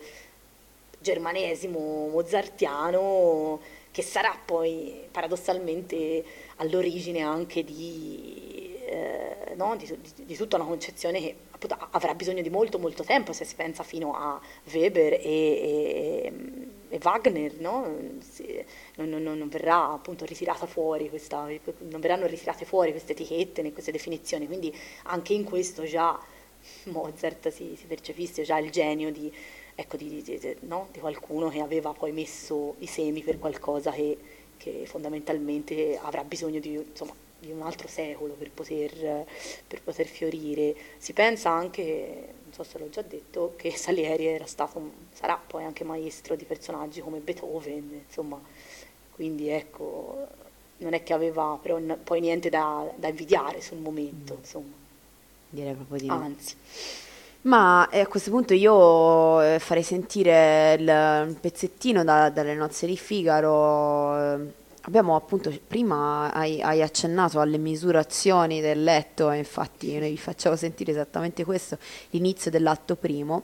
germanesimo 1.00 2.08
mozartiano 2.10 3.60
che 3.92 4.04
sarà 4.04 4.38
poi 4.44 5.08
paradossalmente 5.12 6.24
all'origine 6.58 7.22
anche 7.22 7.64
di, 7.64 8.78
eh, 8.86 9.54
no, 9.56 9.76
di, 9.76 9.86
di, 9.86 10.26
di, 10.26 10.36
tutta 10.36 10.56
una 10.56 10.66
concezione 10.66 11.20
che 11.20 11.36
appunto, 11.62 11.88
avrà 11.92 12.16
bisogno 12.16 12.42
di 12.42 12.50
molto 12.50 12.80
molto 12.80 13.04
tempo 13.04 13.34
se 13.34 13.46
si 13.46 13.56
pensa 13.56 13.84
fino 13.84 14.14
a 14.16 14.40
Weber 14.72 15.14
e, 15.14 15.20
e, 15.24 16.34
e 16.90 17.00
Wagner, 17.02 17.60
no? 17.60 17.96
si, 18.20 18.64
non, 18.96 19.10
non, 19.10 19.38
non, 19.38 19.50
verrà 19.50 19.92
appunto 19.92 20.26
ritirata 20.26 20.66
fuori 20.66 21.10
questa, 21.10 21.48
non 21.80 22.00
verranno 22.00 22.26
ritirate 22.26 22.66
fuori 22.66 22.92
queste 22.92 23.12
etichette 23.12 23.62
né 23.62 23.72
queste 23.74 23.92
definizioni, 23.92 24.48
quindi 24.48 24.76
anche 25.04 25.34
in 25.34 25.44
questo 25.44 25.84
già 25.84 26.20
Mozart 26.86 27.50
si, 27.50 27.76
si 27.76 27.86
percepisce 27.86 28.44
già 28.44 28.58
il 28.58 28.72
genio 28.72 29.12
di 29.12 29.32
ecco, 29.76 29.98
di, 29.98 30.22
di, 30.22 30.58
no? 30.62 30.90
di, 30.92 31.00
qualcuno 31.00 31.50
che 31.50 31.60
aveva 31.60 31.94
poi 31.94 32.12
messo 32.12 32.76
i 32.80 32.88
semi 32.88 33.22
per 33.22 33.40
qualcosa 33.40 33.92
che, 33.92 34.18
che 34.58 34.86
fondamentalmente 34.86 35.98
avrà 36.02 36.24
bisogno 36.24 36.60
di, 36.60 36.74
insomma, 36.74 37.14
di, 37.42 37.52
un 37.52 37.62
altro 37.62 37.88
secolo 37.88 38.34
per 38.34 38.52
poter, 38.52 39.26
per 39.68 39.82
poter, 39.82 40.06
fiorire. 40.06 40.76
Si 40.98 41.14
pensa 41.14 41.50
anche, 41.50 42.34
non 42.44 42.54
so 42.54 42.64
se 42.64 42.78
l'ho 42.78 42.90
già 42.90 43.02
detto, 43.02 43.54
che 43.58 43.72
Salieri 43.76 44.28
era 44.28 44.46
stato, 44.46 44.92
sarà 45.12 45.40
poi 45.46 45.64
anche 45.64 45.84
maestro 45.84 46.36
di 46.36 46.46
personaggi 46.46 47.02
come 47.02 47.20
Beethoven, 47.20 48.04
insomma, 48.06 48.40
quindi 49.12 49.50
ecco, 49.50 50.28
non 50.78 50.94
è 50.94 51.04
che 51.04 51.14
aveva 51.14 51.58
però 51.62 51.80
poi 52.04 52.20
niente 52.22 52.50
da, 52.50 52.90
da 52.96 53.08
invidiare 53.08 53.62
sul 53.62 53.80
momento, 53.80 54.36
mm. 54.36 54.38
insomma. 54.38 54.80
Direi 55.50 55.74
proprio 55.74 55.98
di 56.00 56.08
no. 56.08 56.14
Anzi. 56.14 56.56
Ma 57.44 57.90
eh, 57.90 58.02
a 58.02 58.08
questo 58.08 58.30
punto 58.30 58.54
io 58.54 59.42
eh, 59.42 59.58
farei 59.60 59.82
sentire 59.82 60.76
il, 60.80 61.38
pezzettino 61.40 62.04
da, 62.04 62.30
dalle 62.30 62.54
nozze 62.54 62.86
di 62.86 62.96
Figaro. 62.96 64.60
Abbiamo 64.82 65.16
appunto, 65.16 65.52
prima 65.68 66.34
hai, 66.34 66.60
hai, 66.62 66.82
accennato 66.82 67.40
alle 67.40 67.60
misurazioni 67.60 68.62
del 68.62 68.84
letto, 68.84 69.30
infatti 69.32 70.00
noi 70.00 70.10
vi 70.10 70.18
facciamo 70.18 70.56
sentire 70.56 70.92
esattamente 70.92 71.46
questo, 71.46 71.78
l'inizio 72.10 72.50
dell'atto 72.50 72.96
primo. 72.96 73.44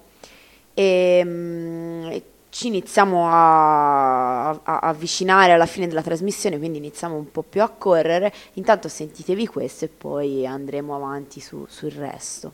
E, 0.73 1.21
mm, 1.23 2.05
e 2.07 2.23
ci 2.49 2.67
iniziamo 2.67 3.27
a, 3.27 4.49
a, 4.49 4.59
a, 4.63 4.79
avvicinare 4.79 5.53
alla 5.53 5.67
fine 5.67 5.87
della 5.87 6.01
trasmissione, 6.01 6.57
quindi 6.57 6.79
iniziamo 6.79 7.15
un 7.15 7.31
po' 7.31 7.43
più 7.43 7.61
a 7.61 7.69
correre. 7.69 8.33
Intanto 8.53 8.87
sentitevi 8.87 9.45
questo 9.45 9.85
e 9.85 9.89
poi 9.89 10.47
andremo 10.47 10.95
avanti 10.95 11.39
su, 11.39 11.65
sul 11.69 11.91
resto. 11.91 12.53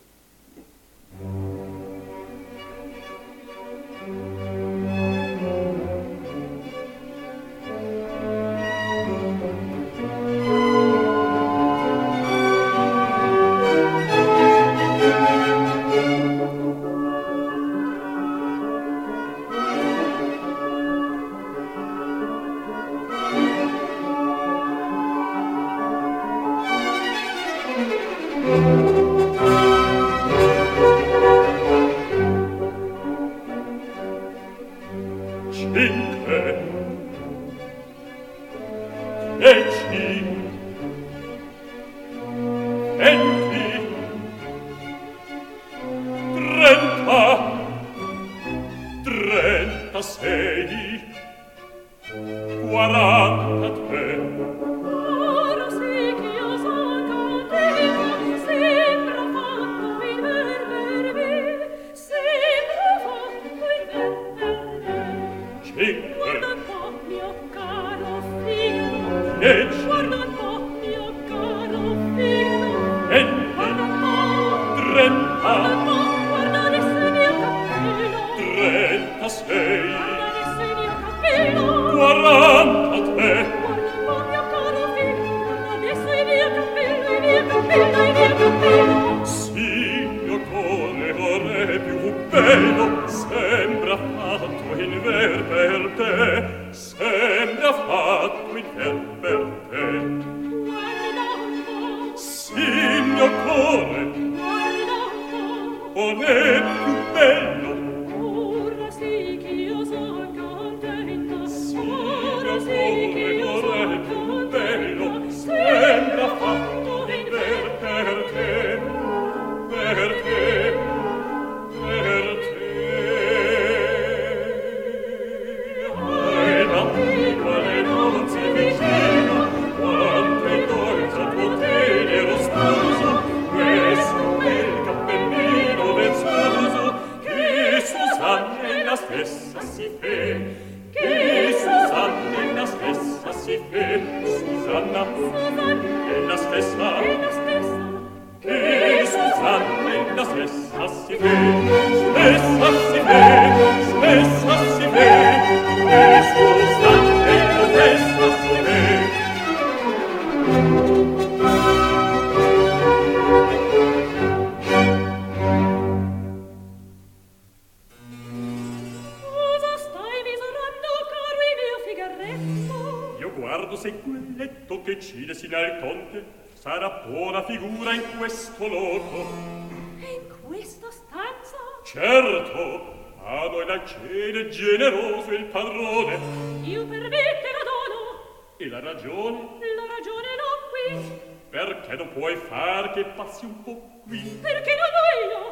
La 188.73 188.79
ragione? 188.79 189.37
La 189.75 189.85
ragione 189.95 190.29
non 190.41 190.57
qui. 190.71 191.21
Perché 191.49 191.95
non 191.95 192.11
puoi 192.11 192.35
far 192.35 192.91
che 192.91 193.05
passi 193.05 193.45
un 193.45 193.61
po' 193.61 194.01
qui? 194.03 194.39
Perché 194.41 194.75
non 194.75 194.89
voglio. 194.99 195.51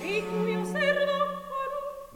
E 0.00 0.24
qui 0.26 0.56
osservo 0.56 1.30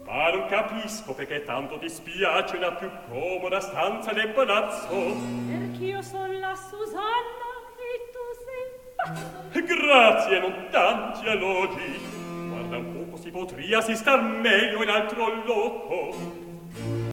ma 0.04 0.30
non 0.30 0.46
capisco 0.46 1.14
perché 1.14 1.42
tanto 1.42 1.78
ti 1.78 1.88
spiace 1.88 2.58
la 2.58 2.72
più 2.72 2.88
comoda 3.08 3.58
stanza 3.58 4.12
del 4.12 4.28
palazzo. 4.28 5.16
Perch'io 5.48 6.00
son 6.00 6.38
la 6.38 6.54
Susanna 6.54 7.50
e 7.76 8.10
tu 8.12 8.18
sei 8.44 8.64
pazzo. 8.94 9.74
Grazie, 9.74 10.38
non 10.38 10.68
tanti 10.70 11.26
elogi. 11.26 12.00
Guarda 12.48 12.76
un 12.76 12.92
poco, 12.92 13.20
si 13.20 13.30
potria 13.30 13.80
si 13.80 13.96
star 13.96 14.22
meglio 14.22 14.82
in 14.84 14.90
altro 14.90 15.44
loco. 15.44 17.05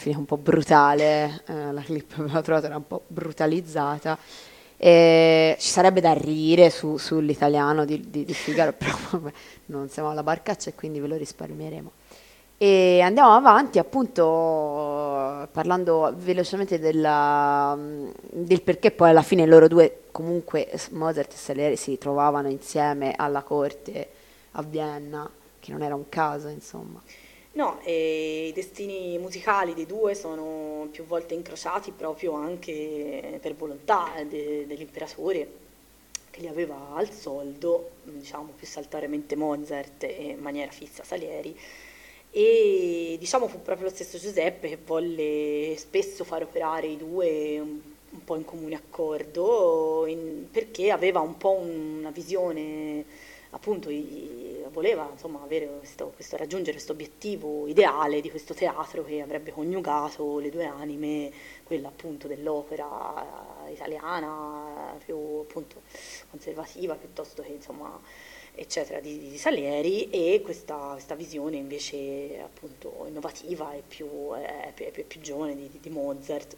Finita 0.00 0.18
un 0.18 0.24
po' 0.24 0.38
brutale, 0.38 1.42
eh, 1.46 1.72
la 1.72 1.82
clip 1.82 2.16
l'ho 2.16 2.40
trovata 2.40 2.66
era 2.66 2.76
un 2.76 2.86
po' 2.86 3.02
brutalizzata. 3.06 4.16
E 4.78 5.56
ci 5.58 5.68
sarebbe 5.68 6.00
da 6.00 6.14
ridere 6.14 6.70
su, 6.70 6.96
sull'italiano 6.96 7.84
di, 7.84 8.08
di, 8.08 8.24
di 8.24 8.32
Figaro, 8.32 8.72
però 8.78 8.96
vabbè, 9.10 9.30
non 9.66 9.90
siamo 9.90 10.08
alla 10.08 10.22
barcaccia 10.22 10.70
e 10.70 10.74
quindi 10.74 11.00
ve 11.00 11.06
lo 11.06 11.16
risparmieremo. 11.18 11.92
E 12.56 13.00
andiamo 13.02 13.34
avanti 13.34 13.78
appunto 13.78 15.46
parlando 15.52 16.14
velocemente 16.16 16.78
della, 16.78 17.76
del 17.78 18.62
perché 18.62 18.92
poi 18.92 19.10
alla 19.10 19.20
fine 19.20 19.44
loro 19.44 19.68
due, 19.68 20.04
comunque 20.10 20.70
Mozart 20.92 21.34
e 21.34 21.36
Salieri, 21.36 21.76
si 21.76 21.98
trovavano 21.98 22.48
insieme 22.48 23.12
alla 23.14 23.42
corte 23.42 24.08
a 24.52 24.62
Vienna, 24.62 25.30
che 25.58 25.72
non 25.72 25.82
era 25.82 25.94
un 25.94 26.08
caso 26.08 26.48
insomma. 26.48 27.02
No, 27.52 27.80
i 27.84 28.52
destini 28.54 29.18
musicali 29.18 29.74
dei 29.74 29.84
due 29.86 30.14
sono 30.14 30.86
più 30.92 31.04
volte 31.04 31.34
incrociati 31.34 31.90
proprio 31.90 32.32
anche 32.32 33.38
per 33.40 33.54
volontà 33.56 34.12
de- 34.28 34.66
dell'imperatore 34.68 35.58
che 36.30 36.40
li 36.40 36.46
aveva 36.46 36.94
al 36.94 37.10
soldo, 37.10 37.90
diciamo 38.04 38.52
più 38.56 38.66
saltuariamente 38.68 39.34
Mozart 39.34 40.04
e 40.04 40.28
in 40.36 40.38
maniera 40.38 40.70
fissa 40.70 41.02
Salieri. 41.02 41.58
E 42.30 43.16
diciamo 43.18 43.48
fu 43.48 43.60
proprio 43.62 43.88
lo 43.88 43.94
stesso 43.94 44.16
Giuseppe 44.18 44.68
che 44.68 44.78
volle 44.84 45.74
spesso 45.76 46.22
far 46.22 46.42
operare 46.42 46.86
i 46.86 46.96
due 46.96 47.58
un, 47.58 47.80
un 48.10 48.24
po' 48.24 48.36
in 48.36 48.44
comune 48.44 48.76
accordo 48.76 50.06
in, 50.06 50.46
perché 50.52 50.92
aveva 50.92 51.18
un 51.18 51.36
po' 51.36 51.50
una 51.50 52.10
visione 52.10 53.04
appunto 53.50 53.90
voleva 54.70 55.08
insomma, 55.10 55.38
questo, 55.40 56.12
questo, 56.14 56.36
raggiungere 56.36 56.72
questo 56.72 56.92
obiettivo 56.92 57.66
ideale 57.66 58.20
di 58.20 58.30
questo 58.30 58.54
teatro 58.54 59.04
che 59.04 59.20
avrebbe 59.20 59.50
coniugato 59.52 60.38
le 60.38 60.50
due 60.50 60.64
anime, 60.66 61.30
quella 61.64 61.88
appunto 61.88 62.28
dell'opera 62.28 63.66
italiana 63.68 64.96
più 65.04 65.16
appunto 65.16 65.82
conservativa 66.30 66.94
piuttosto 66.94 67.42
che 67.42 67.52
insomma 67.52 67.98
eccetera 68.54 69.00
di, 69.00 69.30
di 69.30 69.38
Salieri 69.38 70.10
e 70.10 70.40
questa, 70.42 70.90
questa, 70.92 71.14
visione 71.14 71.56
invece 71.56 72.40
appunto 72.40 73.04
innovativa 73.06 73.72
e 73.74 73.82
più, 73.86 74.06
eh, 74.36 74.72
più, 74.74 74.90
più, 74.90 75.06
più 75.06 75.20
giovane 75.20 75.54
di, 75.54 75.70
di 75.80 75.90
Mozart 75.90 76.56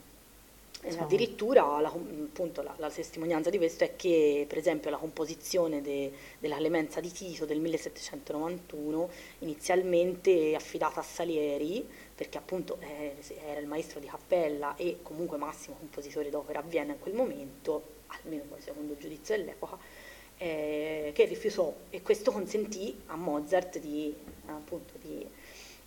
eh, 0.84 0.98
addirittura 0.98 1.80
la, 1.80 1.88
appunto, 1.88 2.60
la, 2.60 2.74
la, 2.76 2.90
testimonianza 2.90 3.50
di 3.50 3.56
questo 3.56 3.84
è 3.84 3.94
che 3.94 4.44
per 4.48 4.58
esempio 4.58 4.90
la 4.90 4.96
composizione 4.96 5.80
de, 5.80 6.12
della 6.40 6.56
Clemenza 6.56 6.98
di 7.00 7.12
Tito 7.12 7.44
del 7.44 7.60
1791 7.60 9.10
inizialmente 9.40 10.56
affidata 10.56 10.98
a 10.98 11.04
Salieri 11.04 11.88
perché 12.14 12.36
appunto 12.36 12.78
eh, 12.80 13.14
era 13.46 13.60
il 13.60 13.66
maestro 13.66 14.00
di 14.00 14.06
cappella 14.06 14.74
e 14.74 14.98
comunque 15.02 15.38
massimo 15.38 15.76
compositore 15.76 16.30
d'opera 16.30 16.58
a 16.58 16.62
Vienna 16.62 16.94
in 16.94 16.98
quel 16.98 17.14
momento, 17.14 17.82
almeno 18.08 18.44
secondo 18.58 18.94
il 18.94 18.98
giudizio 18.98 19.36
dell'epoca, 19.36 19.78
eh, 20.36 21.12
che 21.14 21.24
rifiutò 21.26 21.72
e 21.90 22.02
questo 22.02 22.32
consentì 22.32 23.00
a 23.06 23.16
Mozart 23.16 23.78
di, 23.78 24.14
appunto, 24.46 24.94
di 25.00 25.26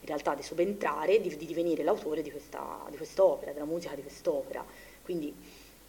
in 0.05 0.11
realtà 0.11 0.35
di 0.35 0.43
subentrare, 0.43 1.19
di, 1.19 1.35
di 1.35 1.45
divenire 1.47 1.83
l'autore 1.83 2.21
di, 2.21 2.29
questa, 2.29 2.85
di 2.89 2.95
quest'opera, 2.95 3.51
della 3.51 3.65
musica 3.65 3.95
di 3.95 4.03
quest'opera. 4.03 4.63
Quindi 5.05 5.31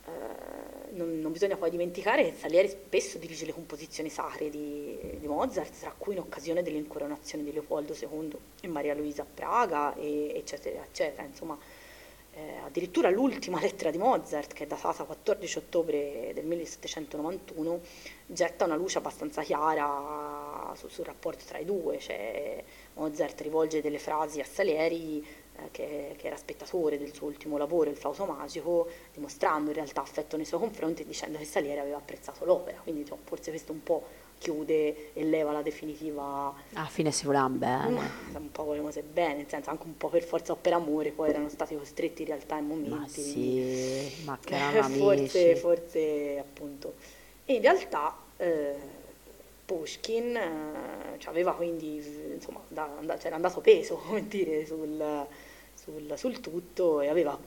eh, 0.05 0.91
non, 0.91 1.19
non, 1.21 1.33
bisogna 1.33 1.57
poi 1.57 1.71
dimenticare 1.71 2.23
che 2.23 2.37
Salieri 2.37 2.69
spesso 2.69 3.17
dirige 3.17 3.47
le 3.47 3.55
composizioni 3.55 4.11
sacre 4.11 4.51
di, 4.51 4.99
di, 5.19 5.27
Mozart, 5.27 5.81
tra 5.81 5.95
cui 5.97 6.13
in 6.13 6.21
occasione 6.21 6.63
dell'incoronazione 6.63 7.43
di 7.43 7.51
Leopoldo 7.51 7.97
II 7.99 8.37
e 8.61 8.69
Maria 8.69 8.95
Luisa 8.95 9.23
a 9.23 9.27
Praga, 9.33 9.95
e, 9.95 10.33
eccetera, 10.37 10.85
eccetera. 10.85 11.25
Insomma, 11.25 11.59
eh, 12.35 12.59
addirittura 12.63 13.09
l'ultima 13.09 13.59
lettera 13.59 13.91
di 13.91 13.97
Mozart, 13.97 14.53
che 14.53 14.65
è 14.65 14.67
datata 14.67 15.05
14 15.05 15.59
ottobre 15.59 16.33
del 16.35 16.45
1791, 16.45 17.81
getta 18.27 18.67
una 18.67 18.77
luce 18.77 18.99
abbastanza 18.99 19.41
chiara 19.43 20.75
su, 20.77 20.89
sul 20.89 21.07
rapporto 21.07 21.45
tra 21.47 21.57
i 21.57 21.65
due. 21.65 21.99
Cioè, 21.99 22.63
Mozart 22.95 23.41
rivolge 23.41 23.81
delle 23.81 23.99
frasi 23.99 24.41
a 24.41 24.45
Salieri 24.45 25.25
che, 25.71 26.15
che, 26.17 26.27
era 26.27 26.37
spettatore 26.37 26.99
del 26.99 27.13
suo 27.15 27.27
ultimo 27.27 27.57
lavoro, 27.57 27.91
il 27.91 27.97
flauto 27.97 28.25
magico, 28.25 28.89
dimostrando 29.13 29.71
in 29.71 29.77
realtà 29.77 30.03
affetto 30.03 30.37
nei 30.37 30.45
suoi 30.45 30.61
confronti 30.61 31.03
e 31.03 31.07
dicendo 31.07 31.39
che 31.39 31.45
Salieri 31.45 31.81
aveva 31.81 31.97
apprezzato 31.97 32.45
l'opera. 32.45 32.79
Quindi 32.83 33.05
cioè, 33.05 33.19
forse 33.25 33.51
questo 33.51 33.73
un 33.73 33.83
po' 33.83 34.05
chiude 34.39 35.13
e 35.13 35.25
leva 35.25 35.53
la 35.53 35.63
definitiva... 35.63 36.55
Alla 36.75 36.87
fine 36.87 37.11
si 37.11 37.27
voleva 37.27 37.49
bene. 37.49 38.11
Un 38.35 38.51
po' 38.51 38.65
volevamo 38.65 38.91
se 38.91 39.03
bene, 39.03 39.37
nel 39.37 39.49
senso 39.49 39.71
anche 39.71 39.85
un 39.85 39.97
po' 39.97 40.09
per 40.09 40.23
forza 40.23 40.53
o 40.53 40.57
per 40.57 40.73
amore, 40.73 41.11
poi 41.11 41.31
erano 41.31 41.49
stati 41.49 41.77
costretti 41.77 42.23
in 42.23 42.29
realtà 42.29 42.59
in 42.59 42.67
momenti... 42.67 42.95
Ma 42.95 43.09
sì, 43.09 44.23
ma 44.25 44.39
che 44.43 44.55
erano 44.55 44.95
forse, 44.95 45.57
forse 45.57 46.39
appunto... 46.39 46.95
E 47.45 47.55
in 47.55 47.63
realtà... 47.63 48.17
Eh, 48.37 49.05
Pushkin 49.67 50.37
eh, 50.37 51.19
cioè 51.19 51.31
aveva 51.31 51.53
quindi, 51.55 51.97
insomma, 52.35 52.61
da, 52.69 52.89
da, 53.03 53.17
c'era 53.17 53.35
andato 53.35 53.61
peso, 53.61 53.97
come 54.07 54.27
dire, 54.29 54.65
sul, 54.65 55.27
sul, 55.87 56.19
sul, 56.19 56.41
tutto 56.41 57.01
e 57.01 57.09
aveva 57.09 57.39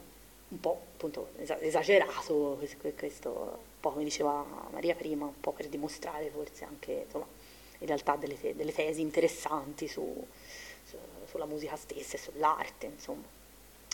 un 0.52 0.60
po' 0.60 0.82
appunto 0.94 1.30
esagerato 1.38 2.60
questo, 2.95 3.30
un 3.30 3.80
po' 3.80 3.91
come 3.91 4.03
diceva 4.03 4.44
Maria 4.72 4.95
prima, 4.95 5.26
un 5.26 5.40
po' 5.40 5.52
per 5.52 5.68
dimostrare 5.68 6.30
forse 6.30 6.64
anche, 6.64 7.03
insomma, 7.06 7.28
in 7.80 7.88
realtà 7.88 8.16
delle, 8.16 8.38
delle 8.56 8.74
tesi 8.74 9.02
interessanti 9.02 9.88
su, 9.88 10.26
su, 10.84 10.98
sulla 11.28 11.45
musica 11.45 11.76
stessa 11.76 12.16
e 12.16 12.20
sull'arte, 12.20 12.88
insomma, 12.88 13.24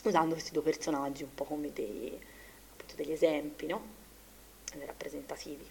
usando 0.04 0.34
questi 0.34 0.52
due 0.52 0.62
personaggi 0.62 1.24
un 1.24 1.34
po' 1.34 1.44
come 1.44 1.74
dei, 1.74 2.18
appunto, 2.72 2.96
degli 2.96 3.12
esempi, 3.12 3.66
no? 3.66 4.04
rappresentativi. 4.84 5.66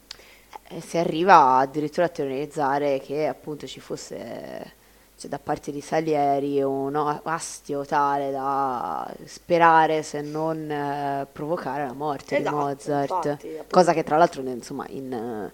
E 0.68 0.80
si 0.80 0.96
arriva 0.96 1.58
addirittura 1.58 2.06
a 2.06 2.08
teorizzare 2.08 3.00
che 3.00 3.26
appunto 3.26 3.66
ci 3.66 3.80
fosse 3.80 4.82
cioè, 5.16 5.30
da 5.30 5.38
parte 5.38 5.70
di 5.70 5.80
Salieri 5.80 6.60
un 6.62 6.94
astio 7.22 7.84
tale 7.84 8.30
da 8.30 9.12
sperare 9.24 10.02
se 10.02 10.20
non 10.20 10.70
eh, 10.70 11.26
provocare 11.30 11.86
la 11.86 11.92
morte 11.92 12.38
esatto, 12.38 12.56
di 12.56 12.62
Mozart, 12.62 13.10
infatti, 13.10 13.58
cosa 13.70 13.92
che 13.92 14.02
tra 14.02 14.16
l'altro 14.16 14.42
insomma 14.42 14.84
in, 14.88 15.50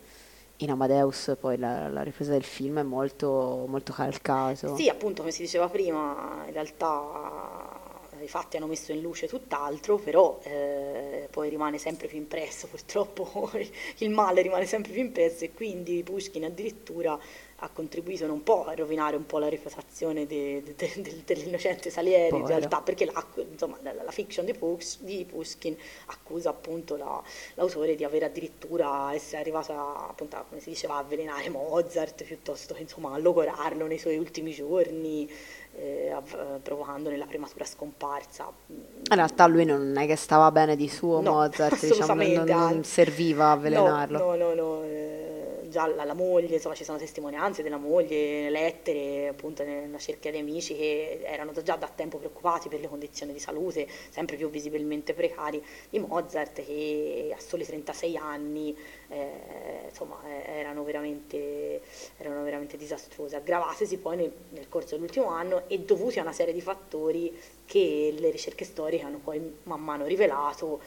in 0.57 0.70
Amadeus 0.70 1.37
poi 1.39 1.59
la, 1.59 1.89
la, 1.89 2.03
ripresa 2.03 2.32
del 2.32 2.45
film 2.45 2.78
è 2.78 2.82
molto, 2.82 3.65
molto 3.69 3.93
calcato. 3.93 4.74
Sì, 4.77 4.89
appunto 4.89 5.20
come 5.20 5.32
si 5.32 5.43
diceva 5.43 5.69
prima, 5.69 6.43
in 6.47 6.53
realtà 6.53 7.78
i 8.23 8.28
fatti 8.28 8.57
hanno 8.57 8.66
messo 8.66 8.93
in 8.93 9.01
luce 9.01 9.27
tutt'altro, 9.27 9.97
però 9.97 10.39
eh, 10.43 11.28
poi 11.31 11.49
rimane 11.49 11.78
sempre 11.78 12.07
più 12.07 12.19
impresso, 12.19 12.66
purtroppo 12.66 13.51
il 13.99 14.11
male 14.11 14.43
rimane 14.43 14.66
sempre 14.66 14.93
più 14.93 15.01
impresso 15.01 15.45
e 15.45 15.53
quindi 15.53 16.03
Pushkin 16.03 16.45
addirittura 16.45 17.19
ha 17.62 17.69
contribuito 17.69 18.24
un 18.24 18.43
po' 18.43 18.65
a 18.65 18.74
rovinare 18.74 19.16
un 19.16 19.27
po' 19.27 19.39
la 19.39 19.49
reputazione 19.49 20.27
de, 20.27 20.62
de, 20.62 20.74
de, 20.77 21.23
dell'innocente 21.24 21.91
Salieri 21.91 22.31
Povero. 22.31 22.53
in 22.53 22.59
realtà 22.59 22.81
perché 22.81 23.05
la, 23.05 23.24
insomma, 23.51 23.78
la, 23.82 23.93
la 23.93 24.11
fiction 24.11 24.47
di, 24.47 24.55
Push, 24.55 25.01
di, 25.01 25.27
Pushkin 25.28 25.77
accusa 26.07 26.51
appunto 26.51 26.97
la, 26.97 27.23
l'autore 27.55 27.97
di 27.97 28.05
aver 28.05 28.24
addirittura 28.24 29.12
essere 29.12 29.43
arrivato 29.43 29.73
a, 29.73 30.09
appunto, 30.09 30.43
come 30.49 30.61
si 30.61 30.70
diceva, 30.70 30.95
a 30.95 30.99
avvelenare 30.99 31.51
Mozart 31.51 32.24
piuttosto 32.24 32.73
che 32.73 32.81
insomma 32.81 33.12
a 33.12 33.19
logorarlo 33.19 33.87
nei 33.87 33.99
suoi 33.99 34.16
ultimi 34.16 34.53
giorni 34.53 35.31
eh, 35.77 36.16
provocandone 36.62 37.16
la 37.19 37.27
prematura 37.27 37.65
scomparsa. 37.66 38.51
In 38.69 39.15
realtà 39.15 39.47
lui 39.47 39.66
non 39.66 39.97
è 39.99 40.07
che 40.07 40.16
stava 40.16 40.51
bene 40.51 40.77
di 40.77 40.89
suo 40.89 41.20
no, 41.20 41.32
Mozart, 41.35 41.87
diciamo, 41.87 42.23
non, 42.23 42.45
non 42.47 42.85
serviva 42.85 43.47
a 43.47 43.53
avvelenarlo. 43.53 44.19
No, 44.19 44.35
no, 44.35 44.55
no, 44.55 44.55
no 44.55 44.82
eh, 44.85 45.30
già 45.71 45.87
la, 45.87 46.05
la, 46.05 46.13
moglie, 46.15 46.57
insomma 46.57 46.75
ci 46.75 46.85
sono 46.85 46.99
testimonianze 46.99 47.63
della 47.63 47.79
moglie, 47.79 48.51
lettere 48.51 49.29
appunto 49.29 49.65
nella 49.65 49.99
cerchia 49.99 50.31
di 50.31 50.39
amici 50.39 50.77
che 50.77 51.21
erano 51.23 51.53
già 51.63 51.77
da 51.77 51.89
tempo 51.89 52.19
preoccupati 52.19 52.69
per 52.69 52.81
le 52.81 52.89
condizioni 52.89 53.33
di 53.33 53.39
salute, 53.39 53.89
sempre 54.11 54.37
più 54.37 54.51
visibilmente 54.51 55.15
precari, 55.15 55.65
di 55.89 55.99
Mozart 55.99 56.63
che 56.65 57.35
a 57.35 57.41
soli 57.41 57.65
36 57.65 58.17
anni 58.17 58.77
eh, 59.09 59.87
insomma, 59.89 60.21
eh, 60.27 60.59
erano, 60.59 60.85
veramente, 60.85 61.81
erano 62.19 62.43
veramente 62.43 62.77
disastrose, 62.77 63.37
aggravatesi 63.37 63.97
poi 63.99 64.17
nel, 64.17 64.33
nel 64.51 64.69
corso 64.69 64.97
dell'ultimo 64.97 65.29
anno 65.29 65.69
e 65.69 65.79
dovuti 65.79 66.19
a 66.19 66.23
una 66.23 66.33
serie 66.33 66.53
di 66.53 66.61
fattori 66.61 67.35
che 67.65 68.15
le 68.19 68.31
ricerche 68.31 68.65
storiche 68.65 69.05
hanno 69.05 69.19
poi 69.19 69.41
man 69.63 69.81
mano 69.81 70.05
rivelato 70.05 70.81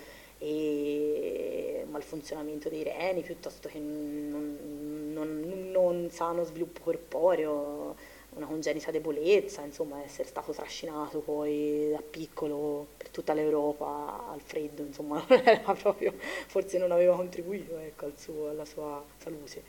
e 0.45 1.85
malfunzionamento 1.89 2.67
dei 2.67 2.83
reni 2.83 3.21
piuttosto 3.21 3.69
che 3.69 3.79
non, 3.79 4.57
non, 5.13 5.71
non 5.71 6.09
sano 6.11 6.43
sviluppo 6.43 6.81
corporeo, 6.81 7.95
una 8.31 8.45
congenita 8.45 8.91
debolezza, 8.91 9.61
insomma 9.61 10.03
essere 10.03 10.27
stato 10.27 10.51
trascinato 10.51 11.19
poi 11.19 11.91
da 11.91 12.01
piccolo 12.01 12.87
per 12.97 13.07
tutta 13.07 13.33
l'Europa 13.33 14.27
al 14.29 14.41
freddo, 14.41 14.81
insomma 14.81 15.23
era 15.29 15.73
proprio, 15.75 16.13
forse 16.17 16.77
non 16.77 16.91
aveva 16.91 17.15
contribuito 17.15 17.77
ecco, 17.77 18.05
al 18.05 18.17
suo, 18.17 18.49
alla 18.49 18.65
sua 18.65 19.01
salute. 19.17 19.63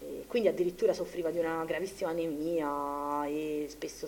E 0.00 0.24
quindi 0.26 0.48
addirittura 0.48 0.92
soffriva 0.92 1.30
di 1.30 1.38
una 1.38 1.64
gravissima 1.64 2.10
anemia 2.10 3.24
e 3.26 3.66
spesso 3.70 4.06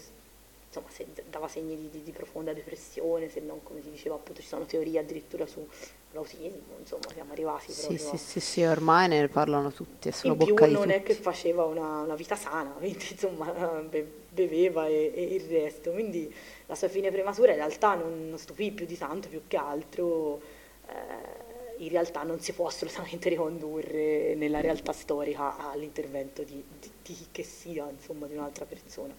insomma, 0.76 0.90
se 0.90 1.06
dava 1.30 1.48
segni 1.48 1.88
di, 1.90 2.02
di, 2.02 2.12
profonda 2.12 2.52
depressione, 2.52 3.28
se 3.28 3.40
non 3.40 3.62
come 3.62 3.82
si 3.82 3.90
diceva 3.90 4.16
appunto 4.16 4.40
ci 4.40 4.46
sono 4.46 4.64
teorie 4.64 4.98
addirittura 4.98 5.46
sull'autismo, 5.46 6.76
insomma 6.78 7.10
siamo 7.12 7.32
arrivati 7.32 7.72
sì, 7.72 7.80
proprio... 7.80 7.98
Sì, 7.98 8.16
sì, 8.16 8.40
sì, 8.40 8.62
ormai 8.64 9.08
ne 9.08 9.28
parlano 9.28 9.72
tutti, 9.72 10.08
è 10.08 10.12
solo 10.12 10.34
In 10.34 10.38
bocca 10.38 10.66
più 10.66 10.74
non 10.74 10.82
tutti. 10.82 10.94
è 10.94 11.02
che 11.02 11.14
faceva 11.14 11.64
una, 11.64 12.00
una 12.00 12.14
vita 12.14 12.36
sana, 12.36 12.70
quindi 12.78 13.06
insomma 13.10 13.82
beveva 14.28 14.86
e, 14.86 15.12
e, 15.14 15.22
il 15.34 15.44
resto, 15.48 15.92
quindi 15.92 16.32
la 16.66 16.74
sua 16.74 16.88
fine 16.88 17.10
prematura 17.10 17.52
in 17.52 17.58
realtà 17.58 17.94
non, 17.94 18.28
non 18.28 18.38
stupì 18.38 18.70
più 18.72 18.86
di 18.86 18.96
tanto, 18.96 19.28
più 19.28 19.42
che 19.46 19.56
altro... 19.56 20.40
Eh, 20.86 21.44
in 21.78 21.90
realtà 21.90 22.22
non 22.22 22.40
si 22.40 22.54
può 22.54 22.68
assolutamente 22.68 23.28
ricondurre 23.28 24.34
nella 24.34 24.62
realtà 24.62 24.92
storica 24.92 25.70
all'intervento 25.70 26.42
di, 26.42 26.64
di, 26.80 26.90
di 27.02 27.12
chi 27.12 27.26
che 27.30 27.42
sia, 27.42 27.86
insomma, 27.90 28.26
di 28.26 28.32
un'altra 28.32 28.64
persona. 28.64 29.14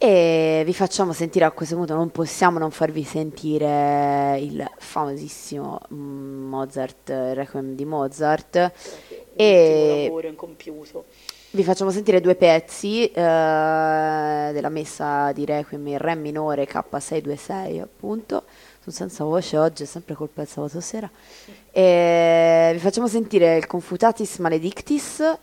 E 0.00 0.62
vi 0.64 0.72
facciamo 0.74 1.12
sentire 1.12 1.44
a 1.44 1.50
questo 1.50 1.74
punto, 1.74 1.92
non 1.92 2.10
possiamo 2.10 2.60
non 2.60 2.70
farvi 2.70 3.02
sentire 3.02 4.38
il 4.38 4.64
famosissimo 4.78 5.80
Mozart, 5.88 7.08
il 7.08 7.34
Requiem 7.34 7.74
di 7.74 7.84
Mozart. 7.84 8.72
E 9.34 10.04
lavoro 10.04 10.28
incompiuto. 10.28 11.04
Vi 11.50 11.64
facciamo 11.64 11.90
sentire 11.90 12.20
due 12.20 12.36
pezzi 12.36 13.06
eh, 13.06 13.12
della 13.12 14.68
messa 14.68 15.32
di 15.32 15.44
Requiem 15.44 15.84
in 15.88 15.98
Re 15.98 16.14
minore 16.14 16.68
K626 16.68 17.80
appunto. 17.80 18.44
Sono 18.80 18.94
senza 18.94 19.24
voce 19.24 19.58
oggi, 19.58 19.82
è 19.82 19.86
sempre 19.86 20.14
colpa 20.14 20.42
del 20.42 20.48
sabato 20.48 20.80
sera. 20.80 21.10
E 21.72 22.70
vi 22.72 22.78
facciamo 22.78 23.08
sentire 23.08 23.56
il 23.56 23.66
Confutatis 23.66 24.38
Maledictis 24.38 25.38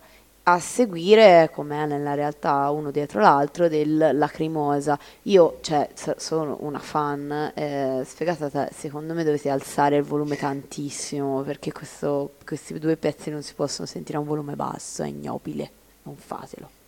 a 0.47 0.59
seguire, 0.59 1.49
com'è 1.51 1.85
nella 1.87 2.13
realtà 2.13 2.69
uno 2.69 2.91
dietro 2.91 3.19
l'altro, 3.19 3.67
del 3.67 4.11
Lacrimosa. 4.13 4.97
Io, 5.23 5.57
cioè, 5.61 5.89
sono 6.17 6.57
una 6.61 6.79
fan, 6.79 7.51
eh, 7.55 8.03
sfegata 8.05 8.69
secondo 8.71 9.13
me 9.13 9.23
dovete 9.23 9.49
alzare 9.49 9.97
il 9.97 10.03
volume 10.03 10.35
tantissimo, 10.37 11.41
perché 11.41 11.71
questo, 11.71 12.33
questi 12.45 12.77
due 12.77 12.95
pezzi 12.95 13.31
non 13.31 13.41
si 13.41 13.55
possono 13.55 13.87
sentire 13.87 14.17
a 14.17 14.21
un 14.21 14.27
volume 14.27 14.55
basso, 14.55 15.01
è 15.01 15.07
ignobile, 15.07 15.71
non 16.03 16.15
fatelo. 16.15 16.84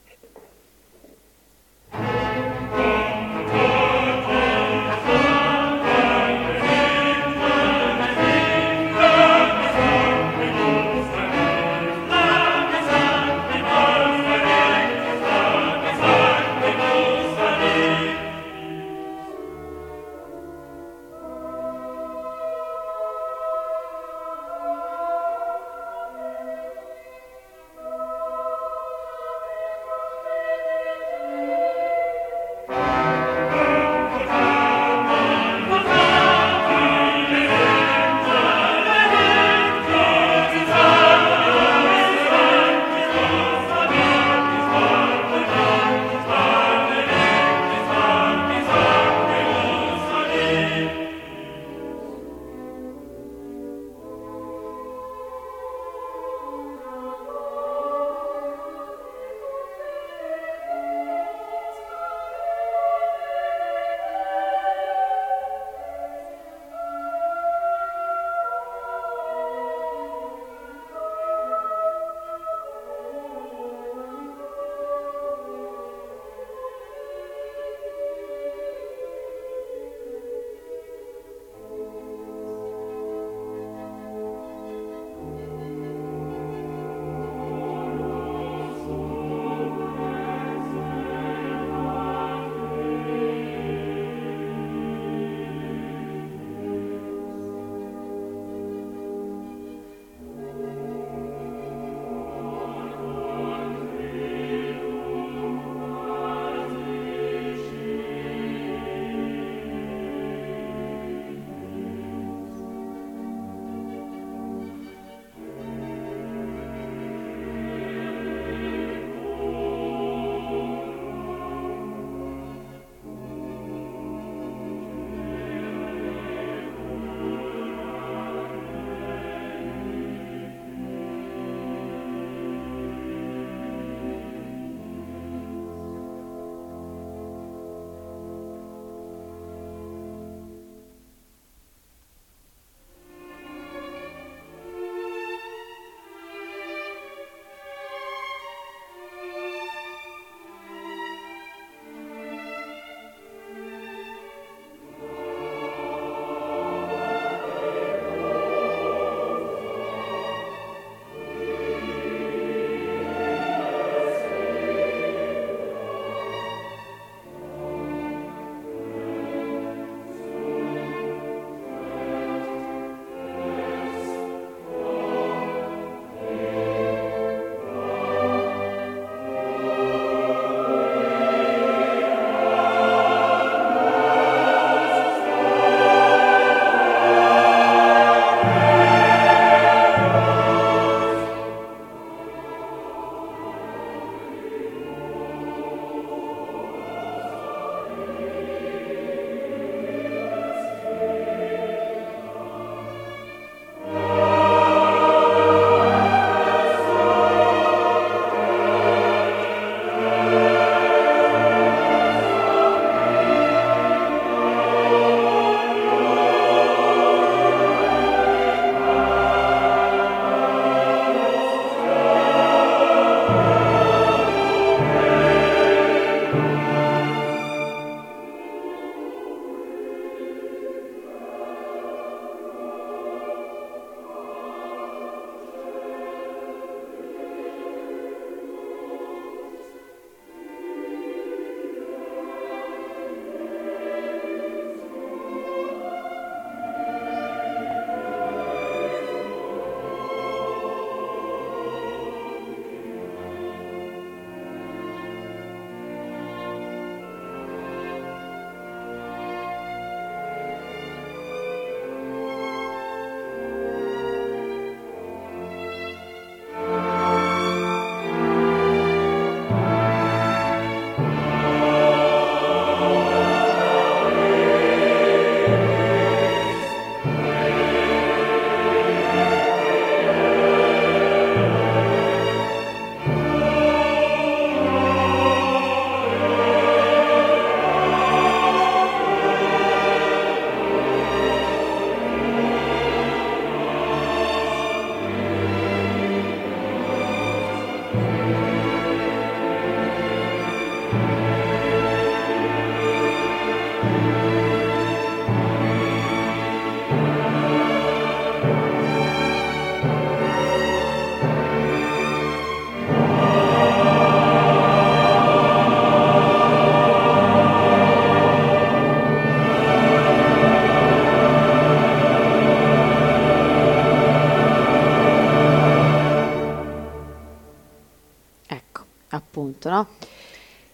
Appunto, 329.58 329.70
no? 329.70 329.88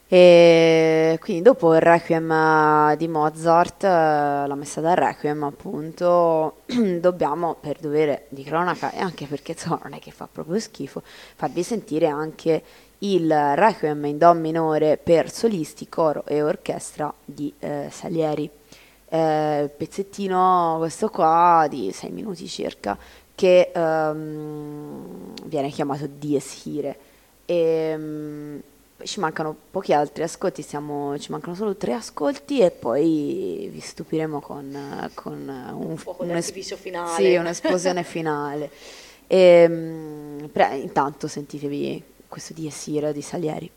E 0.08 1.18
quindi 1.22 1.42
dopo 1.42 1.74
il 1.74 1.82
Requiem 1.82 2.96
di 2.98 3.08
Mozart, 3.08 3.84
eh, 3.84 3.88
la 3.88 4.56
messa 4.56 4.80
del 4.80 4.96
Requiem 4.96 5.44
appunto, 5.44 6.58
dobbiamo 7.00 7.56
per 7.60 7.80
dovere 7.80 8.28
di 8.30 8.44
cronaca 8.44 8.92
e 8.92 9.00
anche 9.00 9.26
perché 9.26 9.54
insomma 9.54 9.80
non 9.84 9.94
è 9.94 10.00
che 10.00 10.12
fa 10.12 10.28
proprio 10.32 10.60
schifo, 10.60 11.02
farvi 11.36 11.64
sentire 11.64 12.08
anche 12.08 12.62
il 13.00 13.56
Requiem 13.56 14.06
in 14.06 14.18
Do 14.20 14.34
minore 14.34 14.98
per 14.98 15.32
solisti, 15.32 15.90
coro 15.90 16.24
e 16.28 16.44
orchestra 16.44 17.12
di 17.24 17.52
eh, 17.60 17.88
Salieri. 17.90 18.50
Eh, 19.10 19.70
pezzettino 19.76 20.76
questo 20.80 21.10
qua 21.10 21.68
di 21.70 21.92
6 21.92 22.10
minuti 22.12 22.48
circa 22.48 22.98
che 23.36 23.72
ehm, 23.74 25.34
viene 25.46 25.70
chiamato 25.70 26.08
Dies 26.08 26.66
Irae. 26.66 26.98
E, 27.46 28.62
um, 29.04 29.06
ci 29.06 29.20
mancano 29.20 29.56
pochi 29.72 29.94
altri 29.94 30.24
ascolti, 30.24 30.62
siamo, 30.62 31.18
ci 31.20 31.32
mancano 31.32 31.56
solo 31.56 31.76
tre 31.76 31.94
ascolti 31.94 32.60
e 32.60 32.72
poi 32.72 33.70
vi 33.72 33.80
stupiremo 33.80 34.40
con, 34.40 35.10
con 35.14 35.34
un, 35.34 35.90
un 35.90 35.98
fuoco 35.98 36.26
d'artificio 36.26 36.76
finale. 36.76 37.22
Sì, 37.22 37.36
un'esplosione 37.36 38.04
finale. 38.04 38.70
E, 39.28 39.66
um, 39.70 40.50
pre- 40.52 40.78
intanto 40.78 41.28
sentitevi 41.28 42.04
questo 42.28 42.54
di 42.54 42.68
Essira 42.68 43.12
di 43.12 43.22
Salieri. 43.22 43.72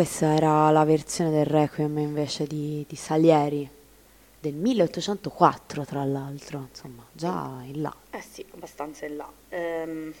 Questa 0.00 0.34
era 0.34 0.70
la 0.70 0.84
versione 0.84 1.30
del 1.30 1.44
Requiem 1.44 1.98
invece 1.98 2.46
di, 2.46 2.86
di 2.88 2.96
Salieri 2.96 3.68
del 4.40 4.54
1804 4.54 5.84
tra 5.84 6.04
l'altro, 6.04 6.68
insomma, 6.70 7.04
già 7.12 7.60
in 7.66 7.82
là. 7.82 7.94
Eh 8.08 8.22
sì, 8.22 8.42
abbastanza 8.54 9.04
in 9.04 9.16
là. 9.16 9.30
Ehm, 9.50 10.14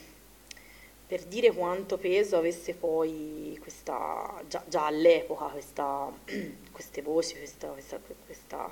per 1.06 1.24
dire 1.24 1.50
quanto 1.52 1.96
peso 1.96 2.36
avesse 2.36 2.74
poi 2.74 3.56
questa, 3.58 4.42
già, 4.48 4.62
già 4.68 4.84
all'epoca 4.84 5.46
questa, 5.46 6.12
queste 6.70 7.00
voci, 7.00 7.38
questa, 7.38 7.68
questa, 7.68 7.98
questa, 8.26 8.70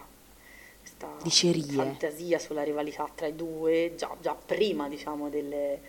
questa 0.78 1.08
fantasia 1.72 2.38
sulla 2.38 2.62
rivalità 2.62 3.10
tra 3.14 3.28
i 3.28 3.34
due, 3.34 3.94
già, 3.96 4.14
già 4.20 4.34
prima 4.34 4.90
diciamo 4.90 5.30
delle, 5.30 5.80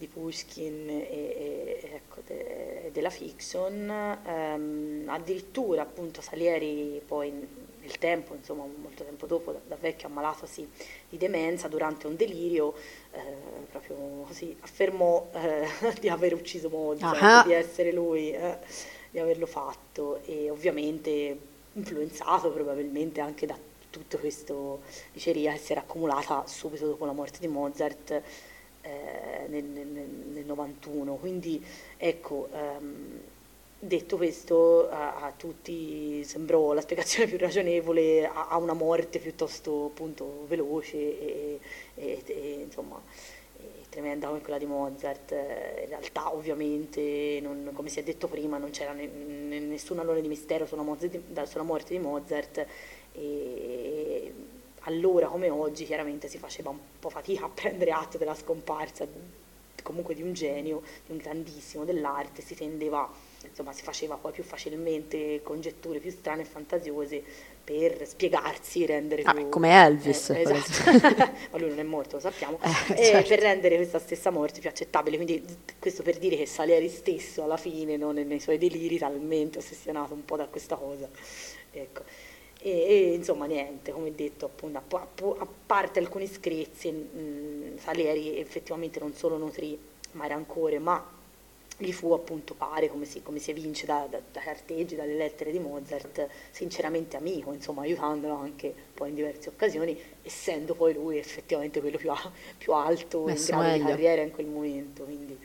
di 0.00 0.06
Pushkin 0.06 0.88
e, 0.88 1.02
e, 1.10 1.90
ecco, 1.92 2.22
de, 2.26 2.88
della 2.90 3.10
fiction, 3.10 4.18
ehm, 4.24 5.04
addirittura 5.06 5.82
appunto 5.82 6.22
Salieri 6.22 7.02
poi 7.06 7.30
nel 7.30 7.98
tempo, 7.98 8.34
insomma 8.34 8.64
molto 8.64 9.04
tempo 9.04 9.26
dopo, 9.26 9.52
da, 9.52 9.60
da 9.68 9.76
vecchio 9.78 10.08
ammalatosi 10.08 10.66
di 11.06 11.18
demenza, 11.18 11.68
durante 11.68 12.06
un 12.06 12.16
delirio, 12.16 12.74
eh, 13.12 13.20
proprio 13.70 14.24
così 14.26 14.56
affermò 14.60 15.28
eh, 15.34 15.68
di 16.00 16.08
aver 16.08 16.32
ucciso 16.32 16.70
Mozart, 16.70 17.20
Ah. 17.20 17.42
di 17.44 17.52
essere 17.52 17.92
lui, 17.92 18.32
eh, 18.32 18.56
di 19.10 19.18
averlo 19.18 19.46
fatto 19.46 20.22
e 20.24 20.48
ovviamente 20.48 21.38
influenzato 21.74 22.50
probabilmente 22.50 23.20
anche 23.20 23.44
da 23.44 23.56
tutto 23.90 24.16
questo 24.18 24.80
diceria 25.12 25.52
che 25.52 25.58
si 25.58 25.72
era 25.72 25.82
accumulata 25.82 26.46
subito 26.46 26.86
dopo 26.86 27.04
la 27.04 27.12
morte 27.12 27.38
di 27.40 27.48
Mozart 27.48 28.22
eh, 28.82 29.46
nel, 29.48 29.64
nel- 29.64 30.08
nel 30.32 30.44
91. 30.44 31.14
Quindi 31.16 31.62
ecco, 31.96 32.48
ehm, 32.52 33.20
detto 33.78 34.16
questo, 34.16 34.88
a, 34.90 35.16
a 35.26 35.32
tutti 35.36 36.22
sembrò 36.24 36.72
la 36.72 36.80
spiegazione 36.80 37.28
più 37.30 37.38
ragionevole 37.38 38.26
a, 38.26 38.48
a 38.48 38.56
una 38.58 38.74
morte 38.74 39.18
piuttosto 39.18 39.86
appunto 39.86 40.44
veloce 40.46 40.96
e, 40.98 41.60
e- 41.94 42.22
e, 42.26 42.60
insomma 42.64 43.00
tremenda 43.88 44.28
come 44.28 44.40
quella 44.40 44.58
di 44.58 44.66
Mozart. 44.66 45.32
Eh, 45.32 45.80
In 45.82 45.88
realtà 45.88 46.32
ovviamente, 46.34 47.38
non- 47.42 47.70
come 47.74 47.88
si 47.88 47.98
è 47.98 48.02
detto 48.02 48.28
prima, 48.28 48.58
non 48.58 48.70
c'era 48.70 48.92
ne- 48.92 49.06
ne- 49.06 49.58
nessun 49.60 49.98
alone 49.98 50.20
di 50.20 50.28
mistero 50.28 50.66
sulla, 50.66 50.82
Mozart- 50.82 51.42
sulla 51.44 51.64
morte 51.64 51.92
di 51.94 51.98
Mozart 51.98 52.66
e 53.12 54.32
allora 54.84 55.26
come 55.26 55.50
oggi 55.50 55.84
chiaramente 55.84 56.28
si 56.28 56.38
faceva 56.38 56.70
un 56.70 56.78
po' 56.98 57.10
fatica 57.10 57.44
a 57.44 57.48
prendere 57.48 57.90
atto 57.90 58.18
della 58.18 58.34
scomparsa 58.34 59.06
comunque 59.82 60.14
di 60.14 60.22
un 60.22 60.34
genio, 60.34 60.82
di 61.06 61.12
un 61.12 61.18
grandissimo 61.18 61.84
dell'arte, 61.84 62.42
si 62.42 62.54
tendeva, 62.54 63.08
insomma, 63.48 63.72
si 63.72 63.82
faceva 63.82 64.16
poi 64.16 64.30
più 64.30 64.42
facilmente 64.42 65.40
congetture 65.42 65.98
più 65.98 66.10
strane 66.10 66.42
e 66.42 66.44
fantasiose 66.44 67.22
per 67.64 68.06
spiegarsi, 68.06 68.84
rendere 68.84 69.22
Ah, 69.22 69.32
più... 69.34 69.48
come 69.48 69.70
Elvis, 69.84 70.30
Eh, 70.30 70.40
esatto. 70.42 70.90
ma 71.50 71.58
lui 71.58 71.68
non 71.70 71.78
è 71.78 71.82
morto, 71.82 72.16
lo 72.16 72.20
sappiamo, 72.20 72.58
Eh, 72.62 72.92
Eh, 73.00 73.04
certo. 73.04 73.28
per 73.28 73.38
rendere 73.40 73.76
questa 73.76 73.98
stessa 73.98 74.30
morte 74.30 74.60
più 74.60 74.68
accettabile, 74.68 75.16
quindi 75.16 75.42
questo 75.78 76.02
per 76.02 76.18
dire 76.18 76.36
che 76.36 76.46
Salieri 76.46 76.88
stesso 76.88 77.42
alla 77.42 77.56
fine, 77.56 77.96
no, 77.96 78.12
nei 78.12 78.38
suoi 78.40 78.58
deliri, 78.58 78.98
talmente 78.98 79.58
ossessionato 79.58 80.12
un 80.14 80.24
po' 80.24 80.36
da 80.36 80.46
questa 80.46 80.76
cosa, 80.76 81.08
ecco. 81.72 82.02
E, 82.62 82.70
e, 82.70 83.14
insomma 83.14 83.46
niente, 83.46 83.90
come 83.92 84.14
detto, 84.14 84.44
appunto, 84.46 84.78
a, 84.78 85.06
a- 85.38 85.48
parte 85.66 85.98
alcuni 85.98 86.26
screzi, 86.26 86.90
mh, 86.90 87.78
Salieri 87.78 88.38
effettivamente 88.38 88.98
non 89.00 89.14
solo 89.14 89.38
nutrì 89.38 89.78
Marancore, 90.12 90.78
ma 90.78 91.18
gli 91.78 91.92
fu 91.92 92.12
appunto 92.12 92.52
pare, 92.52 92.88
come 92.90 93.06
si, 93.06 93.22
come 93.22 93.38
si 93.38 93.50
evince 93.50 93.86
da, 93.86 94.06
da- 94.10 94.20
dai 94.30 94.42
carteggi, 94.42 94.94
dalle 94.94 95.14
lettere 95.14 95.50
di 95.52 95.58
Mozart, 95.58 96.28
sinceramente 96.50 97.16
amico, 97.16 97.52
insomma 97.54 97.82
aiutandolo 97.82 98.34
anche 98.34 98.74
poi 98.92 99.08
in 99.08 99.14
diverse 99.14 99.48
occasioni, 99.48 99.98
essendo 100.22 100.74
poi 100.74 100.92
lui 100.92 101.16
effettivamente 101.16 101.80
quello 101.80 101.96
più, 101.96 102.10
a- 102.10 102.32
più 102.58 102.74
alto 102.74 103.30
in 103.32 103.32
Messo 103.32 103.46
grado 103.46 103.70
di 103.70 103.70
meglio. 103.72 103.86
carriera 103.86 104.20
in 104.20 104.30
quel 104.32 104.46
momento. 104.46 105.04
Quindi, 105.04 105.38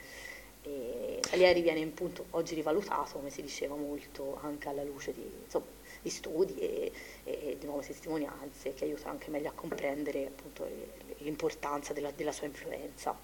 e 0.63 1.19
Salieri 1.21 1.61
viene 1.61 1.81
appunto 1.83 2.25
oggi 2.31 2.55
rivalutato, 2.55 3.13
come 3.17 3.29
si 3.29 3.41
diceva 3.41 3.75
molto, 3.75 4.37
anche 4.41 4.67
alla 4.67 4.83
luce 4.83 5.13
di, 5.13 5.21
insomma, 5.43 5.65
di 6.05 6.11
studi 6.11 6.59
e, 6.59 6.91
e 7.23 7.57
di 7.59 7.65
nuove 7.65 7.83
testimonianze 7.83 8.75
che 8.75 8.83
aiutano 8.83 9.09
anche 9.09 9.31
meglio 9.31 9.49
a 9.49 9.53
comprendere 9.53 10.27
appunto 10.27 10.67
l'importanza 11.17 11.93
della, 11.93 12.11
della 12.15 12.31
sua 12.31 12.45
influenza 12.45 13.17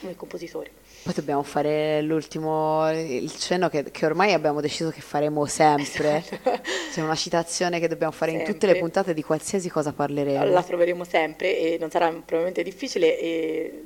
come 0.00 0.14
compositore. 0.14 0.70
Poi 1.02 1.14
dobbiamo 1.14 1.42
fare 1.42 2.02
l'ultimo, 2.02 2.90
il 2.90 3.34
cenno 3.34 3.70
che, 3.70 3.90
che 3.90 4.04
ormai 4.04 4.34
abbiamo 4.34 4.60
deciso 4.60 4.90
che 4.90 5.00
faremo 5.00 5.46
sempre. 5.46 6.22
C'è 6.92 7.00
una 7.00 7.14
citazione 7.14 7.80
che 7.80 7.88
dobbiamo 7.88 8.12
fare 8.12 8.32
in 8.32 8.38
tutte 8.40 8.66
le 8.66 8.72
Sempre. 8.74 8.80
puntate 8.80 9.14
di 9.14 9.22
qualsiasi 9.22 9.70
cosa 9.70 9.92
parleremo. 9.92 10.44
La 10.44 10.62
troveremo 10.62 11.04
sempre 11.04 11.58
e 11.58 11.78
non 11.80 11.90
sarà 11.90 12.08
probabilmente 12.08 12.62
difficile 12.62 13.18
e 13.18 13.84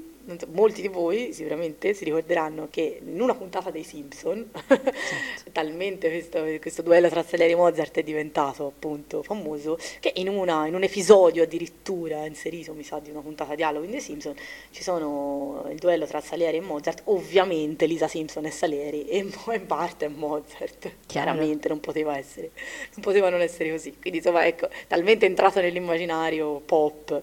molti 0.53 0.81
di 0.81 0.89
voi 0.89 1.33
sicuramente 1.33 1.95
si 1.95 2.05
ricorderanno 2.05 2.69
che 2.71 3.01
in 3.05 3.21
una 3.21 3.35
puntata 3.35 3.71
dei 3.71 3.83
Simpson 3.83 4.51
talmente 5.53 6.09
questo, 6.09 6.45
questo 6.61 6.83
duello 6.83 7.09
tra 7.09 7.23
Salieri 7.23 7.53
e 7.53 7.57
Mozart 7.57 7.99
è 7.99 8.03
diventato 8.03 8.67
appunto 8.67 9.23
famoso 9.23 9.79
che 10.01 10.13
in, 10.17 10.29
una- 10.29 10.67
in 10.67 10.75
un 10.75 10.83
episodio 10.83 11.43
addirittura 11.43 12.25
inserito 12.27 12.73
mi 12.73 12.85
sa 12.85 12.99
di 13.01 13.11
una 13.11 13.21
puntata 13.21 13.55
di 13.55 13.63
Halloween 13.63 13.91
dei 13.91 14.01
Simpson 14.01 14.35
ci 14.71 14.83
sono 14.83 15.67
il 15.71 15.79
duello 15.79 16.07
tra 16.07 16.21
Salieri 16.21 16.59
e 16.59 16.61
Mozart. 16.61 17.03
Ovviamente 17.05 17.87
Lisa 17.87 18.09
Simpson 18.09 18.45
è 18.47 18.51
Salieri 18.51 19.07
e 19.09 19.27
Bart 19.61 20.05
è 20.05 20.09
Mozart. 20.09 20.91
Chiaramente 21.07 21.69
non 21.69 21.81
poteva 21.81 22.17
essere 22.17 22.51
non 22.95 23.03
poteva 23.03 23.29
non 23.29 23.41
essere 23.41 23.71
così. 23.71 23.97
Quindi 24.01 24.19
insomma 24.19 24.47
ecco 24.47 24.69
talmente 24.87 25.27
entrato 25.27 25.61
nell'immaginario 25.61 26.61
pop 26.61 27.23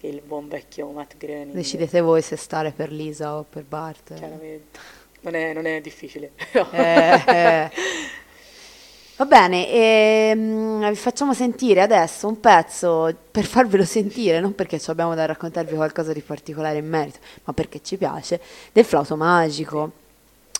il 0.00 0.20
buon 0.24 0.48
vecchio 0.48 0.88
Matt 0.90 1.16
Groening 1.16 1.52
Decidete 1.52 2.00
voi 2.00 2.22
se 2.22 2.36
stare 2.36 2.72
per 2.72 2.92
Lisa 2.92 3.36
o 3.36 3.44
per 3.48 3.64
Bart. 3.64 4.14
chiaramente 4.14 4.78
non 5.20 5.34
è, 5.34 5.52
non 5.52 5.66
è 5.66 5.80
difficile 5.80 6.32
Eh, 6.72 7.22
eh. 7.26 7.70
Va 9.18 9.24
bene, 9.24 9.68
ehm, 9.68 10.88
vi 10.90 10.94
facciamo 10.94 11.34
sentire 11.34 11.80
adesso 11.80 12.28
un 12.28 12.38
pezzo 12.38 13.12
per 13.32 13.44
farvelo 13.46 13.84
sentire, 13.84 14.38
non 14.38 14.54
perché 14.54 14.80
abbiamo 14.86 15.16
da 15.16 15.26
raccontarvi 15.26 15.74
qualcosa 15.74 16.12
di 16.12 16.20
particolare 16.20 16.78
in 16.78 16.86
merito, 16.86 17.18
ma 17.42 17.52
perché 17.52 17.82
ci 17.82 17.96
piace, 17.96 18.40
del 18.70 18.84
flauto 18.84 19.16
magico. 19.16 19.90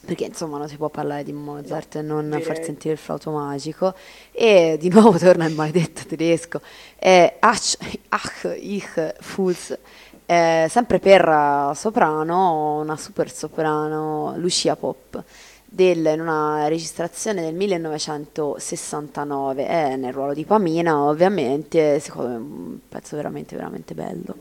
Perché 0.09 0.25
insomma 0.25 0.57
non 0.57 0.69
si 0.69 0.77
può 0.77 0.89
parlare 0.89 1.23
di 1.23 1.33
Mozart 1.35 1.97
e 1.97 2.03
non 2.03 2.31
far 2.31 2.41
direi. 2.53 2.65
sentire 2.65 2.95
il 2.95 2.99
flauto 2.99 3.31
magico. 3.31 3.95
E 4.33 4.77
di 4.81 4.89
nuovo 4.89 5.17
torna 5.19 5.45
il 5.47 5.55
maledetto 5.55 6.03
tedesco. 6.07 6.61
Eh, 6.99 7.35
Ach, 7.41 7.77
ach, 8.09 8.57
ich, 8.59 9.15
Fuß. 9.21 9.79
Eh, 10.25 10.67
sempre 10.71 10.99
per 10.99 11.29
eh, 11.29 11.73
soprano, 11.75 12.81
una 12.81 12.97
super 12.97 13.31
soprano, 13.31 14.35
Lucia 14.37 14.77
Pop, 14.77 15.23
del- 15.65 16.07
in 16.07 16.21
una 16.21 16.69
registrazione 16.69 17.43
del 17.43 17.55
1969, 17.55 19.69
eh, 19.69 19.97
nel 19.97 20.13
ruolo 20.13 20.33
di 20.35 20.45
Pamina, 20.45 20.99
ovviamente, 21.03 21.99
secondo 22.01 22.29
me 22.31 22.37
un 22.37 22.79
pezzo 22.89 23.17
veramente, 23.17 23.57
veramente 23.57 23.95
bello. 23.95 24.35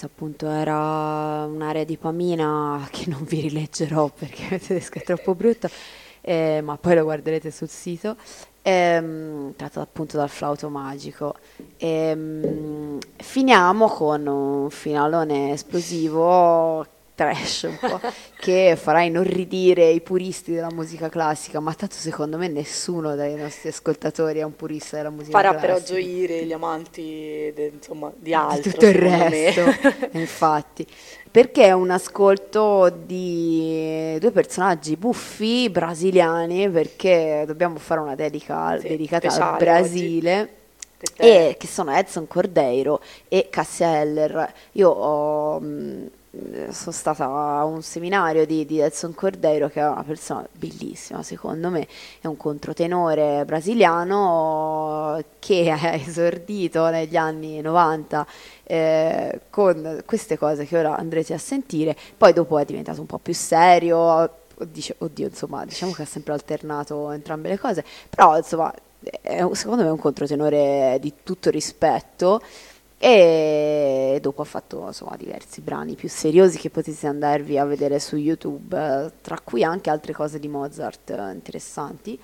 Questa 0.00 0.06
appunto 0.06 0.48
era 0.48 1.44
un'area 1.44 1.84
di 1.84 1.96
Pamina 1.96 2.86
che 2.90 3.04
non 3.08 3.24
vi 3.24 3.40
rileggerò 3.40 4.08
perché 4.08 4.54
il 4.54 4.66
tedesco 4.66 4.98
è 4.98 5.02
troppo 5.02 5.34
brutto, 5.34 5.68
eh, 6.22 6.60
ma 6.62 6.76
poi 6.78 6.94
lo 6.94 7.02
guarderete 7.02 7.50
sul 7.50 7.68
sito. 7.68 8.16
Ehm, 8.62 9.54
tratto 9.56 9.80
appunto 9.80 10.16
dal 10.16 10.28
flauto 10.28 10.68
magico. 10.68 11.34
Ehm, 11.76 12.98
finiamo 13.16 13.88
con 13.88 14.26
un 14.26 14.70
finalone 14.70 15.52
esplosivo 15.52 16.86
trash 17.20 17.62
un 17.68 17.76
po' 17.78 18.00
che 18.40 18.76
farà 18.80 19.02
inorridire 19.02 19.90
i 19.90 20.00
puristi 20.00 20.52
della 20.52 20.70
musica 20.72 21.08
classica, 21.10 21.60
ma 21.60 21.74
tanto 21.74 21.96
secondo 21.96 22.38
me 22.38 22.48
nessuno 22.48 23.14
dei 23.14 23.34
nostri 23.34 23.68
ascoltatori 23.68 24.38
è 24.38 24.42
un 24.42 24.56
purista 24.56 24.96
della 24.96 25.10
musica 25.10 25.32
Farà 25.38 25.50
classica. 25.50 25.72
però 25.74 25.84
gioire 25.84 26.44
gli 26.44 26.52
amanti 26.52 27.52
de- 27.54 27.72
insomma, 27.74 28.10
di 28.16 28.32
altro. 28.32 28.62
di 28.62 28.70
tutto 28.70 28.86
il 28.86 28.94
resto, 28.94 29.62
infatti. 30.18 30.86
Perché 31.30 31.64
è 31.66 31.72
un 31.72 31.90
ascolto 31.90 32.88
di 32.90 34.16
due 34.18 34.30
personaggi 34.32 34.96
buffi 34.96 35.68
brasiliani, 35.70 36.68
perché 36.70 37.44
dobbiamo 37.46 37.78
fare 37.78 38.00
una 38.00 38.14
dedica, 38.16 38.76
Sì, 38.80 38.88
dedicata 38.88 39.28
al 39.50 39.56
Brasile. 39.58 40.54
È- 41.16 41.24
E 41.50 41.56
che 41.58 41.66
sono 41.66 41.94
Edson 41.96 42.26
Cordeiro 42.26 43.00
e 43.28 43.46
Cassia 43.48 44.00
Heller. 44.00 44.52
Io 44.72 44.90
ho, 44.90 45.58
mh, 45.60 46.10
sono 46.32 46.92
stata 46.92 47.24
a 47.24 47.64
un 47.64 47.82
seminario 47.82 48.46
di, 48.46 48.64
di 48.64 48.78
Edson 48.78 49.14
Cordeiro, 49.14 49.68
che 49.68 49.80
è 49.80 49.88
una 49.88 50.04
persona 50.04 50.46
bellissima, 50.52 51.24
secondo 51.24 51.70
me, 51.70 51.88
è 52.20 52.28
un 52.28 52.36
controtenore 52.36 53.44
brasiliano 53.44 55.22
che 55.40 55.70
ha 55.74 55.94
esordito 55.94 56.88
negli 56.88 57.16
anni 57.16 57.60
90 57.60 58.26
eh, 58.64 59.40
con 59.50 60.02
queste 60.06 60.38
cose 60.38 60.66
che 60.66 60.78
ora 60.78 60.96
andrete 60.96 61.34
a 61.34 61.38
sentire, 61.38 61.96
poi 62.16 62.32
dopo 62.32 62.58
è 62.58 62.64
diventato 62.64 63.00
un 63.00 63.06
po' 63.06 63.18
più 63.18 63.34
serio. 63.34 64.38
Dice, 64.68 64.94
oddio, 64.98 65.26
insomma, 65.26 65.64
diciamo 65.64 65.92
che 65.92 66.02
ha 66.02 66.06
sempre 66.06 66.34
alternato 66.34 67.10
entrambe 67.12 67.48
le 67.48 67.58
cose, 67.58 67.82
però 68.08 68.36
insomma, 68.36 68.72
è 69.22 69.44
secondo 69.52 69.82
me 69.82 69.88
è 69.88 69.92
un 69.92 69.98
controtenore 69.98 70.98
di 71.00 71.14
tutto 71.22 71.48
rispetto 71.50 72.42
e 73.02 74.18
dopo 74.20 74.42
ha 74.42 74.44
fatto 74.44 74.84
insomma, 74.86 75.16
diversi 75.16 75.62
brani 75.62 75.94
più 75.94 76.10
seriosi 76.10 76.58
che 76.58 76.68
potete 76.68 77.06
andarvi 77.06 77.56
a 77.56 77.64
vedere 77.64 77.98
su 77.98 78.16
YouTube, 78.16 79.10
tra 79.22 79.38
cui 79.42 79.64
anche 79.64 79.88
altre 79.88 80.12
cose 80.12 80.38
di 80.38 80.48
Mozart 80.48 81.08
eh, 81.08 81.32
interessanti. 81.32 82.20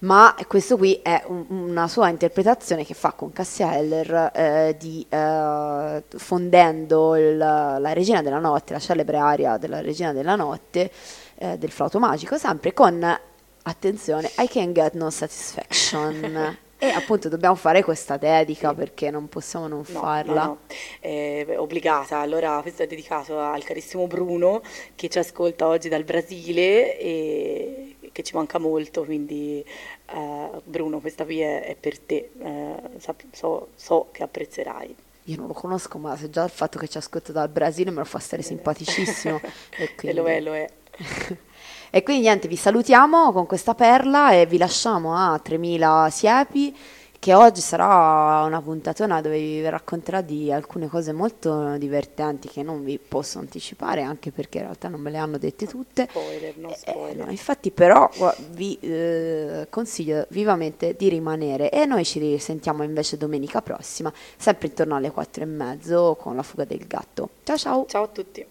Ma 0.00 0.36
questo 0.46 0.76
qui 0.76 1.00
è 1.02 1.24
un- 1.28 1.46
una 1.48 1.88
sua 1.88 2.10
interpretazione 2.10 2.84
che 2.84 2.92
fa 2.92 3.12
con 3.12 3.32
Cassia 3.32 3.74
Heller 3.74 4.30
eh, 4.34 4.76
di, 4.78 5.04
eh, 5.08 6.02
fondendo 6.08 7.16
il- 7.16 7.36
la 7.38 7.92
Regina 7.94 8.20
della 8.20 8.38
Notte, 8.38 8.74
la 8.74 8.78
celebre 8.80 9.16
aria 9.16 9.56
della 9.56 9.80
Regina 9.80 10.12
della 10.12 10.36
Notte 10.36 10.90
eh, 11.36 11.56
del 11.56 11.70
flauto 11.70 11.98
magico, 11.98 12.36
sempre 12.36 12.74
con 12.74 13.02
attenzione, 13.62 14.30
I 14.38 14.46
can 14.48 14.72
get 14.72 14.92
no 14.92 15.08
satisfaction. 15.10 16.56
e 16.78 16.86
appunto 16.90 17.28
dobbiamo 17.28 17.54
fare 17.56 17.82
questa 17.82 18.16
dedica 18.16 18.72
perché 18.72 19.10
non 19.10 19.28
possiamo 19.28 19.66
non 19.66 19.84
No, 19.88 20.00
farla. 20.00 20.44
no, 20.44 20.46
no, 20.46 20.58
è 21.00 21.54
obbligata. 21.56 22.18
Allora, 22.18 22.60
questo 22.62 22.82
è 22.84 22.86
dedicato 22.86 23.38
al 23.38 23.64
carissimo 23.64 24.06
Bruno 24.06 24.62
che 24.94 25.08
ci 25.08 25.18
ascolta 25.18 25.66
oggi 25.66 25.88
dal 25.88 26.04
Brasile 26.04 26.98
e 26.98 27.96
che 28.12 28.22
ci 28.22 28.34
manca 28.36 28.58
molto. 28.58 29.04
Quindi, 29.04 29.64
eh, 30.06 30.50
Bruno, 30.64 31.00
questa 31.00 31.24
qui 31.24 31.40
è, 31.40 31.64
è 31.64 31.74
per 31.74 31.98
te. 31.98 32.30
Eh, 32.38 32.74
so, 33.32 33.68
so 33.74 34.08
che 34.12 34.22
apprezzerai. 34.22 34.94
Io 35.24 35.36
non 35.36 35.46
lo 35.48 35.52
conosco, 35.52 35.98
ma 35.98 36.16
se 36.16 36.30
già 36.30 36.44
il 36.44 36.50
fatto 36.50 36.78
che 36.78 36.88
ci 36.88 36.96
ascolta 36.96 37.32
dal 37.32 37.48
Brasile 37.50 37.90
me 37.90 37.98
lo 37.98 38.04
fa 38.04 38.18
stare 38.18 38.42
simpaticissimo. 38.42 39.40
e, 39.76 39.94
E 40.00 40.12
lo 40.14 40.26
è, 40.26 40.40
quindi... 40.40 40.44
lo 40.44 40.54
è. 40.54 40.66
e 41.90 42.02
quindi 42.02 42.22
niente, 42.22 42.48
vi 42.48 42.56
salutiamo 42.56 43.32
con 43.32 43.46
questa 43.46 43.74
perla 43.74 44.32
e 44.32 44.46
vi 44.46 44.58
lasciamo 44.58 45.14
a 45.16 45.38
3000 45.38 46.08
siepi 46.10 46.76
che 47.20 47.34
oggi 47.34 47.60
sarà 47.60 48.44
una 48.44 48.62
puntatona 48.62 49.20
dove 49.20 49.38
vi 49.38 49.68
racconterà 49.68 50.20
di 50.20 50.52
alcune 50.52 50.86
cose 50.86 51.12
molto 51.12 51.76
divertenti 51.76 52.46
che 52.48 52.62
non 52.62 52.84
vi 52.84 52.96
posso 52.98 53.40
anticipare 53.40 54.02
anche 54.02 54.30
perché 54.30 54.58
in 54.58 54.64
realtà 54.64 54.86
non 54.88 55.00
me 55.00 55.10
le 55.10 55.16
hanno 55.18 55.36
dette 55.36 55.66
tutte. 55.66 56.06
Spoiler, 56.08 56.56
no 56.58 56.68
Eh, 56.70 56.76
spoiler. 56.76 57.24
no, 57.24 57.30
infatti 57.32 57.72
però 57.72 58.08
vi 58.50 58.78
eh, 58.80 59.66
consiglio 59.68 60.26
vivamente 60.30 60.94
di 60.96 61.08
rimanere 61.08 61.70
e 61.70 61.86
noi 61.86 62.04
ci 62.04 62.20
risentiamo 62.20 62.84
invece 62.84 63.16
domenica 63.16 63.62
prossima, 63.62 64.12
sempre 64.36 64.68
intorno 64.68 64.94
alle 64.94 65.10
4 65.10 65.42
e 65.42 65.46
mezzo 65.46 66.16
con 66.20 66.36
la 66.36 66.44
fuga 66.44 66.64
del 66.64 66.86
gatto. 66.86 67.30
Ciao 67.42 67.56
ciao! 67.56 67.86
Ciao 67.88 68.04
a 68.04 68.08
tutti. 68.08 68.46